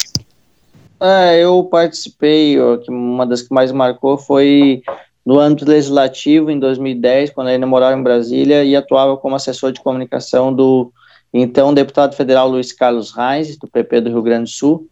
[0.99, 2.57] É, eu participei,
[2.87, 4.81] uma das que mais marcou foi
[5.25, 9.81] no âmbito legislativo, em 2010, quando ele morava em Brasília e atuava como assessor de
[9.81, 10.91] comunicação do
[11.33, 14.87] então deputado federal Luiz Carlos Reis, do PP do Rio Grande do Sul,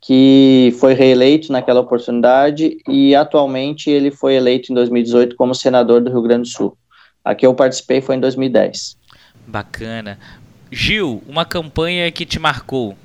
[0.00, 6.10] que foi reeleito naquela oportunidade e atualmente ele foi eleito em 2018 como senador do
[6.10, 6.76] Rio Grande do Sul.
[7.26, 8.96] A que eu participei foi em 2010.
[9.48, 10.16] Bacana.
[10.70, 12.96] Gil, uma campanha que te marcou?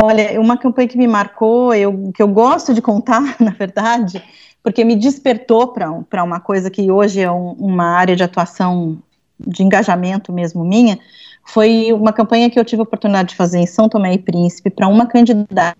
[0.00, 4.22] Olha, uma campanha que me marcou, eu, que eu gosto de contar, na verdade,
[4.62, 9.02] porque me despertou para uma coisa que hoje é um, uma área de atuação,
[9.36, 10.96] de engajamento mesmo minha,
[11.44, 14.70] foi uma campanha que eu tive a oportunidade de fazer em São Tomé e Príncipe
[14.70, 15.76] para uma candidata,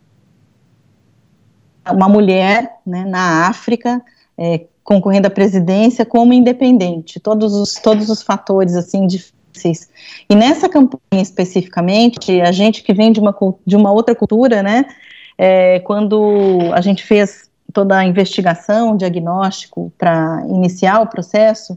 [1.89, 4.03] uma mulher né, na África,
[4.37, 9.89] é, concorrendo à presidência como independente, todos os, todos os fatores assim difíceis.
[10.29, 13.35] E nessa campanha especificamente, a gente que vem de uma,
[13.67, 14.85] de uma outra cultura, né,
[15.39, 21.77] é, quando a gente fez toda a investigação, diagnóstico para iniciar o processo,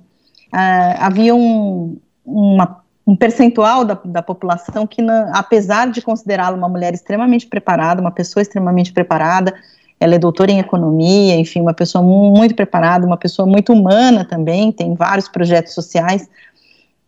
[0.51, 6.93] havia um, uma, um percentual da, da população que, na, apesar de considerá-la uma mulher
[6.93, 9.53] extremamente preparada, uma pessoa extremamente preparada,
[9.99, 14.71] ela é doutora em economia, enfim, uma pessoa muito preparada, uma pessoa muito humana também,
[14.71, 16.29] tem vários projetos sociais,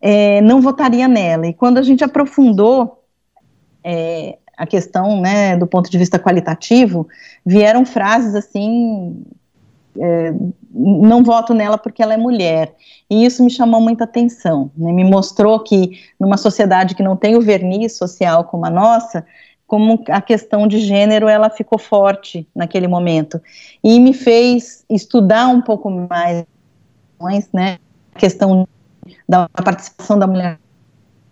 [0.00, 1.46] é, não votaria nela.
[1.46, 3.04] E quando a gente aprofundou
[3.84, 7.06] é, a questão, né, do ponto de vista qualitativo,
[7.46, 9.24] vieram frases assim,
[9.98, 10.34] é,
[10.72, 12.74] não voto nela porque ela é mulher.
[13.08, 17.36] E isso me chamou muita atenção, né, me mostrou que numa sociedade que não tem
[17.36, 19.24] o verniz social como a nossa,
[19.70, 23.40] como a questão de gênero ela ficou forte naquele momento.
[23.84, 26.44] E me fez estudar um pouco mais,
[27.52, 27.78] né,
[28.12, 28.66] a questão
[29.28, 30.58] da participação da mulher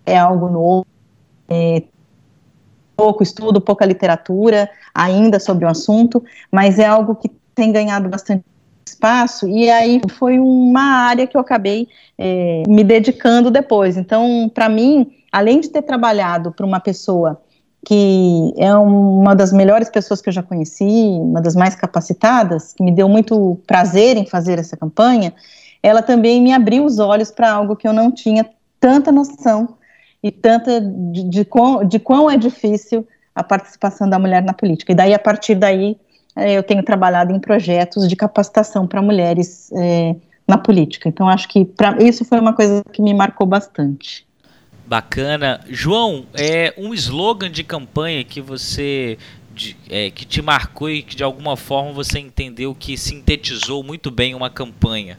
[0.06, 0.86] é algo novo,
[1.48, 1.82] é,
[2.96, 8.44] pouco estudo, pouca literatura ainda sobre o assunto, mas é algo que tem ganhado bastante
[8.86, 9.48] espaço.
[9.48, 13.96] E aí foi uma área que eu acabei é, me dedicando depois.
[13.96, 17.42] Então, para mim, além de ter trabalhado para uma pessoa
[17.84, 22.82] que é uma das melhores pessoas que eu já conheci, uma das mais capacitadas, que
[22.82, 25.32] me deu muito prazer em fazer essa campanha,
[25.82, 28.48] ela também me abriu os olhos para algo que eu não tinha
[28.80, 29.76] tanta noção
[30.22, 34.92] e tanta de, de, quão, de quão é difícil a participação da mulher na política.
[34.92, 35.96] E daí, a partir daí,
[36.34, 41.08] é, eu tenho trabalhado em projetos de capacitação para mulheres é, na política.
[41.08, 44.27] Então, acho que pra, isso foi uma coisa que me marcou bastante.
[44.88, 45.60] Bacana.
[45.68, 49.18] João, é um slogan de campanha que você
[49.52, 54.10] de, é, que te marcou e que de alguma forma você entendeu que sintetizou muito
[54.10, 55.18] bem uma campanha?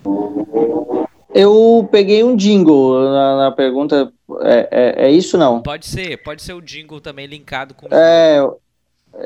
[1.32, 4.12] Eu peguei um jingle na, na pergunta.
[4.42, 5.62] É, é, é, isso não?
[5.62, 7.88] Pode ser, pode ser o jingle também linkado com.
[7.92, 8.40] É,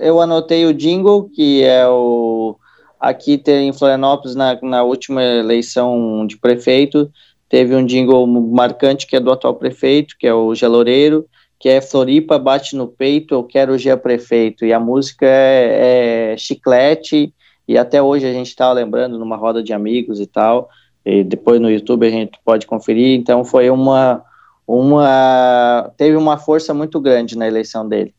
[0.02, 2.57] eu anotei o jingle que é o
[2.99, 7.10] aqui tem em Florianópolis na, na última eleição de prefeito
[7.53, 11.27] teve um jingle marcante que é do atual prefeito, que é o Geloreiro,
[11.59, 16.31] que é Floripa bate no peito, eu quero o Gia prefeito, e a música é,
[16.31, 17.31] é chiclete,
[17.67, 20.67] e até hoje a gente estava lembrando numa roda de amigos e tal,
[21.05, 24.23] e depois no YouTube a gente pode conferir, então foi uma,
[24.65, 28.15] uma, teve uma força muito grande na eleição dele.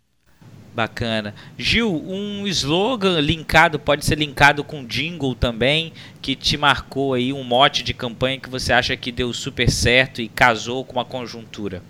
[0.75, 1.35] Bacana.
[1.57, 7.45] Gil, um slogan linkado, pode ser linkado com jingle também, que te marcou aí um
[7.45, 11.81] mote de campanha que você acha que deu super certo e casou com a conjuntura.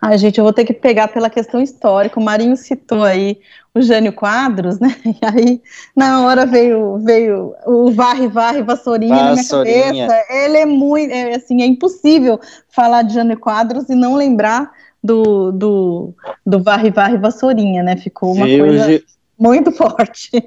[0.00, 2.18] Ai, gente, eu vou ter que pegar pela questão histórica.
[2.18, 3.38] O Marinho citou aí
[3.74, 4.94] o Jânio Quadros, né?
[5.04, 5.62] E aí,
[5.94, 9.86] na hora veio, veio o varre, varre, vassourinha, vassourinha.
[9.86, 10.32] na minha cabeça.
[10.32, 14.70] Ele é muito, é, assim, é impossível falar de Jânio Quadros e não lembrar
[15.02, 16.14] do, do,
[16.46, 17.96] do varre, varre, vassourinha, né?
[17.96, 19.02] Ficou uma coisa Gil...
[19.38, 20.30] muito forte.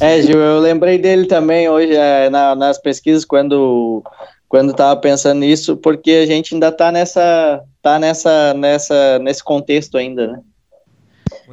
[0.00, 4.02] É, Gil, eu lembrei dele também hoje é, na, nas pesquisas, quando
[4.48, 9.96] quando estava pensando nisso, porque a gente ainda está nessa, tá nessa, nessa, nesse contexto
[9.96, 10.40] ainda, né?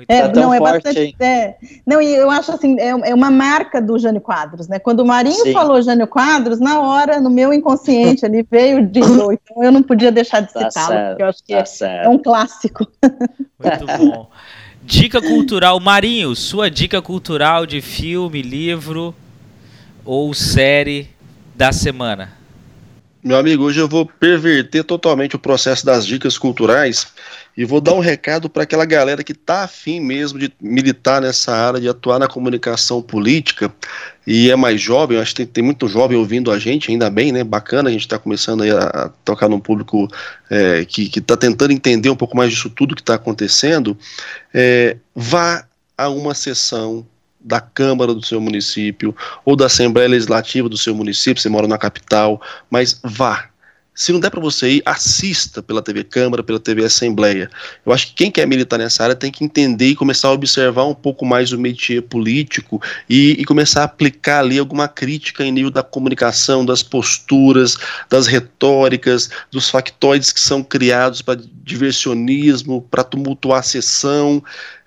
[0.07, 1.15] É, tá não, é bastante.
[1.19, 4.79] É, não, e eu acho assim, é, é, uma marca do Jânio Quadros, né?
[4.79, 5.53] Quando o Marinho Sim.
[5.53, 10.11] falou Jânio Quadros, na hora, no meu inconsciente, ali veio de então eu não podia
[10.11, 12.87] deixar de tá citá-lo, porque eu acho que tá é, é, um clássico.
[13.01, 14.29] Muito bom.
[14.83, 19.13] Dica cultural, Marinho, sua dica cultural de filme, livro
[20.03, 21.09] ou série
[21.55, 22.40] da semana?
[23.23, 27.05] Meu amigo, hoje eu vou perverter totalmente o processo das dicas culturais
[27.55, 31.53] e vou dar um recado para aquela galera que está afim mesmo de militar nessa
[31.53, 33.71] área, de atuar na comunicação política
[34.25, 37.31] e é mais jovem, acho que tem, tem muito jovem ouvindo a gente, ainda bem,
[37.31, 37.43] né?
[37.43, 40.07] Bacana, a gente está começando a, a, tocar num público
[40.49, 43.95] é, que está tentando entender um pouco mais disso tudo que está acontecendo.
[44.51, 45.63] É, vá
[45.95, 47.05] a uma sessão
[47.43, 51.77] da Câmara do seu município ou da Assembleia Legislativa do seu município, você mora na
[51.77, 53.51] capital, mas vá,
[53.93, 57.49] se não der para você ir, assista pela TV Câmara, pela TV Assembleia.
[57.85, 60.85] Eu acho que quem quer militar nessa área tem que entender e começar a observar
[60.85, 65.51] um pouco mais o métier político e, e, começar a aplicar ali alguma crítica em
[65.51, 67.77] nível da comunicação, das posturas,
[68.09, 74.41] das retóricas, dos factoides que são criados para diversionismo, para tumultuar a sessão.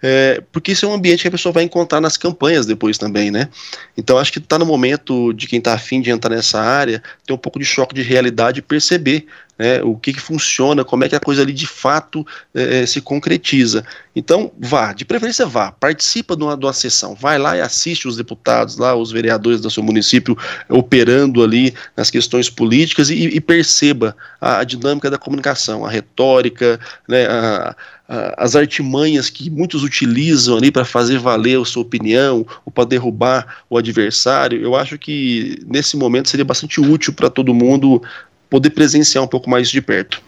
[0.06, 3.30] É, porque isso é um ambiente que a pessoa vai encontrar nas campanhas depois também,
[3.30, 3.48] né?
[3.96, 7.32] Então acho que está no momento de quem está afim de entrar nessa área ter
[7.32, 9.26] um pouco de choque de realidade e perceber
[9.58, 12.86] né, o que, que, funciona, como é que a coisa ali de fato é, é,
[12.86, 13.84] se concretiza.
[14.14, 18.06] Então, vá, de preferência vá, participa de uma, de uma sessão, vai lá e assiste
[18.08, 20.36] os deputados lá, os vereadores do seu município
[20.68, 26.78] operando ali nas questões políticas e, e perceba a, a, dinâmica da comunicação, a retórica,
[27.08, 27.76] né, a,
[28.06, 33.62] as artimanhas que muitos utilizam ali para fazer valer a sua opinião ou para derrubar
[33.68, 38.02] o adversário, eu acho que nesse momento seria bastante útil para todo mundo
[38.50, 40.22] poder presenciar um pouco mais de perto.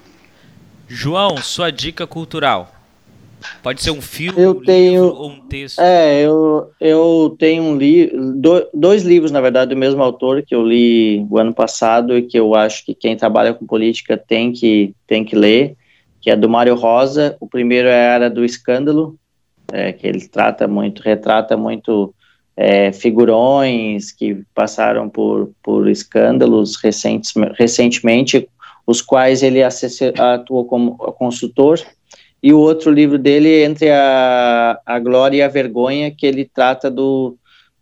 [0.88, 2.72] João, sua dica cultural.
[3.62, 5.78] Pode ser um filme, eu um tenho, livro ou um texto.
[5.78, 10.54] É, eu, eu tenho um li do, dois livros, na verdade, do mesmo autor que
[10.54, 14.52] eu li o ano passado e que eu acho que quem trabalha com política tem
[14.52, 15.76] que, tem que ler,
[16.26, 17.36] que é do Mário Rosa.
[17.38, 19.16] O primeiro é a Era do Escândalo,
[19.72, 22.12] é, que ele trata muito, retrata muito
[22.56, 28.48] é, figurões que passaram por, por escândalos recentes, recentemente,
[28.84, 31.78] os quais ele atuou como consultor,
[32.42, 36.90] e o outro livro dele, Entre a, a Glória e a Vergonha, que ele trata
[36.90, 37.36] do,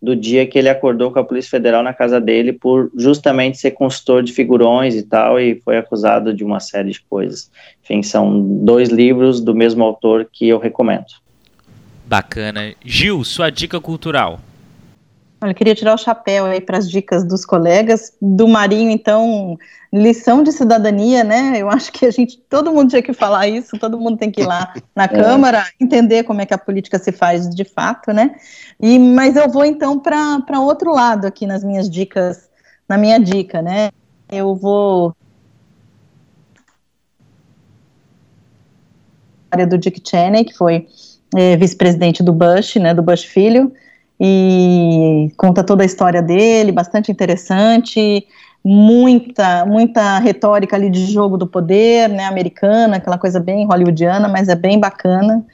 [0.05, 3.71] do dia que ele acordou com a Polícia Federal na casa dele por justamente ser
[3.71, 7.51] consultor de figurões e tal, e foi acusado de uma série de coisas.
[7.83, 11.07] Enfim, são dois livros do mesmo autor que eu recomendo.
[12.07, 12.75] Bacana.
[12.85, 14.41] Gil, sua dica cultural.
[15.41, 18.17] Olha, eu queria tirar o chapéu aí para as dicas dos colegas.
[18.21, 19.59] Do Marinho, então,
[19.93, 21.55] lição de cidadania, né?
[21.57, 24.41] Eu acho que a gente, todo mundo tinha que falar isso, todo mundo tem que
[24.41, 25.09] ir lá na é.
[25.09, 28.37] Câmara, entender como é que a política se faz de fato, né?
[28.81, 32.49] E, mas eu vou então para outro lado aqui nas minhas dicas,
[32.89, 33.91] na minha dica, né?
[34.31, 35.15] Eu vou
[39.55, 40.87] área do Dick Cheney, que foi
[41.35, 43.73] é, vice-presidente do Bush, né, do Bush filho,
[44.21, 48.27] e conta toda a história dele, bastante interessante,
[48.65, 54.49] muita, muita retórica ali de jogo do poder, né, americana, aquela coisa bem hollywoodiana, mas
[54.49, 55.45] é bem bacana.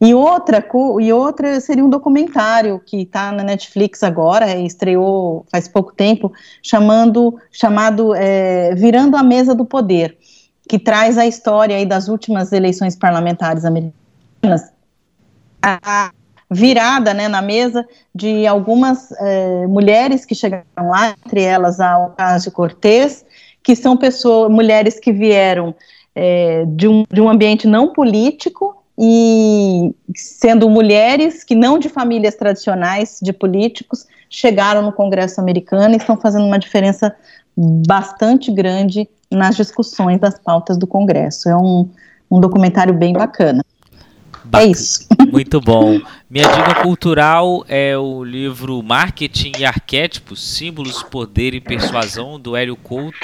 [0.00, 0.64] E outra,
[1.00, 6.32] e outra seria um documentário que está na Netflix agora, estreou faz pouco tempo,
[6.62, 10.16] chamando, chamado é, Virando a Mesa do Poder,
[10.68, 14.70] que traz a história aí das últimas eleições parlamentares americanas.
[15.60, 16.12] A,
[16.50, 22.52] virada né, na mesa de algumas é, mulheres que chegaram lá, entre elas a Ocasio
[22.52, 23.24] Cortez,
[23.62, 25.74] que são pessoas, mulheres que vieram
[26.14, 32.34] é, de, um, de um ambiente não político e sendo mulheres que não de famílias
[32.34, 37.14] tradicionais de políticos chegaram no Congresso americano e estão fazendo uma diferença
[37.56, 41.48] bastante grande nas discussões das pautas do Congresso.
[41.48, 41.88] É um,
[42.30, 43.64] um documentário bem bacana.
[44.48, 44.68] Bacana.
[44.68, 45.06] É isso.
[45.30, 46.00] Muito bom.
[46.28, 52.76] Minha dica cultural é o livro Marketing e Arquétipos, Símbolos, Poder e Persuasão, do Hélio
[52.76, 53.18] Couto.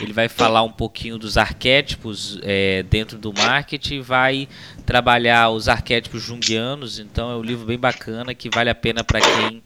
[0.00, 4.48] Ele vai falar um pouquinho dos arquétipos é, dentro do marketing e vai
[4.86, 6.98] trabalhar os arquétipos junguianos.
[6.98, 9.62] Então é um livro bem bacana que vale a pena para quem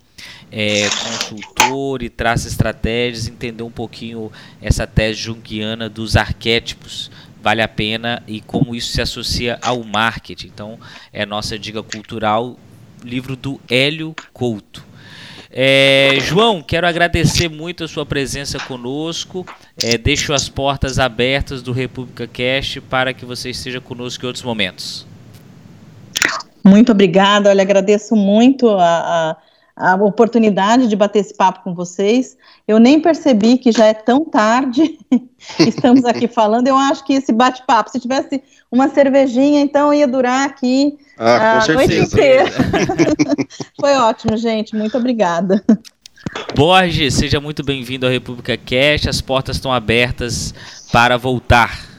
[0.50, 7.10] é consultor e traça estratégias, entender um pouquinho essa tese junguiana dos arquétipos
[7.44, 10.46] vale a pena e como isso se associa ao marketing.
[10.46, 10.78] Então,
[11.12, 12.58] é nossa dica cultural,
[13.04, 14.82] livro do Hélio Couto.
[15.50, 19.46] É, João, quero agradecer muito a sua presença conosco.
[19.80, 24.42] É, deixo as portas abertas do República Cast para que você esteja conosco em outros
[24.42, 25.06] momentos.
[26.64, 27.50] Muito obrigada.
[27.50, 29.36] Olha, agradeço muito a, a
[29.76, 32.36] a oportunidade de bater esse papo com vocês.
[32.66, 34.98] Eu nem percebi que já é tão tarde.
[35.58, 36.68] Estamos aqui falando.
[36.68, 41.72] Eu acho que esse bate-papo, se tivesse uma cervejinha, então ia durar aqui ah, a
[41.72, 42.44] noite inteira.
[43.80, 44.76] Foi ótimo, gente.
[44.76, 45.64] Muito obrigada.
[46.54, 49.08] Borges, seja muito bem-vindo à República Cash.
[49.08, 50.54] As portas estão abertas
[50.92, 51.94] para voltar.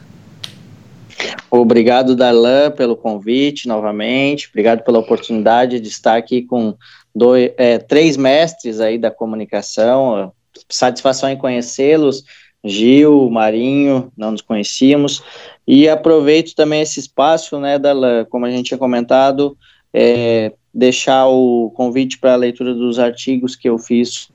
[1.52, 4.48] Obrigado, Darlan, pelo convite novamente.
[4.50, 6.76] Obrigado pela oportunidade de estar aqui com
[7.16, 10.34] dois, é, três mestres aí da comunicação.
[10.70, 12.24] Satisfação em conhecê-los.
[12.64, 15.24] Gil, Marinho, não nos conhecíamos.
[15.68, 19.56] E aproveito também esse espaço, né, da, como a gente tinha comentado,
[19.94, 24.30] é, deixar o convite para a leitura dos artigos que eu fiz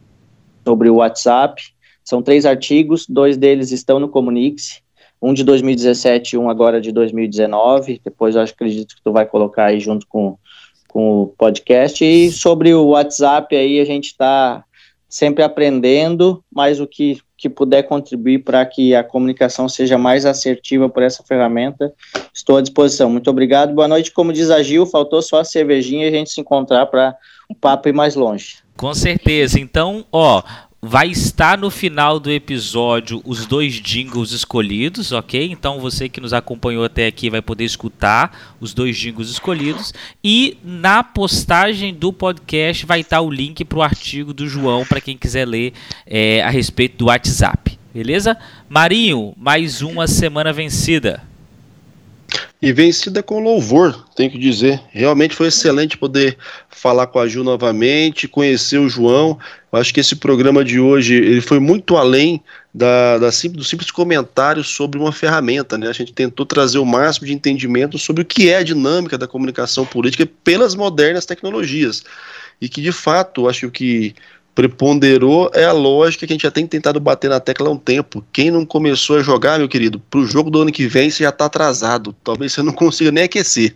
[0.65, 1.61] sobre o WhatsApp.
[2.05, 4.81] São três artigos, dois deles estão no Comunix,
[5.21, 8.01] um de 2017 e um agora de 2019.
[8.03, 10.39] Depois eu acredito que tu vai colocar aí junto com
[10.91, 12.05] com o podcast.
[12.05, 14.65] E sobre o WhatsApp aí, a gente está
[15.09, 20.89] sempre aprendendo, mas o que, que puder contribuir para que a comunicação seja mais assertiva
[20.89, 21.93] por essa ferramenta,
[22.33, 23.11] estou à disposição.
[23.11, 24.13] Muito obrigado, boa noite.
[24.13, 27.17] Como diz a Gil, faltou só a cervejinha e a gente se encontrar para
[27.49, 28.59] o papo ir mais longe.
[28.77, 29.59] Com certeza.
[29.59, 30.43] Então, ó,
[30.83, 35.51] vai estar no final do episódio os dois jingles escolhidos, ok?
[35.51, 39.93] Então você que nos acompanhou até aqui vai poder escutar os dois jingles escolhidos.
[40.25, 45.01] E na postagem do podcast vai estar o link para o artigo do João para
[45.01, 45.75] quem quiser ler
[46.07, 47.79] é, a respeito do WhatsApp.
[47.93, 48.37] Beleza?
[48.69, 51.30] Marinho, mais uma semana vencida.
[52.63, 54.83] E vencida com louvor, tenho que dizer.
[54.91, 56.37] Realmente foi excelente poder
[56.69, 59.39] falar com a Ju novamente, conhecer o João.
[59.73, 62.43] Eu acho que esse programa de hoje ele foi muito além
[62.75, 65.79] da, da do simples comentário sobre uma ferramenta.
[65.79, 65.89] Né?
[65.89, 69.27] A gente tentou trazer o máximo de entendimento sobre o que é a dinâmica da
[69.27, 72.05] comunicação política pelas modernas tecnologias.
[72.61, 74.15] E que, de fato, acho que
[74.55, 77.77] preponderou é a lógica que a gente já tem tentado bater na tecla há um
[77.77, 78.25] tempo.
[78.33, 81.25] Quem não começou a jogar, meu querido, para o jogo do ano que vem você
[81.25, 82.15] já está atrasado.
[82.25, 83.75] Talvez você não consiga nem aquecer.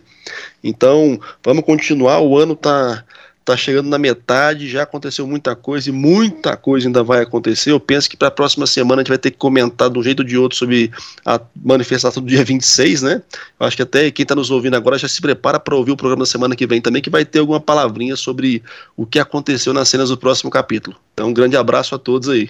[0.63, 2.19] Então, vamos continuar.
[2.19, 3.03] O ano está
[3.45, 7.71] tá chegando na metade, já aconteceu muita coisa e muita coisa ainda vai acontecer.
[7.71, 10.03] Eu penso que para a próxima semana a gente vai ter que comentar de um
[10.03, 10.91] jeito ou de outro sobre
[11.23, 13.21] a manifestação do dia 26, né?
[13.59, 15.97] Eu acho que até quem está nos ouvindo agora já se prepara para ouvir o
[15.97, 18.63] programa da semana que vem também, que vai ter alguma palavrinha sobre
[18.97, 20.97] o que aconteceu nas cenas do próximo capítulo.
[21.13, 22.49] Então, um grande abraço a todos aí.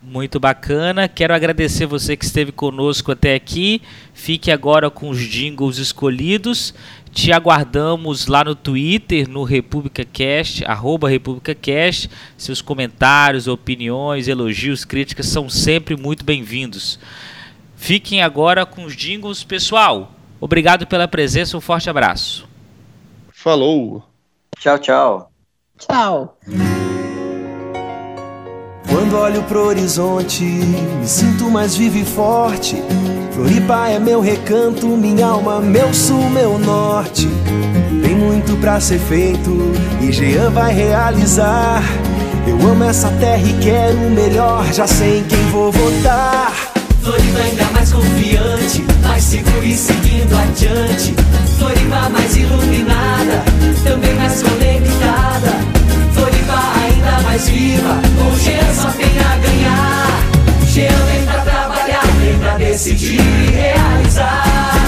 [0.00, 1.08] Muito bacana.
[1.08, 3.82] Quero agradecer você que esteve conosco até aqui.
[4.14, 6.72] Fique agora com os jingles escolhidos.
[7.16, 12.10] Te aguardamos lá no Twitter, no República Cast, arroba República Cast.
[12.36, 17.00] Seus comentários, opiniões, elogios, críticas são sempre muito bem-vindos.
[17.74, 19.42] Fiquem agora com os jingles.
[19.42, 22.46] Pessoal, obrigado pela presença, um forte abraço.
[23.32, 24.04] Falou.
[24.60, 25.30] Tchau, tchau.
[25.78, 26.38] Tchau.
[28.90, 32.76] Quando olho pro horizonte, me sinto mais vivo e forte.
[33.36, 37.28] Floripa é meu recanto, minha alma, meu sul, meu norte.
[38.02, 41.82] Tem muito pra ser feito e Jean vai realizar.
[42.46, 46.50] Eu amo essa terra e quero o melhor, já sei em quem vou votar.
[47.02, 51.14] Floripa ainda mais confiante, mais seguro e seguindo adiante.
[51.58, 53.44] Floripa mais iluminada,
[53.84, 55.52] também mais conectada.
[56.14, 60.22] Floripa ainda mais viva, com Jean só tem a ganhar.
[60.68, 61.25] Jean
[62.84, 63.16] e
[63.50, 64.85] realizar.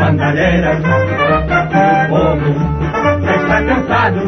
[0.00, 0.80] Bandalheira.
[0.80, 4.20] O povo já está cansado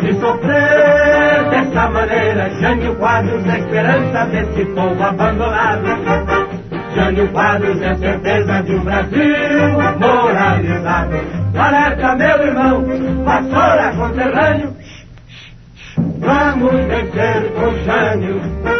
[0.00, 2.50] de sofrer dessa maneira.
[2.60, 5.86] Jânio Quadros é esperança desse povo abandonado.
[6.94, 11.16] Jânio Quadros é certeza de um Brasil moralizado.
[11.56, 12.84] Alerta, meu irmão,
[13.24, 14.74] vassoura conterrâneo.
[16.20, 18.79] Vamos vencer com Jânio.